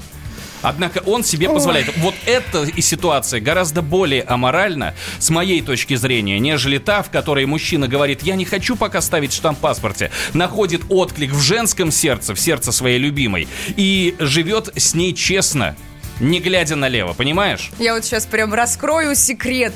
Однако 0.61 0.99
он 1.05 1.23
себе 1.23 1.49
позволяет. 1.49 1.95
Вот 1.97 2.15
эта 2.25 2.63
и 2.63 2.81
ситуация 2.81 3.39
гораздо 3.39 3.81
более 3.81 4.23
аморальна, 4.23 4.93
с 5.19 5.29
моей 5.29 5.61
точки 5.61 5.95
зрения, 5.95 6.39
нежели 6.39 6.77
та, 6.77 7.01
в 7.03 7.09
которой 7.09 7.45
мужчина 7.45 7.87
говорит, 7.87 8.23
я 8.23 8.35
не 8.35 8.45
хочу 8.45 8.75
пока 8.75 9.01
ставить 9.01 9.33
штамп 9.33 9.59
в 9.59 9.61
паспорте, 9.61 10.11
находит 10.33 10.81
отклик 10.89 11.31
в 11.31 11.41
женском 11.41 11.91
сердце, 11.91 12.33
в 12.33 12.39
сердце 12.39 12.71
своей 12.71 12.97
любимой, 12.97 13.47
и 13.75 14.15
живет 14.19 14.71
с 14.75 14.93
ней 14.93 15.13
честно, 15.13 15.75
не 16.19 16.39
глядя 16.39 16.75
налево, 16.75 17.13
понимаешь? 17.13 17.71
Я 17.79 17.93
вот 17.93 18.05
сейчас 18.05 18.25
прям 18.25 18.53
раскрою 18.53 19.15
секрет. 19.15 19.73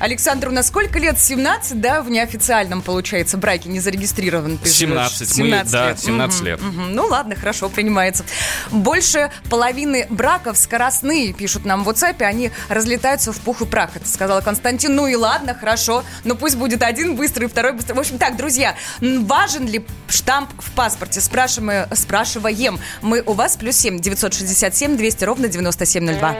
Александр, 0.00 0.48
у 0.48 0.52
нас 0.52 0.68
сколько 0.68 0.98
лет? 0.98 1.18
17, 1.18 1.80
да, 1.80 2.02
в 2.02 2.10
неофициальном, 2.10 2.82
получается, 2.82 3.36
браке, 3.36 3.68
не 3.68 3.80
зарегистрирован 3.80 4.58
ты 4.58 4.68
живешь? 4.70 5.10
17, 5.10 5.38
мы- 5.38 5.64
да, 5.70 5.96
17 5.96 6.42
лет. 6.42 6.60
Мгм. 6.62 6.94
Ну 6.94 7.06
ладно, 7.06 7.34
хорошо, 7.34 7.68
принимается. 7.68 8.24
Больше 8.70 9.30
половины 9.50 10.06
браков 10.08 10.56
скоростные, 10.56 11.32
пишут 11.32 11.64
нам 11.64 11.82
в 11.84 11.88
WhatsApp, 11.88 12.22
они 12.22 12.50
разлетаются 12.68 13.32
в 13.32 13.38
пух 13.40 13.60
и 13.62 13.66
прах. 13.66 13.96
Это 13.96 14.08
сказала 14.08 14.40
Константин. 14.40 14.94
Ну 14.94 15.06
и 15.08 15.16
ладно, 15.16 15.54
хорошо, 15.58 16.04
но 16.24 16.34
пусть 16.36 16.56
будет 16.56 16.82
один 16.82 17.16
быстрый, 17.16 17.46
второй 17.46 17.72
быстрый. 17.72 17.94
В 17.94 17.98
общем, 18.00 18.18
так, 18.18 18.36
друзья, 18.36 18.76
важен 19.00 19.66
ли 19.66 19.84
штамп 20.08 20.50
в 20.58 20.70
паспорте? 20.72 21.20
Спрашиваем, 21.20 21.86
спрашиваем. 21.94 22.78
Мы 23.02 23.22
у 23.26 23.32
вас 23.32 23.56
плюс 23.56 23.76
7 23.76 23.98
967 23.98 24.96
200 24.96 25.24
ровно 25.24 25.48
9702. 25.48 26.36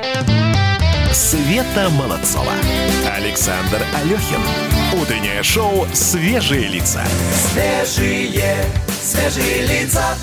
Света 1.13 1.89
Молодцова. 1.91 2.53
Александр 3.17 3.48
Алехин. 3.49 4.41
Утреннее 5.01 5.43
шоу 5.43 5.87
«Свежие 5.95 6.69
лица». 6.69 7.03
Свежие, 7.33 8.57
свежие 9.03 9.67
лица. 9.67 10.17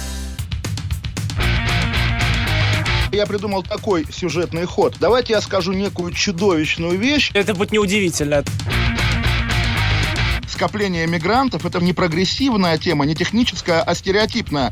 Я 3.12 3.26
придумал 3.26 3.64
такой 3.64 4.06
сюжетный 4.12 4.66
ход. 4.66 4.98
Давайте 5.00 5.34
я 5.34 5.42
скажу 5.42 5.74
некую 5.74 6.12
чудовищную 6.14 7.00
вещь. 7.00 7.32
Это 7.34 7.56
будет 7.56 7.72
неудивительно. 7.72 8.44
Скопление 10.48 11.08
мигрантов– 11.08 11.66
это 11.68 11.80
не 11.80 11.94
прогрессивная 11.94 12.78
тема, 12.78 13.06
не 13.06 13.16
техническая, 13.16 13.82
а 13.82 13.96
стереотипная. 13.96 14.72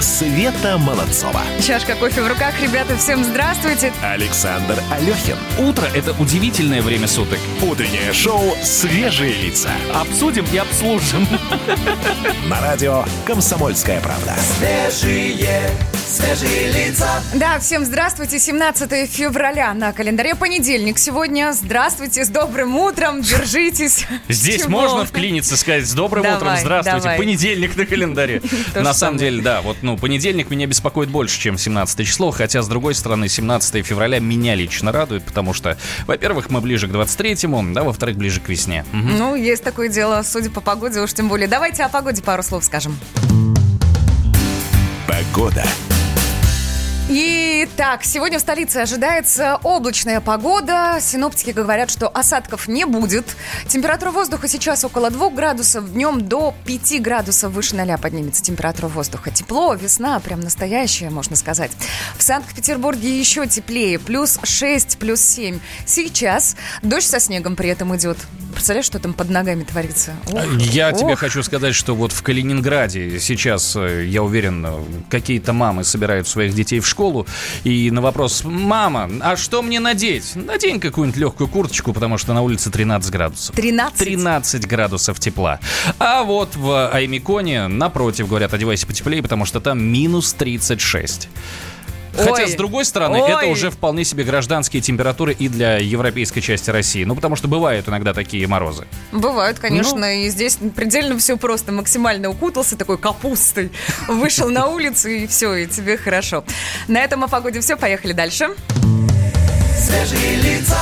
Света 0.00 0.78
Молодцова. 0.78 1.42
Чашка 1.60 1.94
кофе 1.94 2.22
в 2.22 2.26
руках, 2.28 2.54
ребята, 2.62 2.96
всем 2.96 3.22
здравствуйте. 3.22 3.92
Александр 4.02 4.82
Алехин. 4.90 5.36
Утро– 5.58 5.86
это 5.94 6.12
удивительное 6.20 6.80
время 6.80 7.06
суток. 7.06 7.38
Утреннее 7.62 8.12
шоу 8.12 8.56
«Свежие 8.62 9.34
лица». 9.34 9.70
Обсудим 9.94 10.46
и 10.52 10.56
обслужим. 10.56 11.26
На 12.48 12.60
радио 12.60 13.04
«Комсомольская 13.26 14.00
правда». 14.00 14.34
Свежие, 14.58 15.70
свежие 16.06 16.72
лица. 16.72 17.22
Да, 17.34 17.58
всем 17.58 17.84
здравствуйте. 17.84 18.38
17 18.38 19.10
февраля 19.10 19.74
на 19.74 19.92
календаре 19.92 20.34
понедельник. 20.34 20.98
Сегодня 20.98 21.52
здравствуйте, 21.52 22.24
с 22.24 22.28
добрым 22.28 22.76
утром, 22.76 23.20
держитесь. 23.22 24.06
Здесь 24.28 24.62
Чего? 24.62 24.70
можно 24.70 25.04
вклиниться, 25.04 25.56
сказать 25.56 25.86
с 25.86 25.92
добрым 25.92 26.22
Давай, 26.22 26.38
утром, 26.38 26.56
здравствуйте, 26.56 27.02
давай. 27.02 27.18
понедельник 27.18 27.76
на 27.76 27.84
календаре. 27.86 28.40
На 28.74 28.94
самом 28.94 29.18
деле, 29.18 29.42
да, 29.42 29.60
вот, 29.60 29.82
ну, 29.90 29.98
понедельник 29.98 30.50
меня 30.50 30.68
беспокоит 30.68 31.10
больше, 31.10 31.40
чем 31.40 31.58
17 31.58 32.06
число, 32.06 32.30
хотя, 32.30 32.62
с 32.62 32.68
другой 32.68 32.94
стороны, 32.94 33.28
17 33.28 33.84
февраля 33.84 34.20
меня 34.20 34.54
лично 34.54 34.92
радует, 34.92 35.24
потому 35.24 35.52
что, 35.52 35.76
во-первых, 36.06 36.48
мы 36.48 36.60
ближе 36.60 36.86
к 36.86 36.92
23-му, 36.92 37.74
да, 37.74 37.82
во-вторых, 37.82 38.16
ближе 38.16 38.40
к 38.40 38.48
весне. 38.48 38.84
Мгм. 38.92 39.18
Ну, 39.18 39.34
есть 39.34 39.64
такое 39.64 39.88
дело, 39.88 40.22
судя 40.22 40.48
по 40.50 40.60
погоде, 40.60 41.00
уж 41.00 41.12
тем 41.12 41.28
более. 41.28 41.48
Давайте 41.48 41.82
о 41.82 41.88
погоде 41.88 42.22
пару 42.22 42.44
слов 42.44 42.64
скажем. 42.64 42.96
Погода. 45.08 45.64
Итак, 47.12 48.04
сегодня 48.04 48.38
в 48.38 48.40
столице 48.40 48.76
ожидается 48.76 49.58
облачная 49.64 50.20
погода. 50.20 50.98
Синоптики 51.00 51.50
говорят, 51.50 51.90
что 51.90 52.06
осадков 52.06 52.68
не 52.68 52.84
будет. 52.84 53.24
Температура 53.66 54.12
воздуха 54.12 54.46
сейчас 54.46 54.84
около 54.84 55.10
2 55.10 55.30
градусов. 55.30 55.92
Днем 55.92 56.28
до 56.28 56.54
5 56.66 57.02
градусов 57.02 57.50
выше 57.50 57.74
0 57.74 57.98
поднимется 57.98 58.44
температура 58.44 58.86
воздуха. 58.86 59.32
Тепло, 59.32 59.74
весна, 59.74 60.20
прям 60.20 60.38
настоящая, 60.38 61.10
можно 61.10 61.34
сказать. 61.34 61.72
В 62.16 62.22
Санкт-Петербурге 62.22 63.18
еще 63.18 63.44
теплее. 63.48 63.98
Плюс 63.98 64.38
6, 64.44 64.98
плюс 64.98 65.20
7. 65.20 65.58
Сейчас 65.86 66.54
дождь 66.82 67.08
со 67.08 67.18
снегом 67.18 67.56
при 67.56 67.70
этом 67.70 67.96
идет. 67.96 68.18
Представляешь, 68.52 68.86
что 68.86 68.98
там 69.00 69.14
под 69.14 69.30
ногами 69.30 69.64
творится? 69.64 70.12
Ох, 70.32 70.44
Я 70.58 70.92
тебе 70.92 71.14
ох. 71.14 71.18
хочу 71.18 71.42
сказать, 71.42 71.74
что 71.74 71.96
вот 71.96 72.12
в 72.12 72.22
Калининграде 72.22 73.18
сейчас, 73.18 73.74
э, 73.74 74.04
я 74.06 74.22
уверен, 74.22 74.64
э, 74.66 74.84
какие-то 75.08 75.52
мамы 75.52 75.82
собирают 75.82 76.28
своих 76.28 76.54
детей 76.54 76.80
в 76.80 76.86
школу, 76.86 76.99
и 77.64 77.90
на 77.90 78.00
вопрос 78.00 78.42
«Мама, 78.44 79.10
а 79.20 79.36
что 79.36 79.62
мне 79.62 79.80
надеть?» 79.80 80.36
Надень 80.36 80.80
какую-нибудь 80.80 81.18
легкую 81.18 81.48
курточку, 81.48 81.92
потому 81.92 82.18
что 82.18 82.34
на 82.34 82.42
улице 82.42 82.70
13 82.70 83.10
градусов. 83.10 83.56
13? 83.56 83.98
13 83.98 84.66
градусов 84.66 85.18
тепла. 85.18 85.60
А 85.98 86.22
вот 86.22 86.56
в 86.56 86.90
Аймиконе, 86.90 87.68
напротив, 87.68 88.28
говорят, 88.28 88.52
одевайся 88.54 88.86
потеплее, 88.86 89.22
потому 89.22 89.44
что 89.44 89.60
там 89.60 89.82
минус 89.82 90.32
36. 90.34 91.28
Хотя, 92.16 92.44
Ой. 92.44 92.48
с 92.48 92.54
другой 92.54 92.84
стороны, 92.84 93.22
Ой. 93.22 93.30
это 93.32 93.46
уже 93.46 93.70
вполне 93.70 94.04
себе 94.04 94.24
гражданские 94.24 94.82
температуры 94.82 95.32
и 95.32 95.48
для 95.48 95.78
европейской 95.78 96.40
части 96.40 96.70
России. 96.70 97.04
Ну, 97.04 97.14
потому 97.14 97.36
что 97.36 97.48
бывают 97.48 97.88
иногда 97.88 98.12
такие 98.12 98.46
морозы. 98.46 98.86
Бывают, 99.12 99.58
конечно, 99.58 99.98
Ну. 99.98 100.06
и 100.06 100.28
здесь 100.28 100.58
предельно 100.74 101.18
все 101.18 101.36
просто. 101.36 101.72
Максимально 101.72 102.28
укутался 102.30 102.76
такой 102.76 102.98
капустой, 102.98 103.70
вышел 104.08 104.48
на 104.50 104.66
улицу 104.66 105.08
и 105.08 105.26
все, 105.26 105.54
и 105.54 105.66
тебе 105.66 105.96
хорошо. 105.96 106.44
На 106.88 106.98
этом 107.00 107.24
о 107.24 107.28
погоде 107.28 107.60
все, 107.60 107.76
поехали 107.76 108.12
дальше. 108.12 108.50
Свежие 109.78 110.36
лица. 110.36 110.78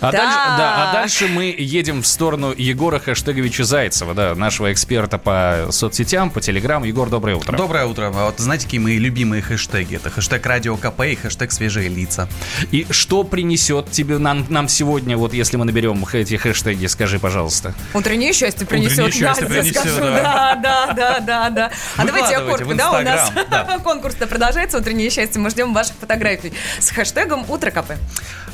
А, 0.00 0.10
Так. 0.12 0.20
дальше, 0.20 0.38
да, 0.56 0.90
а 0.90 0.92
дальше 0.94 1.28
мы 1.28 1.54
едем 1.58 2.02
в 2.02 2.06
сторону 2.06 2.54
Егора 2.56 2.98
Хэштеговича 2.98 3.64
Зайцева, 3.64 4.14
да, 4.14 4.34
нашего 4.34 4.72
эксперта 4.72 5.18
по 5.18 5.66
соцсетям, 5.70 6.30
по 6.30 6.40
телеграмму. 6.40 6.86
Егор, 6.86 7.10
доброе 7.10 7.36
утро. 7.36 7.54
Доброе 7.56 7.84
утро. 7.84 8.06
А 8.06 8.10
Вот 8.10 8.38
знаете, 8.38 8.64
какие 8.64 8.80
мои 8.80 8.98
любимые 8.98 9.42
хэштеги? 9.42 9.96
Это 9.96 10.08
хэштег 10.08 10.44
Радио 10.46 10.76
КП 10.76 11.02
и 11.02 11.16
хэштег 11.16 11.52
Свежие 11.52 11.88
лица. 11.90 12.28
И 12.70 12.86
что 12.90 13.24
принесет 13.24 13.90
тебе 13.90 14.16
нам, 14.16 14.46
нам 14.48 14.68
сегодня, 14.68 15.18
вот 15.18 15.34
если 15.34 15.56
мы 15.58 15.66
наберем 15.66 16.02
эти 16.12 16.36
хэштеги, 16.36 16.86
скажи, 16.86 17.18
пожалуйста. 17.18 17.74
Утреннее 17.92 18.32
счастье 18.32 18.66
принесет, 18.66 19.00
Утреннее 19.00 19.12
счастье 19.12 19.46
Настя, 19.48 19.60
принесет, 19.60 19.82
скажу. 19.82 20.00
да. 20.00 20.54
Да, 20.62 20.86
да, 20.86 20.94
да, 20.94 21.20
да, 21.20 21.50
да. 21.50 21.70
А 21.96 22.04
давайте 22.06 22.36
аккорд, 22.36 22.62
в 22.62 22.74
да, 22.74 22.90
у 22.92 23.02
нас 23.02 23.32
да. 23.50 23.78
конкурс-то 23.84 24.26
продолжается. 24.26 24.78
Утреннее 24.78 25.10
счастье. 25.10 25.40
Мы 25.40 25.50
ждем 25.50 25.74
ваших 25.74 25.94
фотографий 26.00 26.54
с 26.78 26.90
хэштегом 26.90 27.44
Утро 27.50 27.70
КП. 27.70 27.92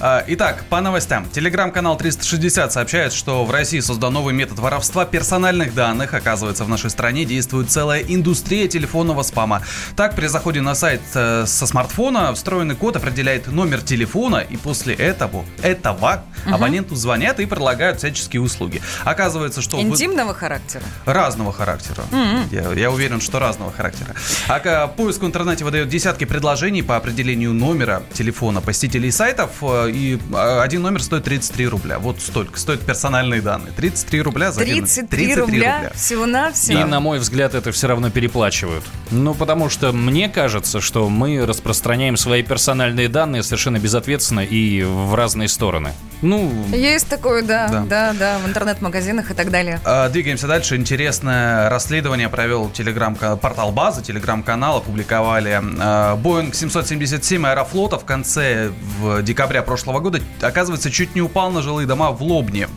А, 0.00 0.24
Итак, 0.26 0.64
по 0.68 0.80
новостям. 0.80 1.24
Телеграм-канал 1.36 1.98
360 1.98 2.72
сообщает, 2.72 3.12
что 3.12 3.44
в 3.44 3.50
России 3.50 3.80
создан 3.80 4.14
новый 4.14 4.32
метод 4.32 4.58
воровства 4.58 5.04
персональных 5.04 5.74
данных. 5.74 6.14
Оказывается, 6.14 6.64
в 6.64 6.68
нашей 6.70 6.88
стране 6.88 7.26
действует 7.26 7.70
целая 7.70 8.00
индустрия 8.00 8.68
телефонного 8.68 9.22
спама. 9.22 9.60
Так, 9.96 10.14
при 10.16 10.28
заходе 10.28 10.62
на 10.62 10.74
сайт 10.74 11.02
э, 11.12 11.44
со 11.46 11.66
смартфона 11.66 12.32
встроенный 12.32 12.74
код 12.74 12.96
определяет 12.96 13.48
номер 13.48 13.82
телефона, 13.82 14.36
и 14.38 14.56
после 14.56 14.94
этого, 14.94 15.44
этого 15.60 16.22
абоненту 16.50 16.94
звонят 16.94 17.38
и 17.38 17.44
предлагают 17.44 17.98
всяческие 17.98 18.40
услуги. 18.40 18.80
Оказывается, 19.04 19.60
что... 19.60 19.76
вы- 19.76 19.82
Интимного 19.82 20.32
характера. 20.32 20.84
Разного 21.04 21.52
характера. 21.52 22.04
Я, 22.50 22.72
я 22.72 22.90
уверен, 22.90 23.20
что 23.20 23.40
разного 23.40 23.70
характера. 23.72 24.14
А 24.48 24.58
к- 24.58 24.86
поиск 24.96 25.20
в 25.20 25.26
интернете 25.26 25.64
выдает 25.66 25.90
десятки 25.90 26.24
предложений 26.24 26.80
по 26.84 26.96
определению 26.96 27.52
номера 27.52 28.02
телефона 28.14 28.62
посетителей 28.62 29.10
сайтов. 29.10 29.50
э, 29.60 29.90
И 29.90 30.18
э, 30.32 30.60
один 30.62 30.80
номер 30.80 31.02
стоит 31.02 31.25
33 31.26 31.66
рубля. 31.66 31.98
Вот 31.98 32.20
столько 32.20 32.56
стоят 32.56 32.82
персональные 32.82 33.42
данные. 33.42 33.72
33 33.76 34.22
рубля 34.22 34.52
за 34.52 34.60
один- 34.60 34.84
33 34.84 35.34
рубля 35.34 35.90
всего-навсего. 35.92 36.78
И, 36.78 36.84
на 36.84 37.00
мой 37.00 37.18
взгляд, 37.18 37.56
это 37.56 37.72
все 37.72 37.88
равно 37.88 38.10
переплачивают. 38.10 38.84
Ну, 39.10 39.34
потому 39.34 39.68
что 39.68 39.90
мне 39.90 40.28
кажется, 40.28 40.80
что 40.80 41.08
мы 41.08 41.44
распространяем 41.44 42.16
свои 42.16 42.44
персональные 42.44 43.08
данные 43.08 43.42
совершенно 43.42 43.80
безответственно 43.80 44.44
и 44.44 44.84
в 44.84 45.16
разные 45.16 45.48
стороны. 45.48 45.94
Ну, 46.22 46.50
Есть 46.72 47.08
такое, 47.08 47.42
да, 47.42 47.68
Да. 47.68 47.84
да, 47.88 48.12
да, 48.12 48.38
в 48.38 48.48
интернет-магазинах 48.48 49.30
и 49.30 49.34
так 49.34 49.50
далее. 49.50 49.80
А, 49.84 50.08
Двигаемся 50.08 50.46
дальше. 50.46 50.76
Интересное 50.76 51.68
расследование 51.68 52.28
провел 52.28 52.70
телеграм-портал 52.70 53.72
База, 53.72 54.02
телеграм-канал. 54.02 54.78
Опубликовали 54.78 55.60
а, 55.78 56.16
Boeing 56.16 56.54
777 56.54 57.46
Аэрофлота 57.46 57.98
в 57.98 58.04
конце 58.04 58.70
в 58.98 59.22
декабря 59.22 59.62
прошлого 59.62 60.00
года. 60.00 60.20
Оказывается, 60.40 60.90
чуть 60.90 61.14
не 61.14 61.20
упал 61.20 61.50
на 61.50 61.62
жилые 61.62 61.86
дома 61.86 62.10
в 62.12 62.22
Лобне. 62.22 62.68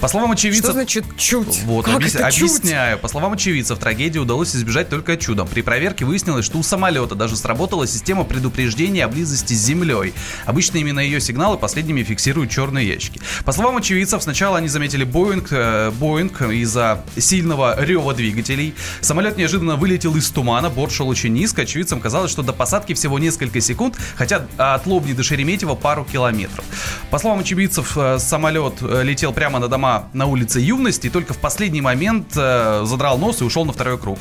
По 0.00 0.08
словам 0.08 0.32
очевидцев... 0.32 0.64
Что 0.64 0.72
значит 0.72 1.04
чуть? 1.16 1.62
Вот, 1.64 1.84
Как 1.86 1.96
объяс- 1.96 2.14
это 2.14 2.30
чуть? 2.30 2.50
объясняю. 2.50 2.98
По 2.98 3.08
словам 3.08 3.32
очевидцев, 3.34 3.78
трагедию 3.78 4.22
удалось 4.22 4.54
избежать 4.54 4.88
только 4.88 5.16
чудом. 5.16 5.48
При 5.48 5.62
проверке 5.62 6.04
выяснилось, 6.04 6.44
что 6.44 6.58
у 6.58 6.62
самолета 6.62 7.14
даже 7.14 7.36
сработала 7.36 7.86
система 7.86 8.24
предупреждения 8.24 9.04
о 9.04 9.08
близости 9.08 9.54
с 9.54 9.58
землей. 9.58 10.14
Обычно 10.46 10.78
именно 10.78 11.00
ее 11.00 11.20
сигналы 11.20 11.56
последними 11.58 12.02
фиксируют 12.02 12.50
черные 12.50 12.86
ящики. 12.88 13.20
По 13.44 13.52
словам 13.52 13.76
очевидцев, 13.78 14.22
сначала 14.22 14.58
они 14.58 14.68
заметили 14.68 15.04
Боинг, 15.04 15.48
э, 15.50 15.90
Боинг 15.92 16.42
из-за 16.42 17.04
сильного 17.16 17.82
рева 17.82 18.14
двигателей. 18.14 18.74
Самолет 19.00 19.36
неожиданно 19.36 19.76
вылетел 19.76 20.16
из 20.16 20.28
тумана, 20.30 20.70
борт 20.70 20.92
шел 20.92 21.08
очень 21.08 21.32
низко. 21.32 21.62
Очевидцам 21.62 22.00
казалось, 22.00 22.30
что 22.30 22.42
до 22.42 22.52
посадки 22.52 22.94
всего 22.94 23.18
несколько 23.18 23.60
секунд, 23.60 23.96
хотя 24.16 24.46
от 24.56 24.86
Лобни 24.86 25.12
до 25.12 25.22
Шереметьево 25.22 25.74
пару 25.74 26.04
километров. 26.04 26.64
По 27.10 27.18
словам 27.18 27.40
очевидцев, 27.40 27.96
э, 27.96 28.18
самолет 28.18 28.74
э, 28.80 29.02
летел 29.04 29.32
прямо 29.32 29.60
на 29.62 29.68
дома 29.68 30.04
на 30.12 30.26
улице 30.26 30.60
Юности 30.60 31.06
и 31.06 31.10
только 31.10 31.32
в 31.32 31.38
последний 31.38 31.80
момент 31.80 32.32
э, 32.36 32.82
задрал 32.84 33.16
нос 33.16 33.40
и 33.40 33.44
ушел 33.44 33.64
на 33.64 33.72
второй 33.72 33.96
круг. 33.96 34.18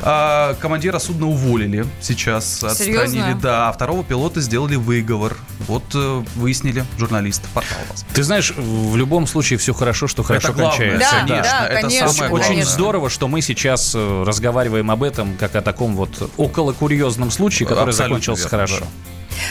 А, 0.00 0.54
командира 0.54 0.98
судна 0.98 1.26
уволили 1.26 1.84
сейчас, 2.00 2.62
отстранили. 2.62 3.06
Серьезно? 3.08 3.38
Да, 3.42 3.68
а 3.68 3.72
второго 3.72 4.04
пилота 4.04 4.40
сделали 4.40 4.76
выговор. 4.76 5.36
Вот 5.66 5.84
э, 5.94 6.22
выяснили 6.36 6.84
журналисты 6.96 7.46
портала 7.52 7.80
вас. 7.90 8.04
ты 8.14 8.22
знаешь, 8.22 8.52
в 8.56 8.96
любом 8.96 9.26
случае 9.26 9.58
все 9.58 9.74
хорошо, 9.74 10.06
что 10.06 10.22
хорошо 10.22 10.52
главное, 10.52 10.70
кончается. 10.70 11.24
Да, 11.26 11.42
да, 11.42 11.66
это 11.66 11.80
конечно, 11.82 12.08
самое 12.08 12.32
Очень 12.32 12.44
главное. 12.46 12.64
здорово, 12.64 13.10
что 13.10 13.28
мы 13.28 13.42
сейчас 13.42 13.94
э, 13.94 14.24
разговариваем 14.24 14.90
об 14.90 15.02
этом, 15.02 15.36
как 15.36 15.56
о 15.56 15.62
таком 15.62 15.96
вот 15.96 16.30
около 16.36 16.72
курьезном 16.72 17.30
случае, 17.30 17.68
который 17.68 17.90
Абсолютно 17.90 18.16
закончился 18.16 18.42
верно, 18.44 18.50
хорошо. 18.50 18.84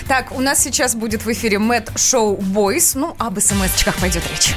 Так, 0.08 0.32
у 0.32 0.40
нас 0.40 0.60
сейчас 0.62 0.96
будет 0.96 1.26
в 1.26 1.32
эфире 1.32 1.60
Мэтт 1.60 1.98
Шоу 2.00 2.38
Бойс. 2.38 2.96
Ну, 2.96 3.16
об 3.18 3.40
смс-очках 3.40 3.96
пойдет 3.98 4.24
речь. 4.32 4.54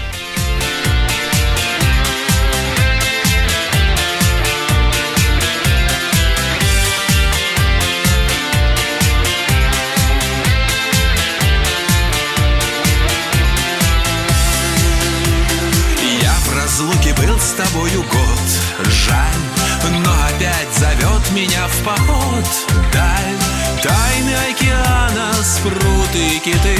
Тобою 17.77 18.03
год. 18.03 18.91
Жаль, 18.91 20.01
но 20.03 20.11
опять 20.27 20.73
зовет 20.79 21.31
меня 21.33 21.67
в 21.69 21.85
поход. 21.85 22.45
Даль, 22.93 23.83
тайны 23.83 24.35
океана, 24.51 25.33
спруты 25.43 26.37
и 26.37 26.39
киты. 26.39 26.77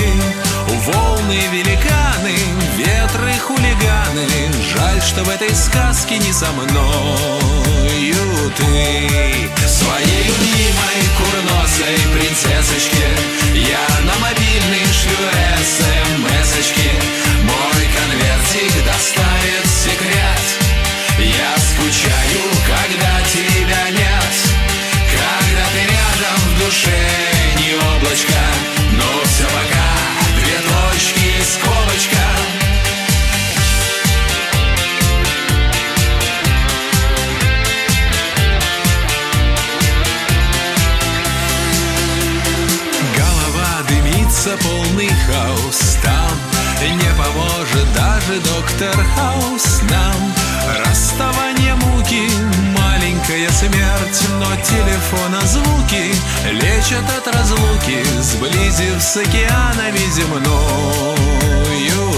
Волны, 0.87 1.41
великаны, 1.53 2.37
ветры, 2.77 3.33
хулиганы. 3.47 4.27
Жаль, 4.75 5.03
что 5.03 5.25
в 5.25 5.29
этой 5.29 5.55
сказке 5.55 6.19
не 6.19 6.33
со 6.33 6.51
мною 6.53 8.17
ты. 8.57 9.51
Своей 9.67 10.23
любимой 10.25 11.01
курносой 11.19 11.99
принцессочке 12.15 13.09
Я 13.53 13.87
на 14.05 14.17
мобильный 14.21 14.87
шлю 14.93 15.29
смс-очки 15.61 16.91
Мой 17.43 17.89
конвертик 17.97 18.85
доставит 18.87 19.67
секрет 19.67 20.76
Я 21.19 21.57
скучаю, 21.57 22.43
когда 22.67 23.23
тебя 23.27 23.91
нет 23.91 24.35
Когда 25.11 25.65
ты 25.73 25.81
рядом 25.81 26.39
в 26.51 26.59
душе 26.63 26.91
не 27.59 27.75
облачко 27.75 28.35
Но 28.93 29.25
все 29.25 29.45
пока, 29.45 29.97
две 30.37 30.59
точки 30.59 31.25
и 31.25 31.43
скобочка. 31.43 32.19
Голова 43.17 43.83
дымится, 43.89 44.51
полный 44.63 45.09
хаос 45.27 45.97
Там 46.03 46.39
не 46.95 47.11
поможет 47.17 47.93
даже 47.95 48.39
доктор 48.41 48.95
Хаус 49.17 49.81
Нам 49.89 50.36
Расставание 51.19 51.75
муки, 51.77 52.29
маленькая 52.77 53.49
смерть 53.51 54.23
Но 54.39 54.55
телефона 54.57 55.41
звуки 55.47 56.15
лечат 56.51 57.09
от 57.09 57.35
разлуки 57.35 58.05
Сблизив 58.21 59.03
с 59.03 59.17
океанами 59.17 59.97
земною 60.13 61.17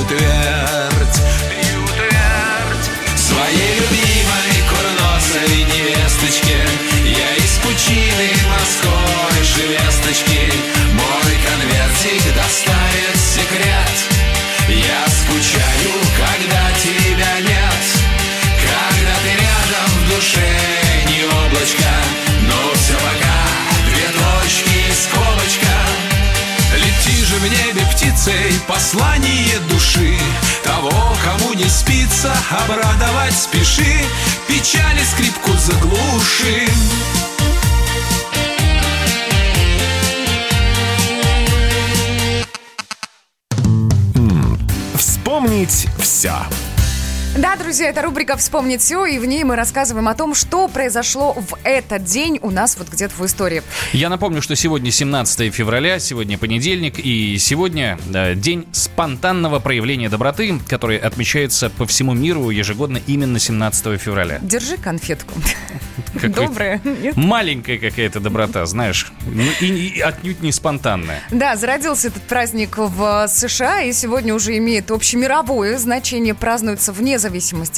твердь. 0.08 1.22
Своей 3.16 3.76
любимой 3.76 4.50
курносой 4.68 5.62
невесточке 5.62 6.58
Я 7.04 7.37
из 7.37 7.56
пучины 7.58 8.30
морской 8.48 9.44
шелесточки 9.44 10.52
Мой 10.94 11.38
конвертик 11.46 12.34
доставит 12.34 13.16
секрет. 13.16 13.96
Я 14.68 15.06
скучаю, 15.08 15.92
когда 16.18 16.72
тебя 16.82 17.40
нет 17.42 17.97
душе 20.18 20.40
не 21.07 21.24
облачко 21.26 21.88
Но 22.48 22.74
все 22.74 22.94
пока 22.94 23.38
две 23.87 24.07
точки 24.09 24.92
скобочка. 24.92 25.68
Лети 26.74 27.24
же 27.24 27.37
в 27.37 27.44
небе 27.44 27.87
птицей 27.92 28.61
послание 28.66 29.61
души. 29.70 30.18
Того, 30.64 30.90
кому 31.24 31.54
не 31.54 31.68
спится, 31.68 32.35
обрадовать 32.50 33.35
спеши. 33.35 34.04
Печали 34.48 35.04
скрипку 35.04 35.52
заглуши. 35.52 36.66
Вспомнить 44.96 45.87
все. 46.00 46.35
Да, 47.38 47.55
друзья, 47.55 47.88
это 47.88 48.03
рубрика 48.03 48.37
«Вспомнить 48.37 48.81
все», 48.81 49.07
и 49.07 49.16
в 49.20 49.24
ней 49.24 49.44
мы 49.44 49.55
рассказываем 49.55 50.09
о 50.09 50.14
том, 50.14 50.35
что 50.35 50.66
произошло 50.66 51.35
в 51.35 51.57
этот 51.62 52.03
день 52.03 52.40
у 52.42 52.51
нас 52.51 52.77
вот 52.77 52.88
где-то 52.88 53.14
в 53.14 53.24
истории. 53.24 53.62
Я 53.92 54.09
напомню, 54.09 54.42
что 54.42 54.57
сегодня 54.57 54.90
17 54.90 55.55
февраля, 55.55 56.01
сегодня 56.01 56.37
понедельник, 56.37 56.98
и 56.98 57.38
сегодня 57.38 57.96
да, 58.09 58.35
день 58.35 58.66
спонтанного 58.72 59.61
проявления 59.61 60.09
доброты, 60.09 60.59
который 60.66 60.96
отмечается 60.96 61.70
по 61.70 61.87
всему 61.87 62.12
миру 62.12 62.51
ежегодно 62.51 63.01
именно 63.07 63.38
17 63.38 64.01
февраля. 64.01 64.40
Держи 64.42 64.77
конфетку. 64.77 65.35
Добрая. 66.14 66.81
Маленькая 67.14 67.79
какая-то 67.79 68.18
доброта, 68.18 68.66
знаешь, 68.66 69.12
ну, 69.27 69.44
и, 69.61 69.66
и 69.66 70.01
отнюдь 70.01 70.42
не 70.42 70.51
спонтанная. 70.51 71.20
Да, 71.31 71.55
зародился 71.55 72.09
этот 72.09 72.22
праздник 72.24 72.79
в 72.79 73.29
США 73.29 73.83
и 73.83 73.92
сегодня 73.92 74.35
уже 74.35 74.57
имеет 74.59 74.90
общемировое 74.90 75.79
значение, 75.79 76.35
празднуется 76.35 76.92
вне 76.92 77.16
зависимости 77.16 77.27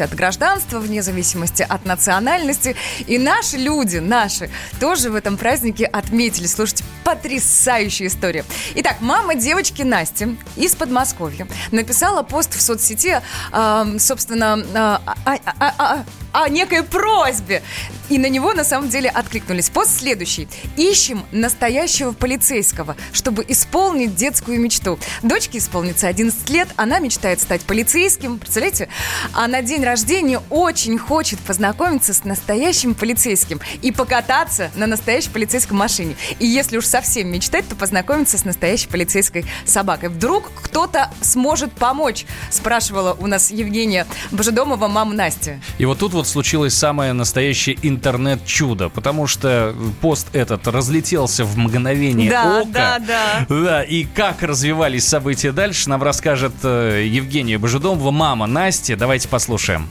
от 0.04 0.14
гражданства, 0.14 0.78
вне 0.78 1.02
зависимости 1.02 1.66
от 1.68 1.84
национальности. 1.84 2.76
И 3.06 3.18
наши 3.18 3.56
люди, 3.56 3.96
наши, 3.98 4.50
тоже 4.78 5.10
в 5.10 5.14
этом 5.14 5.36
празднике 5.36 5.86
отметили. 5.86 6.46
Слушайте, 6.46 6.84
потрясающая 7.04 8.06
история. 8.06 8.44
Итак, 8.76 8.96
мама 9.00 9.34
девочки 9.34 9.82
Насти 9.82 10.36
из 10.56 10.74
Подмосковья 10.74 11.48
написала 11.72 12.22
пост 12.22 12.54
в 12.54 12.60
соцсети, 12.60 13.20
э, 13.52 13.96
собственно, 13.98 14.62
э, 14.72 14.78
о, 14.78 15.38
о- 15.58 15.74
о- 15.78 16.04
о- 16.32 16.48
некой 16.48 16.82
просьбе. 16.82 17.62
И 18.08 18.18
на 18.18 18.28
него 18.28 18.52
на 18.54 18.64
самом 18.64 18.88
деле 18.88 19.08
откликнулись. 19.08 19.70
Пост 19.70 19.98
следующий. 20.00 20.48
Ищем 20.76 21.24
настоящего 21.30 22.12
полицейского, 22.12 22.96
чтобы 23.12 23.44
исполнить 23.46 24.16
детскую 24.16 24.60
мечту. 24.60 24.98
Дочке 25.22 25.58
исполнится 25.58 26.08
11 26.08 26.48
лет, 26.50 26.68
она 26.76 26.98
мечтает 26.98 27.40
стать 27.40 27.62
полицейским, 27.62 28.38
представляете? 28.38 28.88
А 29.32 29.46
на 29.46 29.62
день 29.62 29.84
рождения 29.84 30.40
очень 30.50 30.98
хочет 30.98 31.38
познакомиться 31.40 32.12
с 32.12 32.24
настоящим 32.24 32.94
полицейским 32.94 33.60
и 33.82 33.92
покататься 33.92 34.70
на 34.74 34.86
настоящей 34.88 35.30
полицейской 35.30 35.76
машине. 35.76 36.16
И 36.40 36.46
если 36.46 36.78
уж 36.78 36.86
совсем 36.86 37.28
мечтать, 37.28 37.68
то 37.68 37.76
познакомиться 37.76 38.38
с 38.38 38.44
настоящей 38.44 38.88
полицейской 38.88 39.44
собакой. 39.64 40.08
Вдруг 40.08 40.50
кто-то 40.62 41.10
сможет 41.20 41.72
помочь, 41.72 42.26
спрашивала 42.50 43.16
у 43.20 43.26
нас 43.28 43.50
Евгения 43.52 44.06
Божедомова, 44.32 44.88
мама 44.88 45.14
Насти. 45.14 45.60
И 45.78 45.84
вот 45.84 45.98
тут 45.98 46.12
вот 46.12 46.19
случилось 46.26 46.74
самое 46.74 47.12
настоящее 47.12 47.76
интернет-чудо, 47.82 48.88
потому 48.88 49.26
что 49.26 49.74
пост 50.00 50.28
этот 50.32 50.66
разлетелся 50.68 51.44
в 51.44 51.56
мгновение 51.56 52.30
Да, 52.30 52.60
ока. 52.62 52.68
да, 52.70 52.98
да. 52.98 53.46
Да, 53.48 53.82
и 53.82 54.04
как 54.04 54.42
развивались 54.42 55.06
события 55.06 55.52
дальше, 55.52 55.88
нам 55.88 56.02
расскажет 56.02 56.52
э, 56.62 57.06
Евгения 57.08 57.58
Божедомова, 57.58 58.10
мама 58.10 58.46
Насти. 58.46 58.94
Давайте 58.94 59.28
послушаем. 59.28 59.88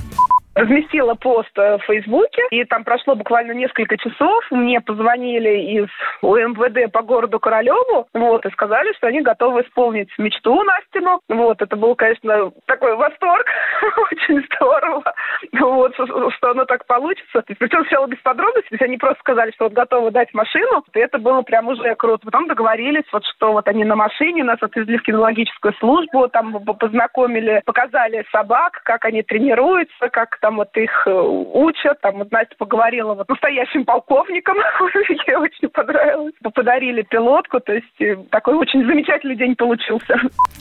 Разместила 0.60 1.16
пост 1.16 1.58
э, 1.58 1.78
в 1.78 1.84
Фейсбуке, 1.84 2.42
и 2.52 2.64
там 2.66 2.84
прошло 2.84 3.16
буквально 3.16 3.54
несколько 3.54 3.98
часов. 3.98 4.44
Мне 4.52 4.82
позвонили 4.82 5.80
из 5.80 5.88
УМВД 6.22 6.92
по 6.92 7.02
городу 7.02 7.40
Королеву, 7.40 8.08
вот, 8.14 8.46
и 8.46 8.52
сказали, 8.52 8.94
что 8.94 9.08
они 9.08 9.22
готовы 9.22 9.62
исполнить 9.62 10.10
мечту 10.18 10.62
Настину. 10.64 11.22
Вот, 11.30 11.62
это 11.62 11.76
был, 11.76 11.96
конечно, 11.96 12.52
такой 12.66 12.96
восторг, 12.96 13.46
очень 14.12 14.46
здорово, 14.46 15.14
вот, 15.60 15.94
что 15.96 16.52
оно 16.52 16.66
так 16.66 16.86
получится. 16.86 17.44
Причем 17.48 17.82
сначала 17.82 18.08
без 18.08 18.20
подробностей, 18.20 18.70
то 18.70 18.76
есть 18.76 18.84
они 18.84 18.98
просто 18.98 19.20
сказали, 19.22 19.52
что 19.52 19.66
вот 19.66 19.74
готовы 19.74 20.12
дать 20.12 20.34
машину, 20.34 20.84
и 20.94 21.00
это 21.00 21.20
было 21.20 21.42
прям 21.42 21.68
уже 21.68 21.96
круто. 21.96 22.26
Потом 22.26 22.48
договорились, 22.48 23.06
вот, 23.12 23.24
что 23.26 23.54
вот 23.54 23.68
они 23.68 23.86
на 23.86 23.96
машине, 23.96 24.44
нас 24.44 24.58
отвезли 24.62 24.98
в 24.98 25.04
кинологическую 25.04 25.74
службу, 25.80 26.28
там 26.28 26.64
познакомили, 26.64 27.62
показали 27.66 28.26
собак, 28.32 28.82
как 28.84 29.06
они 29.06 29.24
тренируются, 29.24 30.10
как 30.10 30.38
там 30.40 30.49
вот 30.58 30.76
их 30.76 30.92
э, 31.06 31.12
учат. 31.12 32.00
Там 32.02 32.20
вот 32.20 32.32
Настя 32.32 32.56
поговорила 32.58 33.14
вот 33.14 33.26
с 33.26 33.30
настоящим 33.30 33.86
полковником, 33.86 34.56
ей 35.28 35.36
очень 35.36 35.70
понравилось. 35.70 36.34
Подарили 36.54 37.02
пилотку, 37.04 37.60
то 37.60 37.74
есть 37.74 38.02
э, 38.02 38.16
такой 38.32 38.56
очень 38.56 38.86
замечательный 38.86 39.36
день 39.36 39.56
получился. 39.56 40.16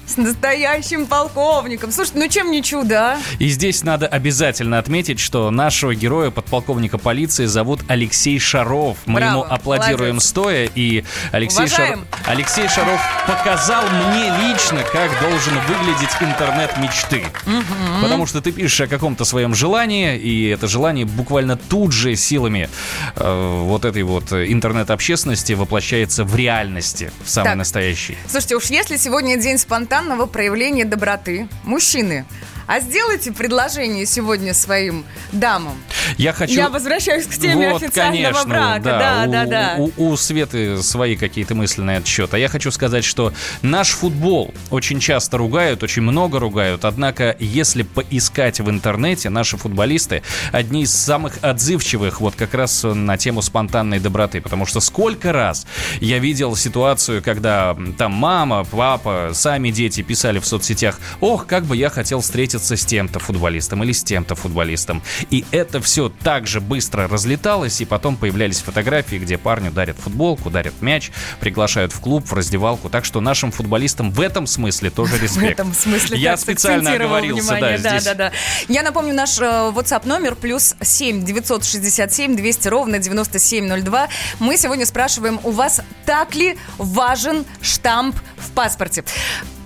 С 0.06 0.16
настоящим 0.16 1.06
полковником. 1.06 1.90
Слушай, 1.90 2.12
ну 2.16 2.28
чем 2.28 2.50
не 2.50 2.62
чудо, 2.62 3.12
а? 3.12 3.16
И 3.38 3.46
здесь 3.48 3.84
надо 3.84 4.06
обязательно 4.06 4.78
отметить, 4.78 5.20
что 5.20 5.50
нашего 5.50 5.94
героя, 5.94 6.30
подполковника 6.30 6.98
полиции, 6.98 7.44
зовут 7.46 7.80
Алексей 7.88 8.38
Шаров. 8.38 8.98
Мы 9.06 9.20
Браво, 9.20 9.30
ему 9.30 9.42
аплодируем 9.48 10.16
молодец. 10.16 10.28
стоя. 10.28 10.68
И 10.74 11.04
Алексей 11.32 11.64
Уважаем. 11.64 11.98
Шаров, 11.98 12.28
Алексей 12.28 12.68
Шаров 12.68 13.00
показал 13.26 13.82
мне 13.88 14.30
лично, 14.48 14.82
как 14.92 15.10
должен 15.20 15.54
выглядеть 15.66 16.16
интернет 16.20 16.76
мечты. 16.78 17.22
Мгм. 17.46 18.02
Потому 18.02 18.26
что 18.26 18.40
ты 18.40 18.52
пишешь 18.52 18.80
о 18.80 18.86
каком-то 18.86 19.24
своем 19.24 19.54
желании, 19.54 19.77
и 19.86 20.48
это 20.48 20.66
желание 20.66 21.04
буквально 21.04 21.56
тут 21.56 21.92
же 21.92 22.16
силами 22.16 22.68
э, 23.16 23.60
вот 23.64 23.84
этой 23.84 24.02
вот 24.02 24.32
интернет-общественности 24.32 25.52
воплощается 25.52 26.24
в 26.24 26.34
реальности, 26.34 27.10
в 27.24 27.30
самой 27.30 27.50
Так. 27.50 27.56
настоящей. 27.56 28.16
Слушайте, 28.28 28.56
уж 28.56 28.64
если 28.66 28.96
сегодня 28.96 29.36
день 29.36 29.58
спонтанного 29.58 30.26
проявления 30.26 30.84
доброты, 30.84 31.48
мужчины, 31.64 32.24
а 32.68 32.80
сделайте 32.80 33.32
предложение 33.32 34.04
сегодня 34.04 34.52
своим 34.52 35.04
дамам. 35.32 35.74
Я 36.18 36.34
хочу... 36.34 36.52
Я 36.52 36.68
возвращаюсь 36.68 37.26
к 37.26 37.30
теме 37.30 37.72
Вот, 37.72 37.82
официального 37.82 38.32
конечно, 38.32 38.48
брака. 38.48 38.80
Да, 38.82 39.24
у, 39.26 39.30
да, 39.30 39.46
да. 39.46 39.74
У, 39.78 40.10
у 40.10 40.16
Светы 40.18 40.82
свои 40.82 41.16
какие-то 41.16 41.54
мысли 41.54 41.80
на 41.80 41.96
этот 41.96 42.06
счет. 42.06 42.34
А 42.34 42.38
я 42.38 42.48
хочу 42.48 42.70
сказать, 42.70 43.04
что 43.04 43.32
наш 43.62 43.92
футбол 43.92 44.54
очень 44.70 45.00
часто 45.00 45.38
ругают, 45.38 45.82
очень 45.82 46.02
много 46.02 46.38
ругают. 46.38 46.84
Однако, 46.84 47.34
если 47.38 47.84
поискать 47.84 48.60
в 48.60 48.68
интернете, 48.68 49.30
наши 49.30 49.56
футболисты 49.56 50.22
одни 50.52 50.82
из 50.82 50.94
самых 50.94 51.38
отзывчивых 51.40 52.20
вот 52.20 52.34
как 52.34 52.52
раз 52.52 52.84
на 52.84 53.16
тему 53.16 53.40
спонтанной 53.40 53.98
доброты. 53.98 54.42
Потому 54.42 54.66
что 54.66 54.80
сколько 54.80 55.32
раз 55.32 55.66
я 56.00 56.18
видел 56.18 56.54
ситуацию, 56.54 57.22
когда 57.22 57.74
там 57.96 58.12
мама, 58.12 58.64
папа, 58.64 59.30
сами 59.32 59.70
дети 59.70 60.02
писали 60.02 60.38
в 60.38 60.44
соцсетях, 60.46 61.00
ох, 61.20 61.46
как 61.46 61.64
бы 61.64 61.74
я 61.74 61.88
хотел 61.88 62.20
встретиться 62.20 62.57
с 62.76 62.84
тем-то 62.84 63.18
футболистом 63.18 63.82
или 63.84 63.92
с 63.92 64.02
тем-то 64.02 64.34
футболистом. 64.34 65.02
И 65.30 65.44
это 65.50 65.80
все 65.80 66.08
так 66.08 66.46
же 66.46 66.60
быстро 66.60 67.08
разлеталось, 67.08 67.80
и 67.80 67.84
потом 67.84 68.16
появлялись 68.16 68.60
фотографии, 68.60 69.16
где 69.16 69.38
парню 69.38 69.70
дарят 69.70 69.96
футболку, 69.98 70.50
дарят 70.50 70.74
мяч, 70.80 71.10
приглашают 71.40 71.92
в 71.92 72.00
клуб, 72.00 72.24
в 72.26 72.32
раздевалку. 72.32 72.88
Так 72.88 73.04
что 73.04 73.20
нашим 73.20 73.50
футболистам 73.52 74.10
в 74.10 74.20
этом 74.20 74.46
смысле 74.46 74.90
тоже 74.90 75.14
В 75.18 75.22
респект. 75.22 75.52
этом 75.52 75.74
смысле 75.74 76.18
Я 76.18 76.36
специально 76.36 76.92
оговорился, 76.92 77.52
внимание. 77.54 77.78
да, 77.78 77.90
да, 77.90 77.98
здесь. 77.98 78.04
да, 78.04 78.14
да. 78.14 78.32
Я 78.68 78.82
напомню, 78.82 79.14
наш 79.14 79.38
э, 79.38 79.42
WhatsApp 79.42 80.06
номер 80.06 80.34
плюс 80.34 80.74
7 80.80 81.24
967 81.24 82.36
200 82.36 82.68
ровно 82.68 82.98
9702. 82.98 84.08
Мы 84.40 84.56
сегодня 84.56 84.86
спрашиваем 84.86 85.40
у 85.44 85.50
вас, 85.50 85.80
так 86.04 86.34
ли 86.34 86.56
важен 86.78 87.44
штамп 87.60 88.16
в 88.36 88.50
паспорте? 88.52 89.04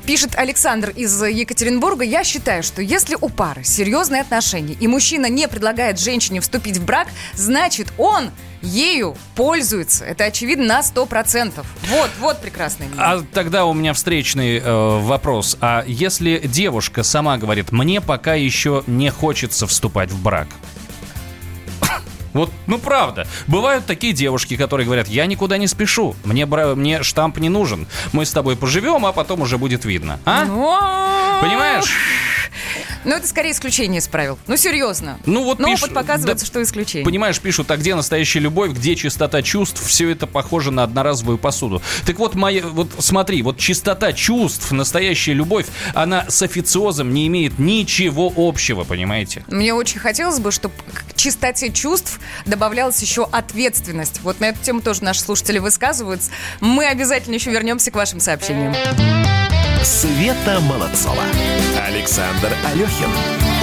Пишет 0.07 0.34
Александр 0.36 0.90
из 0.90 1.22
Екатеринбурга. 1.22 2.03
Я 2.05 2.24
считаю, 2.24 2.62
что 2.64 2.82
если 2.82 3.16
у 3.20 3.28
пары 3.28 3.62
серьезные 3.62 4.22
отношения, 4.22 4.74
и 4.74 4.88
мужчина 4.88 5.26
не 5.26 5.46
предлагает 5.46 6.00
женщине 6.00 6.40
вступить 6.40 6.78
в 6.78 6.84
брак, 6.84 7.07
значит, 7.34 7.92
он 7.98 8.30
ею 8.62 9.16
пользуется. 9.36 10.05
Это 10.05 10.24
очевидно 10.24 10.66
на 10.66 10.80
100%. 10.80 11.64
Вот, 11.88 12.11
вот 12.20 12.40
прекрасный 12.40 12.86
мир. 12.86 12.96
А 12.98 13.22
тогда 13.32 13.64
у 13.64 13.74
меня 13.74 13.92
встречный 13.92 14.59
э, 14.59 14.98
вопрос. 15.00 15.57
А 15.61 15.84
если 15.86 16.38
девушка 16.38 17.03
сама 17.03 17.38
говорит, 17.38 17.70
мне 17.70 18.00
пока 18.00 18.34
еще 18.34 18.82
не 18.86 19.11
хочется 19.11 19.66
вступать 19.66 20.11
в 20.11 20.20
брак, 20.20 20.48
вот, 22.33 22.51
ну 22.66 22.78
правда. 22.78 23.26
Бывают 23.47 23.87
такие 23.87 24.12
девушки, 24.12 24.57
которые 24.57 24.85
говорят, 24.87 25.09
я 25.09 25.26
никуда 25.26 25.59
не 25.59 25.66
спешу, 25.66 26.14
мне, 26.24 26.47
бра- 26.47 26.74
мне 26.74 27.03
штамп 27.03 27.39
не 27.39 27.49
нужен. 27.49 27.87
Мы 28.12 28.24
с 28.24 28.33
тобой 28.33 28.57
поживем, 28.57 29.05
а 29.07 29.12
потом 29.12 29.43
уже 29.43 29.59
будет 29.59 29.85
видно. 29.85 30.18
А? 30.24 30.45
Понимаешь? 31.43 31.93
Ну, 33.05 33.14
это 33.14 33.26
скорее 33.26 33.53
исключение 33.53 34.00
из 34.00 34.09
правил. 34.09 34.38
Ну, 34.46 34.57
серьезно. 34.57 35.18
Ну, 35.26 35.44
вот 35.44 35.59
Но 35.59 35.68
пиш- 35.68 35.78
опыт 35.84 35.94
показывает, 35.94 36.38
да, 36.38 36.44
что 36.44 36.62
исключение. 36.62 37.05
Понимаешь, 37.05 37.38
пишут, 37.40 37.70
а 37.70 37.76
где 37.76 37.94
настоящая 37.94 38.40
любовь, 38.40 38.72
где 38.72 38.96
чистота 38.96 39.42
чувств, 39.42 39.84
все 39.86 40.11
это 40.11 40.26
похоже 40.26 40.70
на 40.70 40.82
одноразовую 40.84 41.38
посуду. 41.38 41.82
Так 42.07 42.18
вот, 42.18 42.34
моя, 42.34 42.62
вот 42.66 42.88
смотри, 42.98 43.42
вот 43.42 43.59
чистота 43.59 44.12
чувств, 44.12 44.70
настоящая 44.72 45.32
любовь, 45.34 45.66
она 45.94 46.26
с 46.28 46.42
официозом 46.42 47.12
не 47.12 47.26
имеет 47.26 47.59
ничего 47.59 48.32
общего, 48.36 48.84
понимаете? 48.84 49.44
Мне 49.48 49.74
очень 49.74 50.00
хотелось 50.00 50.38
бы, 50.38 50.50
чтобы 50.53 50.74
к 50.92 51.14
чистоте 51.16 51.70
чувств 51.72 52.20
добавлялась 52.46 53.00
еще 53.00 53.28
ответственность. 53.30 54.20
Вот 54.22 54.40
на 54.40 54.46
эту 54.46 54.59
тему 54.62 54.80
тоже 54.80 55.05
наши 55.05 55.20
слушатели 55.20 55.59
высказываются. 55.59 56.30
Мы 56.61 56.86
обязательно 56.86 57.34
еще 57.34 57.50
вернемся 57.50 57.90
к 57.90 57.94
вашим 57.94 58.20
сообщениям. 58.20 58.74
Света 60.03 60.59
Молодцова. 60.62 61.22
Александр 61.86 62.53
Алехин. 62.64 63.09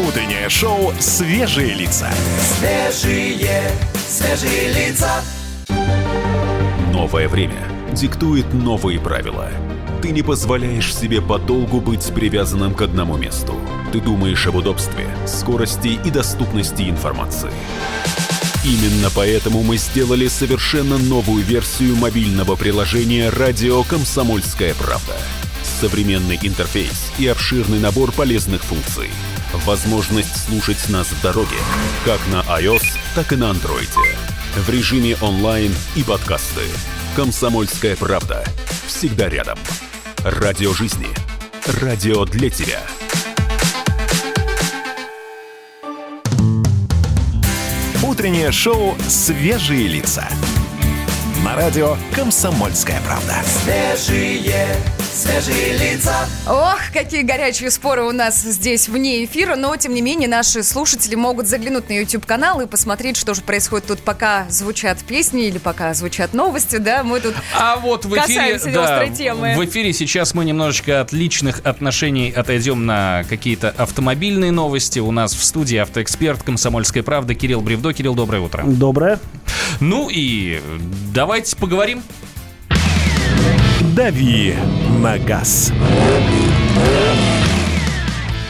Утреннее 0.08 0.48
шоу 0.48 0.94
«Свежие 0.98 1.74
лица». 1.74 2.10
Свежие, 2.40 3.70
свежие 4.08 4.72
лица. 4.72 5.22
Новое 6.94 7.28
время 7.28 7.68
диктует 7.92 8.54
новые 8.54 9.02
правила. 9.02 9.50
Ты 10.02 10.12
не 10.12 10.22
позволяешь 10.22 10.96
себе 10.96 11.22
подолгу 11.22 11.82
быть 11.82 12.10
привязанным 12.14 12.74
к 12.74 12.84
одному 12.84 13.18
месту. 13.18 13.56
Ты 13.92 14.00
думаешь 14.00 14.48
об 14.48 14.56
удобстве, 14.56 15.10
скорости 15.28 16.00
и 16.06 16.10
доступности 16.10 16.84
информации. 16.84 17.52
Именно 18.64 19.10
поэтому 19.14 19.62
мы 19.62 19.76
сделали 19.76 20.30
совершенно 20.30 20.98
новую 20.98 21.44
версию 21.44 21.98
мобильного 21.98 22.56
приложения 22.56 23.28
«Радио 23.28 23.84
Комсомольская 23.84 24.74
правда». 24.76 25.18
Современный 25.80 26.38
интерфейс 26.42 27.10
и 27.18 27.28
обширный 27.28 27.80
набор 27.80 28.12
полезных 28.12 28.62
функций. 28.66 29.10
Возможность 29.66 30.46
слушать 30.46 30.90
нас 30.90 31.08
в 31.08 31.22
дороге, 31.22 31.56
как 32.04 32.20
на 32.28 32.42
iOS, 32.60 32.84
так 33.16 33.32
и 33.32 33.38
на 33.38 33.46
Android. 33.46 33.88
В 34.58 34.70
режиме 34.70 35.16
онлайн 35.22 35.74
и 35.96 36.04
подкасты. 36.04 36.64
«Комсомольская 37.16 37.96
правда». 37.96 38.44
Всегда 38.88 39.30
рядом. 39.30 39.58
Радио 40.18 40.74
жизни. 40.74 41.08
Радио 41.82 42.26
для 42.26 42.50
тебя. 42.50 42.82
Утреннее 48.04 48.52
шоу 48.52 48.98
«Свежие 49.08 49.88
лица». 49.88 50.28
На 51.50 51.56
радио 51.56 51.98
«Комсомольская 52.14 53.02
правда». 53.02 53.38
Свежие, 53.44 54.68
свежие 55.12 55.78
лица. 55.80 56.14
Ох, 56.48 56.78
какие 56.94 57.24
горячие 57.24 57.72
споры 57.72 58.04
у 58.04 58.12
нас 58.12 58.44
здесь 58.44 58.88
вне 58.88 59.26
эфира, 59.26 59.56
но 59.56 59.76
тем 59.76 59.96
не 59.96 60.04
менее 60.04 60.30
наши 60.30 60.62
слушатели 60.62 61.16
могут 61.16 61.48
заглянуть 61.48 61.90
на 61.90 61.94
YouTube-канал 61.94 62.62
и 62.62 62.68
посмотреть, 62.68 63.18
что 63.18 63.34
же 63.34 63.42
происходит 63.42 63.88
тут, 63.88 64.02
пока 64.02 64.46
звучат 64.50 65.00
песни 65.00 65.48
или 65.48 65.58
пока 65.58 65.96
звучат 65.96 66.36
новости, 66.36 66.76
да, 66.76 67.02
мы 67.02 67.20
тут 67.20 67.34
А 67.58 67.78
вот 67.78 68.06
в 68.06 68.10
эфире, 68.10 68.28
касаемся 68.28 68.72
да, 68.72 68.84
острой 68.84 69.10
темы. 69.10 69.56
в 69.58 69.66
эфире 69.66 69.92
сейчас 69.92 70.36
мы 70.36 70.46
немножечко 70.46 71.02
от 71.02 71.12
личных 71.14 71.62
отношений 71.64 72.30
отойдем 72.30 72.86
на 72.86 73.24
какие-то 73.28 73.74
автомобильные 73.76 74.52
новости. 74.52 75.00
У 75.00 75.10
нас 75.10 75.34
в 75.34 75.44
студии 75.44 75.78
автоэксперт 75.78 76.44
«Комсомольской 76.44 77.02
правды» 77.02 77.34
Кирилл 77.34 77.62
Бревдо. 77.62 77.92
Кирилл, 77.92 78.14
доброе 78.14 78.40
утро. 78.42 78.64
Доброе. 78.68 79.20
Ну 79.80 80.10
и 80.12 80.62
давайте 81.40 81.56
поговорим. 81.56 82.04
«Дави 83.96 84.56
на 85.00 85.18
газ». 85.18 85.72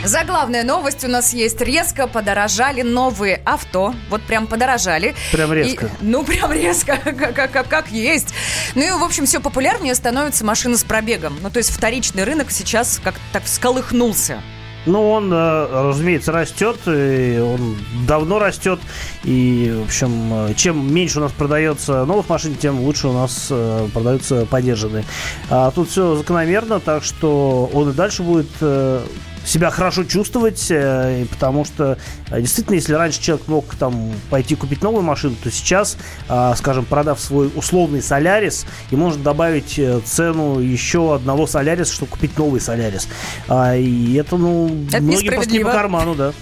Заглавная 0.03 0.63
новость 0.63 1.03
у 1.03 1.07
нас 1.07 1.33
есть. 1.33 1.61
Резко 1.61 2.07
подорожали 2.07 2.81
новые 2.81 3.41
авто. 3.45 3.93
Вот 4.09 4.23
прям 4.23 4.47
подорожали. 4.47 5.13
Прям 5.31 5.53
резко. 5.53 5.85
И- 5.85 5.89
ну, 6.01 6.23
прям 6.23 6.51
резко, 6.51 6.97
как, 7.03 7.35
как- 7.35 7.51
как- 7.51 7.67
как 7.67 7.91
есть. 7.91 8.33
Ну 8.73 8.81
и, 8.81 8.89
в 8.99 9.03
общем, 9.03 9.27
все 9.27 9.39
популярнее 9.39 9.93
становятся 9.93 10.43
машины 10.43 10.77
с 10.77 10.83
пробегом. 10.83 11.37
Ну, 11.43 11.51
то 11.51 11.57
есть 11.59 11.69
вторичный 11.69 12.23
рынок 12.23 12.49
сейчас 12.49 12.99
как 13.03 13.13
так 13.33 13.43
всколыхнулся. 13.43 14.41
Ну, 14.85 15.09
он, 15.09 15.31
э, 15.31 15.67
разумеется, 15.71 16.31
растет, 16.31 16.77
и 16.87 17.39
он 17.39 17.77
давно 18.07 18.39
растет. 18.39 18.79
И, 19.23 19.73
в 19.81 19.83
общем, 19.83 20.11
э, 20.33 20.53
чем 20.55 20.93
меньше 20.93 21.19
у 21.19 21.21
нас 21.21 21.31
продается 21.31 22.05
новых 22.05 22.29
машин, 22.29 22.55
тем 22.55 22.79
лучше 22.79 23.07
у 23.07 23.13
нас 23.13 23.47
э, 23.51 23.87
продаются 23.93 24.45
подержанные. 24.45 25.03
А 25.49 25.71
тут 25.71 25.89
все 25.89 26.15
закономерно, 26.15 26.79
так 26.79 27.03
что 27.03 27.69
он 27.73 27.89
и 27.89 27.93
дальше 27.93 28.23
будет 28.23 28.49
себя 29.45 29.69
хорошо 29.71 30.03
чувствовать, 30.03 30.67
э, 30.69 31.21
и 31.21 31.25
потому 31.25 31.65
что 31.65 31.97
э, 32.29 32.41
действительно, 32.41 32.75
если 32.75 32.93
раньше 32.93 33.21
человек 33.21 33.47
мог 33.47 33.75
там 33.75 34.11
пойти 34.29 34.55
купить 34.55 34.81
новую 34.81 35.03
машину, 35.03 35.35
то 35.41 35.49
сейчас, 35.51 35.97
а, 36.27 36.55
скажем, 36.55 36.85
продав 36.85 37.19
свой 37.19 37.51
условный 37.55 38.01
Солярис, 38.01 38.65
ему 38.91 39.05
можно 39.05 39.23
добавить 39.23 39.79
э, 39.79 39.99
цену 40.05 40.59
еще 40.59 41.15
одного 41.15 41.47
Соляриса, 41.47 41.93
чтобы 41.93 42.11
купить 42.11 42.37
новый 42.37 42.61
Солярис. 42.61 43.07
А, 43.47 43.75
И 43.75 44.13
это, 44.15 44.37
ну, 44.37 44.67
Это 44.89 45.01
многим 45.01 45.33
просто 45.33 45.51
не 45.51 45.59
по 45.59 45.71
карману, 45.71 46.15
да. 46.15 46.33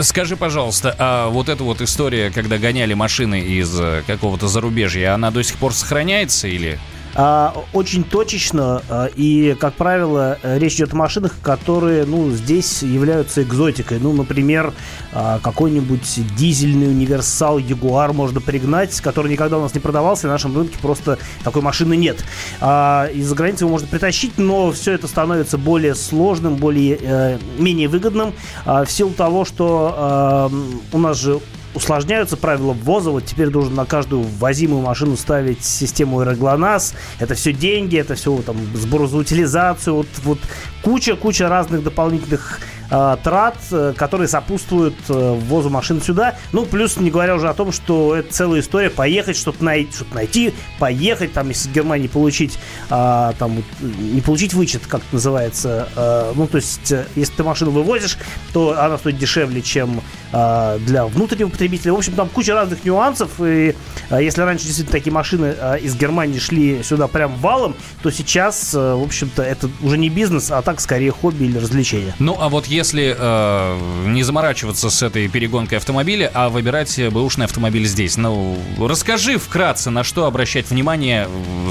Скажи, 0.00 0.36
пожалуйста, 0.36 0.94
а 0.98 1.28
вот 1.28 1.48
эта 1.48 1.62
вот 1.62 1.80
история, 1.80 2.30
когда 2.30 2.58
гоняли 2.58 2.94
машины 2.94 3.40
из 3.40 3.78
э, 3.78 4.02
какого-то 4.06 4.48
зарубежья, 4.48 5.14
она 5.14 5.30
до 5.30 5.42
сих 5.42 5.56
пор 5.56 5.74
сохраняется 5.74 6.48
или... 6.48 6.78
А, 7.14 7.54
очень 7.72 8.04
точечно, 8.04 8.82
а, 8.88 9.06
и, 9.06 9.54
как 9.60 9.74
правило, 9.74 10.38
речь 10.42 10.76
идет 10.76 10.92
о 10.94 10.96
машинах, 10.96 11.34
которые, 11.42 12.06
ну, 12.06 12.30
здесь 12.30 12.82
являются 12.82 13.42
экзотикой. 13.42 13.98
Ну, 13.98 14.12
например, 14.12 14.72
а, 15.12 15.38
какой-нибудь 15.40 16.20
дизельный 16.36 16.88
универсал 16.88 17.58
Ягуар 17.58 18.12
можно 18.12 18.40
пригнать, 18.40 18.98
который 19.00 19.30
никогда 19.30 19.58
у 19.58 19.62
нас 19.62 19.74
не 19.74 19.80
продавался, 19.80 20.26
на 20.26 20.34
нашем 20.34 20.56
рынке 20.56 20.78
просто 20.80 21.18
такой 21.44 21.62
машины 21.62 21.96
нет. 21.96 22.24
Из-за 22.60 23.34
границы 23.34 23.64
его 23.64 23.72
можно 23.72 23.88
притащить, 23.88 24.38
но 24.38 24.72
все 24.72 24.92
это 24.92 25.06
становится 25.06 25.58
более 25.58 25.94
сложным, 25.94 26.56
более, 26.56 26.98
э, 27.00 27.38
менее 27.58 27.88
выгодным, 27.88 28.32
в 28.64 28.86
силу 28.86 29.10
того, 29.10 29.44
что 29.44 30.50
у 30.92 30.98
нас 30.98 31.18
же 31.18 31.40
усложняются 31.74 32.36
правила 32.36 32.72
ввоза. 32.72 33.10
Вот 33.10 33.24
теперь 33.24 33.48
должен 33.48 33.74
на 33.74 33.84
каждую 33.84 34.22
ввозимую 34.22 34.82
машину 34.82 35.16
ставить 35.16 35.64
систему 35.64 36.20
аэроглонасс. 36.20 36.94
Это 37.18 37.34
все 37.34 37.52
деньги, 37.52 37.96
это 37.96 38.14
все 38.14 38.36
там 38.42 38.56
сбор 38.74 39.06
за 39.08 39.16
утилизацию. 39.16 39.96
Вот, 39.96 40.06
вот 40.24 40.38
куча-куча 40.82 41.48
разных 41.48 41.82
дополнительных 41.82 42.60
э, 42.90 43.16
трат, 43.22 43.56
э, 43.70 43.94
которые 43.96 44.28
сопутствуют 44.28 44.96
э, 45.08 45.38
ввозу 45.40 45.70
машин 45.70 46.02
сюда. 46.02 46.36
Ну, 46.52 46.66
плюс 46.66 46.96
не 46.96 47.10
говоря 47.10 47.36
уже 47.36 47.48
о 47.48 47.54
том, 47.54 47.72
что 47.72 48.16
это 48.16 48.32
целая 48.32 48.60
история 48.60 48.90
поехать, 48.90 49.36
что-то 49.36 49.64
найти, 49.64 49.92
что 49.92 50.04
найти 50.14 50.54
поехать, 50.78 51.32
там, 51.32 51.48
если 51.48 51.68
из 51.68 51.74
Германии 51.74 52.08
получить, 52.08 52.58
а, 52.90 53.34
там, 53.38 53.62
не 53.80 54.20
получить 54.20 54.54
вычет, 54.54 54.86
как 54.86 55.00
это 55.02 55.14
называется. 55.14 55.88
э, 55.96 56.32
ну, 56.34 56.46
то 56.46 56.56
есть, 56.56 56.92
э, 56.92 57.06
если 57.14 57.34
ты 57.34 57.44
машину 57.44 57.70
вывозишь, 57.70 58.18
то 58.52 58.78
она 58.78 58.98
стоит 58.98 59.18
дешевле, 59.18 59.62
чем 59.62 60.00
а, 60.00 60.02
для 60.32 61.06
внутреннего 61.06 61.48
потребителя. 61.48 61.92
В 61.92 61.96
общем, 61.96 62.14
там 62.14 62.28
куча 62.28 62.54
разных 62.54 62.84
нюансов. 62.84 63.30
И 63.40 63.74
а, 64.10 64.20
если 64.20 64.42
раньше 64.42 64.64
действительно 64.64 64.92
такие 64.92 65.12
машины 65.12 65.54
а, 65.58 65.74
из 65.76 65.94
Германии 65.96 66.38
шли 66.38 66.82
сюда 66.82 67.06
прям 67.06 67.34
валом, 67.36 67.74
то 68.02 68.10
сейчас, 68.10 68.74
а, 68.74 68.96
в 68.96 69.02
общем-то, 69.02 69.42
это 69.42 69.70
уже 69.82 69.98
не 69.98 70.08
бизнес, 70.08 70.50
а 70.50 70.62
так 70.62 70.80
скорее 70.80 71.10
хобби 71.10 71.44
или 71.44 71.58
развлечение. 71.58 72.14
Ну, 72.18 72.36
а 72.38 72.48
вот 72.48 72.66
если 72.66 73.16
э, 73.18 74.06
не 74.06 74.22
заморачиваться 74.22 74.90
с 74.90 75.02
этой 75.02 75.28
перегонкой 75.28 75.78
автомобиля, 75.78 76.30
а 76.32 76.48
выбирать 76.48 76.98
бэушный 77.10 77.46
автомобиль 77.46 77.86
здесь, 77.86 78.16
ну, 78.16 78.56
расскажи 78.78 79.38
вкратце, 79.38 79.90
на 79.90 80.04
что 80.04 80.26
обращать 80.26 80.70
внимание 80.70 81.28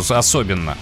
особенно. 0.10 0.78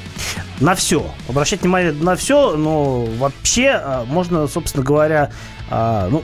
На 0.60 0.76
все. 0.76 1.06
Обращать 1.28 1.62
внимание 1.62 1.92
на 1.92 2.16
все, 2.16 2.56
но 2.56 3.06
вообще 3.06 3.70
а, 3.70 4.06
можно, 4.06 4.48
собственно 4.48 4.84
говоря, 4.84 5.32
а, 5.70 6.10
ну, 6.10 6.24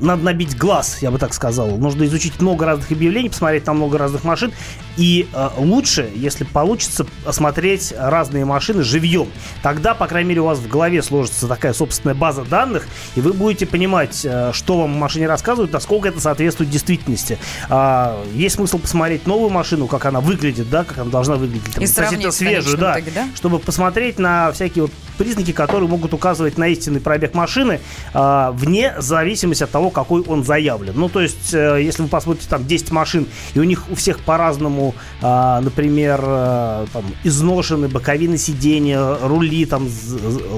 надо 0.00 0.24
набить 0.24 0.56
глаз, 0.56 0.98
я 1.02 1.10
бы 1.10 1.18
так 1.18 1.34
сказал. 1.34 1.68
Нужно 1.76 2.04
изучить 2.04 2.40
много 2.40 2.66
разных 2.66 2.90
объявлений, 2.90 3.28
посмотреть 3.28 3.66
на 3.66 3.74
много 3.74 3.98
разных 3.98 4.24
машин. 4.24 4.52
И 4.96 5.28
э, 5.32 5.48
лучше, 5.56 6.10
если 6.14 6.44
получится, 6.44 7.06
осмотреть 7.24 7.94
разные 7.96 8.44
машины 8.44 8.82
живьем. 8.82 9.28
Тогда, 9.62 9.94
по 9.94 10.06
крайней 10.06 10.30
мере, 10.30 10.40
у 10.40 10.46
вас 10.46 10.58
в 10.58 10.68
голове 10.68 11.02
сложится 11.02 11.46
такая 11.46 11.72
собственная 11.72 12.14
база 12.14 12.44
данных, 12.44 12.86
и 13.14 13.20
вы 13.20 13.32
будете 13.32 13.66
понимать, 13.66 14.20
э, 14.24 14.50
что 14.52 14.78
вам 14.78 14.94
в 14.94 14.96
машине 14.96 15.26
рассказывают, 15.26 15.72
насколько 15.72 16.08
это 16.08 16.20
соответствует 16.20 16.70
действительности. 16.70 17.38
А, 17.68 18.22
есть 18.34 18.56
смысл 18.56 18.78
посмотреть 18.78 19.26
новую 19.26 19.50
машину, 19.50 19.86
как 19.86 20.04
она 20.06 20.20
выглядит, 20.20 20.68
да, 20.70 20.84
как 20.84 20.98
она 20.98 21.10
должна 21.10 21.36
выглядеть. 21.36 21.74
Там, 21.74 21.84
И 21.84 21.86
сравнить 21.86 22.32
свежую, 22.32 22.78
да, 22.78 22.92
итоге, 22.98 23.12
да? 23.14 23.28
чтобы 23.34 23.58
посмотреть 23.58 24.18
на 24.18 24.52
всякие 24.52 24.82
вот 24.82 24.92
признаки, 25.18 25.52
которые 25.52 25.88
могут 25.88 26.14
указывать 26.14 26.56
на 26.56 26.68
истинный 26.68 27.00
пробег 27.00 27.34
машины, 27.34 27.80
а, 28.14 28.52
вне 28.52 28.94
зависимости 28.98 29.62
от 29.62 29.70
того, 29.70 29.89
какой 29.90 30.22
он 30.22 30.44
заявлен. 30.44 30.94
Ну, 30.96 31.08
то 31.08 31.20
есть, 31.20 31.54
э, 31.54 31.82
если 31.82 32.02
вы 32.02 32.08
посмотрите 32.08 32.48
там 32.48 32.66
10 32.66 32.90
машин, 32.90 33.26
и 33.54 33.60
у 33.60 33.64
них 33.64 33.90
у 33.90 33.94
всех 33.94 34.20
по-разному, 34.20 34.94
а, 35.22 35.60
например, 35.60 36.20
э, 36.22 36.86
там, 36.92 37.04
изношены 37.24 37.88
боковины 37.88 38.38
сиденья, 38.38 39.16
рули 39.22 39.64
там 39.66 39.88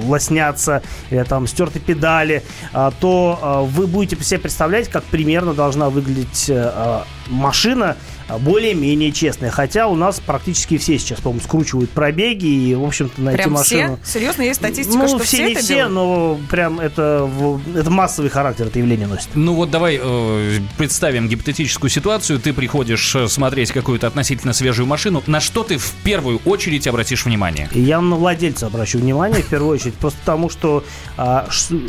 лоснятся, 0.06 0.82
или 1.10 1.22
там 1.22 1.46
стерты 1.46 1.80
педали, 1.80 2.42
а, 2.72 2.92
то 3.00 3.68
вы 3.72 3.86
будете 3.86 4.22
себе 4.22 4.38
представлять, 4.40 4.88
как 4.88 5.04
примерно 5.04 5.54
должна 5.54 5.90
выглядеть 5.90 6.46
э, 6.48 7.02
машина, 7.28 7.96
а, 8.28 8.38
более-менее 8.38 9.12
честная. 9.12 9.50
Хотя 9.50 9.88
у 9.88 9.94
нас 9.94 10.20
практически 10.20 10.78
все 10.78 10.98
сейчас, 10.98 11.20
по-моему, 11.20 11.42
скручивают 11.42 11.90
пробеги, 11.90 12.46
и, 12.46 12.74
в 12.74 12.84
общем-то, 12.84 13.20
найти 13.20 13.42
Прям 13.42 13.52
машину... 13.52 13.98
все? 14.02 14.18
Серьезно, 14.18 14.42
есть 14.42 14.60
статистика, 14.60 14.98
Ну, 14.98 15.08
что 15.08 15.18
все, 15.18 15.36
все 15.36 15.46
не 15.46 15.52
это 15.52 15.60
все, 15.60 15.74
делают? 15.74 15.94
но 15.94 16.40
прям 16.50 16.80
это, 16.80 17.30
это 17.74 17.90
массовый 17.90 18.30
характер 18.30 18.66
это 18.66 18.78
явление 18.78 19.06
носит. 19.06 19.28
Ну 19.34 19.54
вот 19.54 19.70
давай 19.70 19.98
э, 20.02 20.58
представим 20.78 21.28
гипотетическую 21.28 21.90
ситуацию. 21.90 22.38
Ты 22.38 22.52
приходишь 22.52 23.14
э, 23.14 23.28
смотреть 23.28 23.72
какую-то 23.72 24.06
относительно 24.06 24.52
свежую 24.52 24.86
машину. 24.86 25.22
На 25.26 25.40
что 25.40 25.62
ты 25.62 25.78
в 25.78 25.92
первую 26.04 26.40
очередь 26.44 26.86
обратишь 26.86 27.24
внимание? 27.24 27.68
Я 27.72 28.00
на 28.00 28.16
владельца 28.16 28.66
обращу 28.66 28.98
внимание 28.98 29.42
в 29.42 29.48
первую 29.48 29.72
очередь, 29.72 29.94
просто 29.94 30.18
потому 30.20 30.48
что, 30.48 30.84
а, 31.16 31.48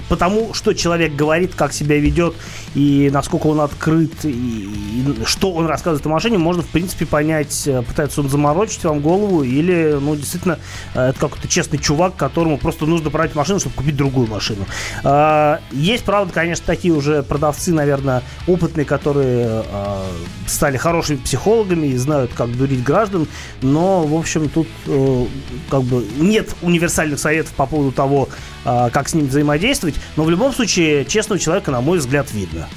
потому 0.10 0.54
что 0.54 0.74
человек 0.74 1.16
говорит, 1.16 1.56
как 1.56 1.74
себя 1.74 1.98
ведет 1.98 2.36
и 2.76 3.10
насколько 3.14 3.48
он 3.48 3.62
открыт, 3.62 4.26
и, 4.26 4.30
и 4.30 5.23
что 5.26 5.52
он 5.52 5.66
рассказывает 5.68 6.06
о 6.06 6.10
машине, 6.10 6.38
можно 6.38 6.62
в 6.62 6.68
принципе 6.68 7.06
понять, 7.06 7.64
э, 7.68 7.82
пытается 7.82 8.22
он 8.22 8.30
заморочить 8.30 8.84
вам 8.84 9.00
голову 9.00 9.44
или, 9.44 9.98
ну, 10.00 10.16
действительно, 10.16 10.60
э, 10.94 11.10
это 11.10 11.20
какой-то 11.20 11.48
честный 11.48 11.80
чувак, 11.80 12.16
которому 12.16 12.58
просто 12.58 12.86
нужно 12.86 13.10
продать 13.10 13.36
машину, 13.36 13.60
чтобы 13.60 13.76
купить 13.76 13.96
другую 13.96 14.28
машину. 14.28 14.66
А, 15.04 15.60
Есть, 15.72 16.04
правда, 16.04 16.34
конечно, 16.34 16.66
такие 16.66 16.94
уже 16.94 17.24
продавцы, 17.24 17.74
наверное, 17.74 18.24
опытные, 18.48 18.86
которые 18.86 19.64
а, 19.72 20.06
стали 20.48 20.78
хорошими 20.78 21.18
психологами 21.18 21.88
и 21.88 21.98
знают, 21.98 22.32
как 22.34 22.56
дурить 22.56 22.84
граждан, 22.84 23.28
но, 23.62 24.06
в 24.06 24.16
общем, 24.16 24.50
тут 24.50 24.68
э, 24.88 25.26
как 25.70 25.84
бы 25.84 26.06
нет 26.18 26.56
универсальных 26.62 27.20
советов 27.20 27.54
по 27.54 27.66
поводу 27.66 27.92
того, 27.92 28.30
как 28.64 29.10
с 29.10 29.14
ним 29.14 29.28
взаимодействовать, 29.28 29.96
но 30.16 30.24
в 30.24 30.30
любом 30.30 30.54
случае 30.54 31.06
честного 31.06 31.40
человека, 31.40 31.72
на 31.72 31.82
мой 31.82 31.98
взгляд, 32.00 32.32
видно. 32.34 32.68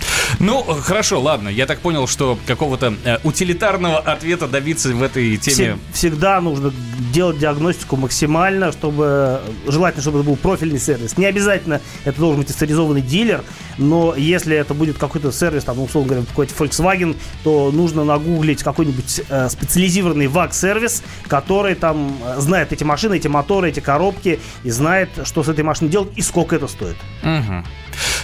Ну, 0.41 0.63
хорошо, 0.63 1.21
ладно. 1.21 1.49
Я 1.49 1.67
так 1.67 1.79
понял, 1.79 2.07
что 2.09 2.39
какого-то 2.47 2.95
э, 3.05 3.19
утилитарного 3.23 3.99
ответа 3.99 4.49
добиться 4.49 4.89
в 4.91 5.03
этой 5.03 5.37
теме... 5.37 5.55
Всег- 5.75 5.79
Всегда 5.93 6.41
нужно 6.41 6.73
делать 7.13 7.39
диагностику 7.39 7.97
максимально, 7.97 8.73
чтобы 8.73 9.41
желательно, 9.67 10.03
чтобы 10.03 10.19
это 10.21 10.29
был 10.29 10.37
профильный 10.37 10.79
сервис. 10.79 11.17
Не 11.17 11.27
обязательно 11.27 11.81
это 12.05 12.19
должен 12.19 12.41
быть 12.41 12.51
авторизованный 12.51 13.03
дилер, 13.03 13.43
но 13.79 14.15
если 14.17 14.57
это 14.57 14.75
будет 14.75 14.99
какой-то 14.99 15.33
сервис, 15.33 15.65
там, 15.65 15.81
условно 15.81 16.11
говоря, 16.11 16.27
какой-то 16.27 16.55
Volkswagen, 16.55 17.17
то 17.45 17.71
нужно 17.71 18.05
нагуглить 18.05 18.63
какой-нибудь 18.63 19.23
э, 19.29 19.49
специализированный 19.49 20.27
ВАГ-сервис, 20.27 21.03
который 21.29 21.75
там 21.75 22.17
э, 22.25 22.41
знает 22.41 22.73
эти 22.73 22.85
машины, 22.85 23.17
эти 23.17 23.29
моторы, 23.29 23.69
эти 23.69 23.81
коробки 23.81 24.41
и 24.65 24.71
знает, 24.71 25.11
что 25.25 25.43
с 25.43 25.49
этой 25.49 25.65
машиной 25.65 25.91
делать 25.91 26.11
и 26.17 26.23
сколько 26.23 26.57
это 26.57 26.67
стоит. 26.67 26.97
Мгм. 27.23 27.65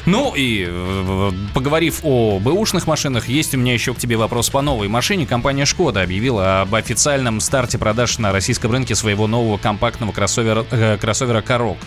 Ну 0.06 0.32
и 0.36 0.68
поговорив 1.54 2.00
о 2.02 2.38
бэушных 2.38 2.86
машинах, 2.86 3.28
есть 3.28 3.54
у 3.54 3.58
меня 3.58 3.72
еще 3.74 3.94
к 3.94 3.98
тебе 3.98 4.16
вопрос 4.16 4.50
по 4.50 4.62
новой 4.62 4.88
машине. 4.88 5.26
Компания 5.26 5.64
Шкода 5.64 6.02
объявила 6.02 6.62
об 6.62 6.74
официальном 6.74 7.40
старте 7.40 7.78
продаж 7.78 8.18
на 8.18 8.32
российском 8.32 8.70
рынке 8.72 8.94
своего 8.94 9.26
нового 9.26 9.58
компактного 9.58 10.12
кроссовера, 10.12 10.64
э, 10.70 10.98
кроссовера 10.98 11.40
Корок. 11.42 11.78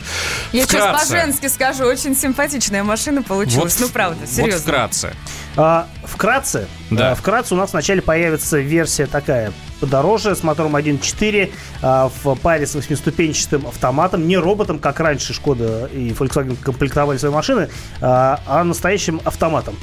Я 0.52 0.64
сейчас 0.64 0.84
Вкратце. 0.86 1.08
по-женски 1.10 1.48
скажу, 1.48 1.84
очень 1.86 2.16
симпатичная 2.16 2.84
машина 2.84 3.22
получилась. 3.24 3.80
ну, 3.80 3.90
правда, 3.90 4.20
Вот 4.22 4.30
серьезно. 4.30 4.60
вкратце. 4.62 5.14
А, 5.58 5.88
вкратце, 6.04 6.68
Да. 6.90 7.12
а, 7.12 7.16
вкратце 7.16 7.54
у 7.54 7.58
нас 7.58 7.72
вначале 7.72 8.02
появится 8.02 8.60
версия 8.60 9.06
такая 9.06 9.54
подороже 9.80 10.36
с 10.36 10.44
мотором 10.44 10.76
1.4 10.76 11.52
а, 11.82 12.10
в 12.24 12.36
паре 12.36 12.66
с 12.66 12.76
восьмиступенчатым 12.76 13.68
автоматом, 13.68 14.28
не 14.28 14.38
роботом, 14.38 14.80
как 14.80 15.00
раньше 15.00 15.34
Шкода 15.34 15.90
и 15.94 16.10
Volkswagen 16.10 16.56
комплектовали 16.62 17.18
свои 17.18 17.32
машины, 17.32 17.70
а, 18.02 18.40
а 18.46 18.64
настоящим 18.64 19.22
автоматом. 19.24 19.76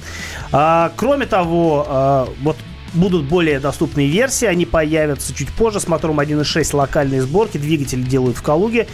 А, 0.52 0.92
кроме 0.96 1.26
того, 1.26 1.86
а, 1.88 2.28
вот 2.42 2.56
Будут 2.94 3.24
более 3.24 3.58
доступные 3.58 4.06
версии, 4.06 4.44
они 4.44 4.66
появятся 4.66 5.34
чуть 5.34 5.50
позже 5.50 5.80
с 5.80 5.88
мотором 5.88 6.20
1.6 6.20 6.76
локальной 6.76 7.20
сборки, 7.20 7.56
двигатель 7.56 8.06
делают 8.06 8.36
в 8.36 8.42
Калуге. 8.42 8.86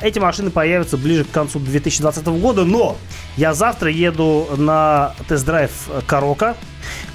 Эти 0.00 0.20
машины 0.20 0.50
появятся 0.50 0.96
ближе 0.96 1.24
к 1.24 1.30
концу 1.32 1.58
2020 1.58 2.24
года, 2.26 2.64
но 2.64 2.96
я 3.36 3.52
завтра 3.52 3.90
еду 3.90 4.46
на 4.56 5.14
тест-драйв 5.26 5.72
Карока, 6.06 6.54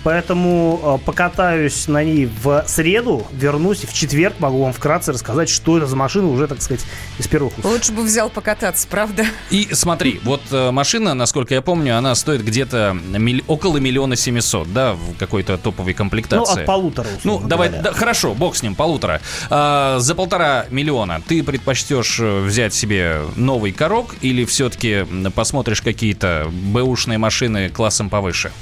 поэтому 0.08 0.80
э, 1.01 1.05
покатаюсь 1.05 1.89
на 1.89 2.01
ней 2.01 2.30
в 2.41 2.64
среду, 2.66 3.28
вернусь 3.34 3.80
в 3.84 3.91
четверг 3.93 4.36
могу 4.39 4.64
вам 4.64 4.72
вкратце 4.72 5.12
рассказать, 5.12 5.49
что 5.49 5.78
это 5.78 5.86
за 5.86 5.97
машина 5.97 6.30
уже, 6.30 6.47
так 6.47 6.62
сказать, 6.62 6.86
из 7.20 7.28
первых 7.28 7.58
уст. 7.58 7.66
Лучше 7.66 7.91
бы 7.91 8.03
взял 8.03 8.30
покататься, 8.30 8.88
правда? 8.89 9.26
И 9.49 9.68
смотри, 9.74 10.22
вот 10.24 10.41
э, 10.51 10.72
машина, 10.72 11.14
насколько 11.14 11.53
я 11.55 11.62
помню, 11.62 11.97
она 11.97 12.16
стоит 12.16 12.41
где-то 12.41 12.95
миль- 13.18 13.43
около 13.47 13.80
миллиона 13.80 14.16
семисот, 14.16 14.72
да, 14.72 14.93
в 14.93 15.18
какой-то 15.20 15.58
топовой 15.58 15.91
Ну, 15.91 15.97
комплектации. 15.97 16.62
от 16.62 16.66
полутора, 16.66 17.08
Ну, 17.26 17.39
давай, 17.39 17.68
говоря. 17.68 17.84
да, 17.84 17.91
хорошо, 17.91 18.34
бог 18.34 18.55
с 18.55 18.64
ним, 18.64 18.76
полутора. 18.76 19.20
А, 19.49 19.99
за 19.99 20.16
полтора 20.16 20.68
миллиона 20.70 21.22
ты 21.28 21.43
предпочтешь 21.43 22.18
э, 22.22 22.39
взять 22.45 22.74
себе 22.74 23.24
новый 23.36 23.74
корок 23.74 24.16
или 24.22 24.45
все-таки 24.45 25.05
посмотришь 25.36 25.82
какие-то 25.82 26.47
бэушные 26.49 27.18
машины 27.18 27.68
классом 27.68 28.10
повыше? 28.10 28.53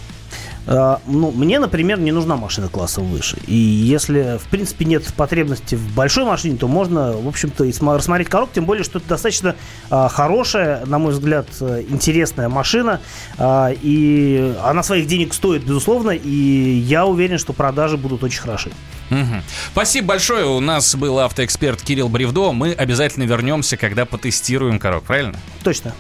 А, 0.68 1.00
ну, 1.06 1.32
мне, 1.32 1.60
например, 1.60 2.00
не 2.00 2.12
нужна 2.12 2.36
машина 2.36 2.70
классом 2.70 3.06
выше. 3.06 3.38
И 3.48 3.56
если, 3.56 4.38
в 4.38 4.50
принципе, 4.50 4.86
нет 4.86 5.06
потребности 5.14 5.76
в 5.76 5.94
большой 5.94 6.26
машине, 6.26 6.58
то 6.58 6.68
можно, 6.68 7.14
в 7.14 7.28
общем-то, 7.28 7.64
и 7.66 7.74
рассмотреть 7.80 8.30
корок, 8.30 8.50
тем 8.54 8.66
более, 8.66 8.84
что 8.84 9.00
это 9.00 9.10
достаточно 9.10 9.56
а, 9.90 10.10
хорошая, 10.10 10.86
на 10.86 10.98
мой 10.98 11.14
взгляд, 11.14 11.48
э, 11.62 11.84
интересная 11.88 12.50
машина. 12.50 13.02
А, 13.38 13.72
и 13.72 14.56
она 14.64 14.84
своих 14.84 15.08
денег 15.08 15.34
стоит, 15.34 15.64
безусловно, 15.64 16.12
и 16.12 16.30
я 16.30 17.06
уверен, 17.06 17.38
что 17.38 17.54
продажи 17.54 17.98
будут 17.98 18.24
очень 18.24 18.42
хороши. 18.42 18.72
Мгм. 19.10 19.44
Спасибо 19.72 20.08
большое. 20.08 20.46
У 20.46 20.60
нас 20.60 20.96
был 20.96 21.20
автоэксперт 21.20 21.82
Кирилл 21.82 22.10
Бревдо. 22.10 22.52
Мы 22.52 22.72
обязательно 22.72 23.24
вернемся, 23.24 23.78
когда 23.78 24.06
потестируем 24.06 24.80
корок, 24.80 25.04
правильно? 25.04 25.38
Точно. 25.64 25.94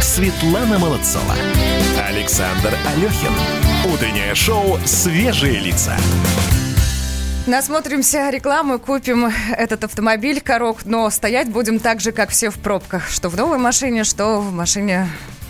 Светлана 0.00 0.78
Молодцова. 0.78 1.34
Александр 2.08 2.74
Алехин. 2.86 3.34
Утреннее 3.92 4.34
шоу 4.34 4.78
«Свежие 4.86 5.60
лица». 5.60 5.94
Насмотримся 7.46 8.30
рекламы, 8.30 8.78
купим 8.78 9.30
этот 9.54 9.84
автомобиль, 9.84 10.40
корок, 10.40 10.86
но 10.86 11.10
стоять 11.10 11.50
будем 11.50 11.78
так 11.78 12.00
же, 12.00 12.12
как 12.12 12.30
все 12.30 12.48
в 12.48 12.54
пробках. 12.54 13.10
Что 13.10 13.28
в 13.28 13.36
новой 13.36 13.58
машине, 13.58 14.04
что 14.04 14.40
в 14.40 14.50
машине 14.54 15.06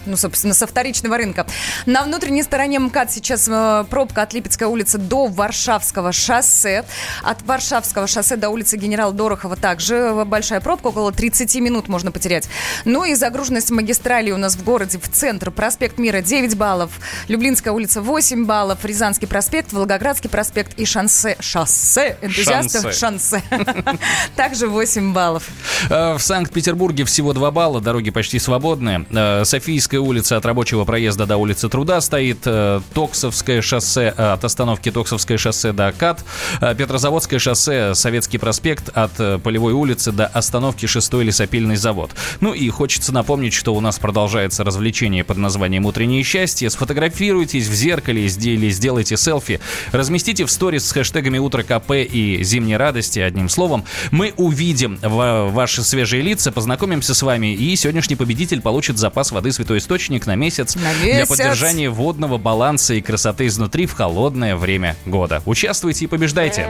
ну, 0.09 0.17
собственно, 0.17 0.55
со 0.55 0.67
вторичного 0.67 1.17
рынка. 1.17 1.47
На 1.87 2.03
внутренней 2.03 2.43
стороне 2.43 2.79
МКАД 2.79 3.13
сейчас 3.13 3.47
э, 3.49 3.85
пробка 3.89 4.23
от 4.23 4.33
Липецкой 4.33 4.67
улицы 4.69 4.99
до 4.99 5.27
Варшавского 5.27 6.13
шоссе. 6.13 6.85
От 7.23 7.43
Варшавского 7.43 8.07
шоссе 8.07 8.37
до 8.37 8.49
улицы 8.49 8.77
Генерал 8.77 9.13
Дорохова 9.13 9.57
также 9.57 10.25
большая 10.27 10.61
пробка, 10.61 10.89
около 10.89 11.13
30 11.13 11.55
минут 11.57 11.89
можно 11.89 12.11
потерять. 12.11 12.49
Ну 12.85 13.05
и 13.05 13.15
загруженность 13.15 13.71
магистрали 13.71 14.31
у 14.31 14.37
нас 14.39 14.57
в 14.57 14.65
городе, 14.65 14.99
в 14.99 15.09
центр. 15.09 15.51
Проспект 15.51 15.99
Мира 15.99 16.21
9 16.21 16.57
баллов, 16.57 16.91
Люблинская 17.29 17.73
улица 17.73 18.01
8 18.01 18.47
баллов, 18.47 18.85
Рязанский 18.85 19.29
проспект, 19.29 19.73
Волгоградский 19.73 20.31
проспект 20.31 20.79
и 20.79 20.85
шоссе, 20.85 21.37
шоссе 21.41 22.17
энтузиастов, 22.23 22.95
шансе. 22.95 23.43
Также 24.37 24.69
8 24.69 25.13
баллов. 25.13 25.49
Э, 25.91 26.15
В 26.15 26.21
Санкт-Петербурге 26.23 27.05
всего 27.05 27.33
2 27.33 27.51
балла, 27.51 27.81
дороги 27.81 28.11
почти 28.11 28.39
свободные. 28.39 29.05
Э, 29.11 29.45
Софийская 29.45 29.98
Ленинская 29.99 30.01
улица 30.01 30.37
от 30.37 30.47
рабочего 30.47 30.85
проезда 30.85 31.27
до 31.27 31.37
улицы 31.37 31.69
Труда 31.69 32.01
стоит. 32.01 32.39
Э, 32.45 32.81
Токсовское 32.95 33.63
шоссе 33.63 34.15
э, 34.17 34.33
от 34.33 34.45
остановки 34.45 34.91
Токсовское 34.91 35.39
шоссе 35.39 35.73
до 35.73 35.93
КАТ. 35.93 36.25
Э, 36.61 36.75
Петрозаводское 36.75 37.39
шоссе, 37.39 37.95
Советский 37.95 38.39
проспект 38.39 38.89
от 38.97 39.43
Полевой 39.43 39.73
улицы 39.73 40.13
до 40.13 40.27
остановки 40.27 40.87
6 40.87 41.15
лесопильный 41.15 41.77
завод. 41.77 42.11
Ну 42.41 42.55
и 42.55 42.69
хочется 42.69 43.13
напомнить, 43.13 43.53
что 43.53 43.75
у 43.75 43.81
нас 43.81 43.99
продолжается 43.99 44.65
развлечение 44.65 45.25
под 45.25 45.39
названием 45.39 45.87
«Утреннее 45.87 46.23
счастье». 46.23 46.71
Сфотографируйтесь 46.71 47.67
в 47.67 47.75
зеркале 47.75 48.27
или 48.27 48.71
сделайте 48.71 49.17
селфи. 49.17 49.61
Разместите 49.93 50.45
в 50.45 50.51
сторис 50.51 50.87
с 50.87 50.93
хэштегами 50.93 51.39
«Утро 51.39 51.63
КП» 51.63 51.93
и 51.93 52.43
«Зимней 52.43 52.77
радости». 52.77 53.19
Одним 53.19 53.49
словом, 53.49 53.85
мы 54.11 54.33
увидим 54.37 54.99
ваши 55.03 55.83
свежие 55.83 56.23
лица, 56.23 56.53
познакомимся 56.53 57.15
с 57.15 57.23
вами, 57.23 57.55
и 57.55 57.75
сегодняшний 57.77 58.17
победитель 58.17 58.61
получит 58.61 58.99
запас 58.99 59.33
воды 59.33 59.53
«Святой 59.53 59.79
Источник» 59.79 59.88
на 60.27 60.35
месяц, 60.37 60.77
На 60.77 60.93
для 61.03 61.15
месяц. 61.19 61.29
поддержания 61.29 61.89
водного 61.91 62.39
баланса 62.39 62.95
и 62.95 63.01
красоты 63.01 63.47
изнутри 63.47 63.87
в 63.87 63.95
холодное 63.95 64.55
время 64.57 64.97
года. 65.07 65.43
Участвуйте 65.47 66.05
и 66.05 66.09
побеждайте! 66.09 66.69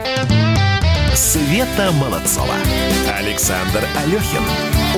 Света 1.13 1.91
Молодцова. 1.91 2.53
Александр 3.17 3.83
Алехин. 4.03 4.43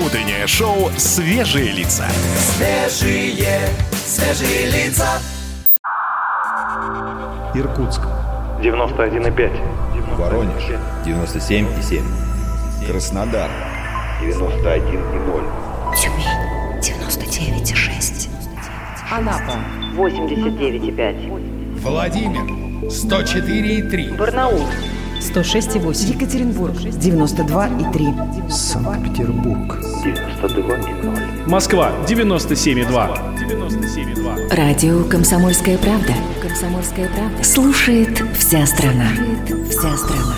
Утреннее 0.05 0.45
шоу 0.45 0.91
«Свежие 0.97 1.71
лица». 1.71 2.05
Свежие, 2.37 3.59
свежие 4.05 4.67
лица. 4.69 5.19
Иркутск. 7.55 8.01
91,5. 8.61 10.15
Воронеж. 10.17 10.63
97,7. 11.05 12.03
Краснодар. 12.87 13.49
91,0. 14.21 15.43
Тюмень 15.97 16.37
99,6. 16.79 18.29
Анапа 19.11 19.57
89,5. 19.95 21.79
Владимир 21.81 22.43
104,3. 22.87 24.15
Барнаул 24.15 24.61
106,8. 25.19 26.13
Екатеринбург 26.13 26.75
92,3. 26.75 28.49
Санкт-Петербург. 28.49 29.79
92,0. 30.03 31.49
Москва 31.49 31.91
97,2. 32.07 34.55
Радио 34.55 35.03
«Комсомольская 35.05 35.77
правда». 35.79 36.13
«Комсомольская 36.41 37.09
правда». 37.09 37.43
Слушает 37.43 38.21
вся 38.37 38.65
страна. 38.67 39.07
Слушает 39.15 39.69
вся 39.71 39.97
страна. 39.97 40.35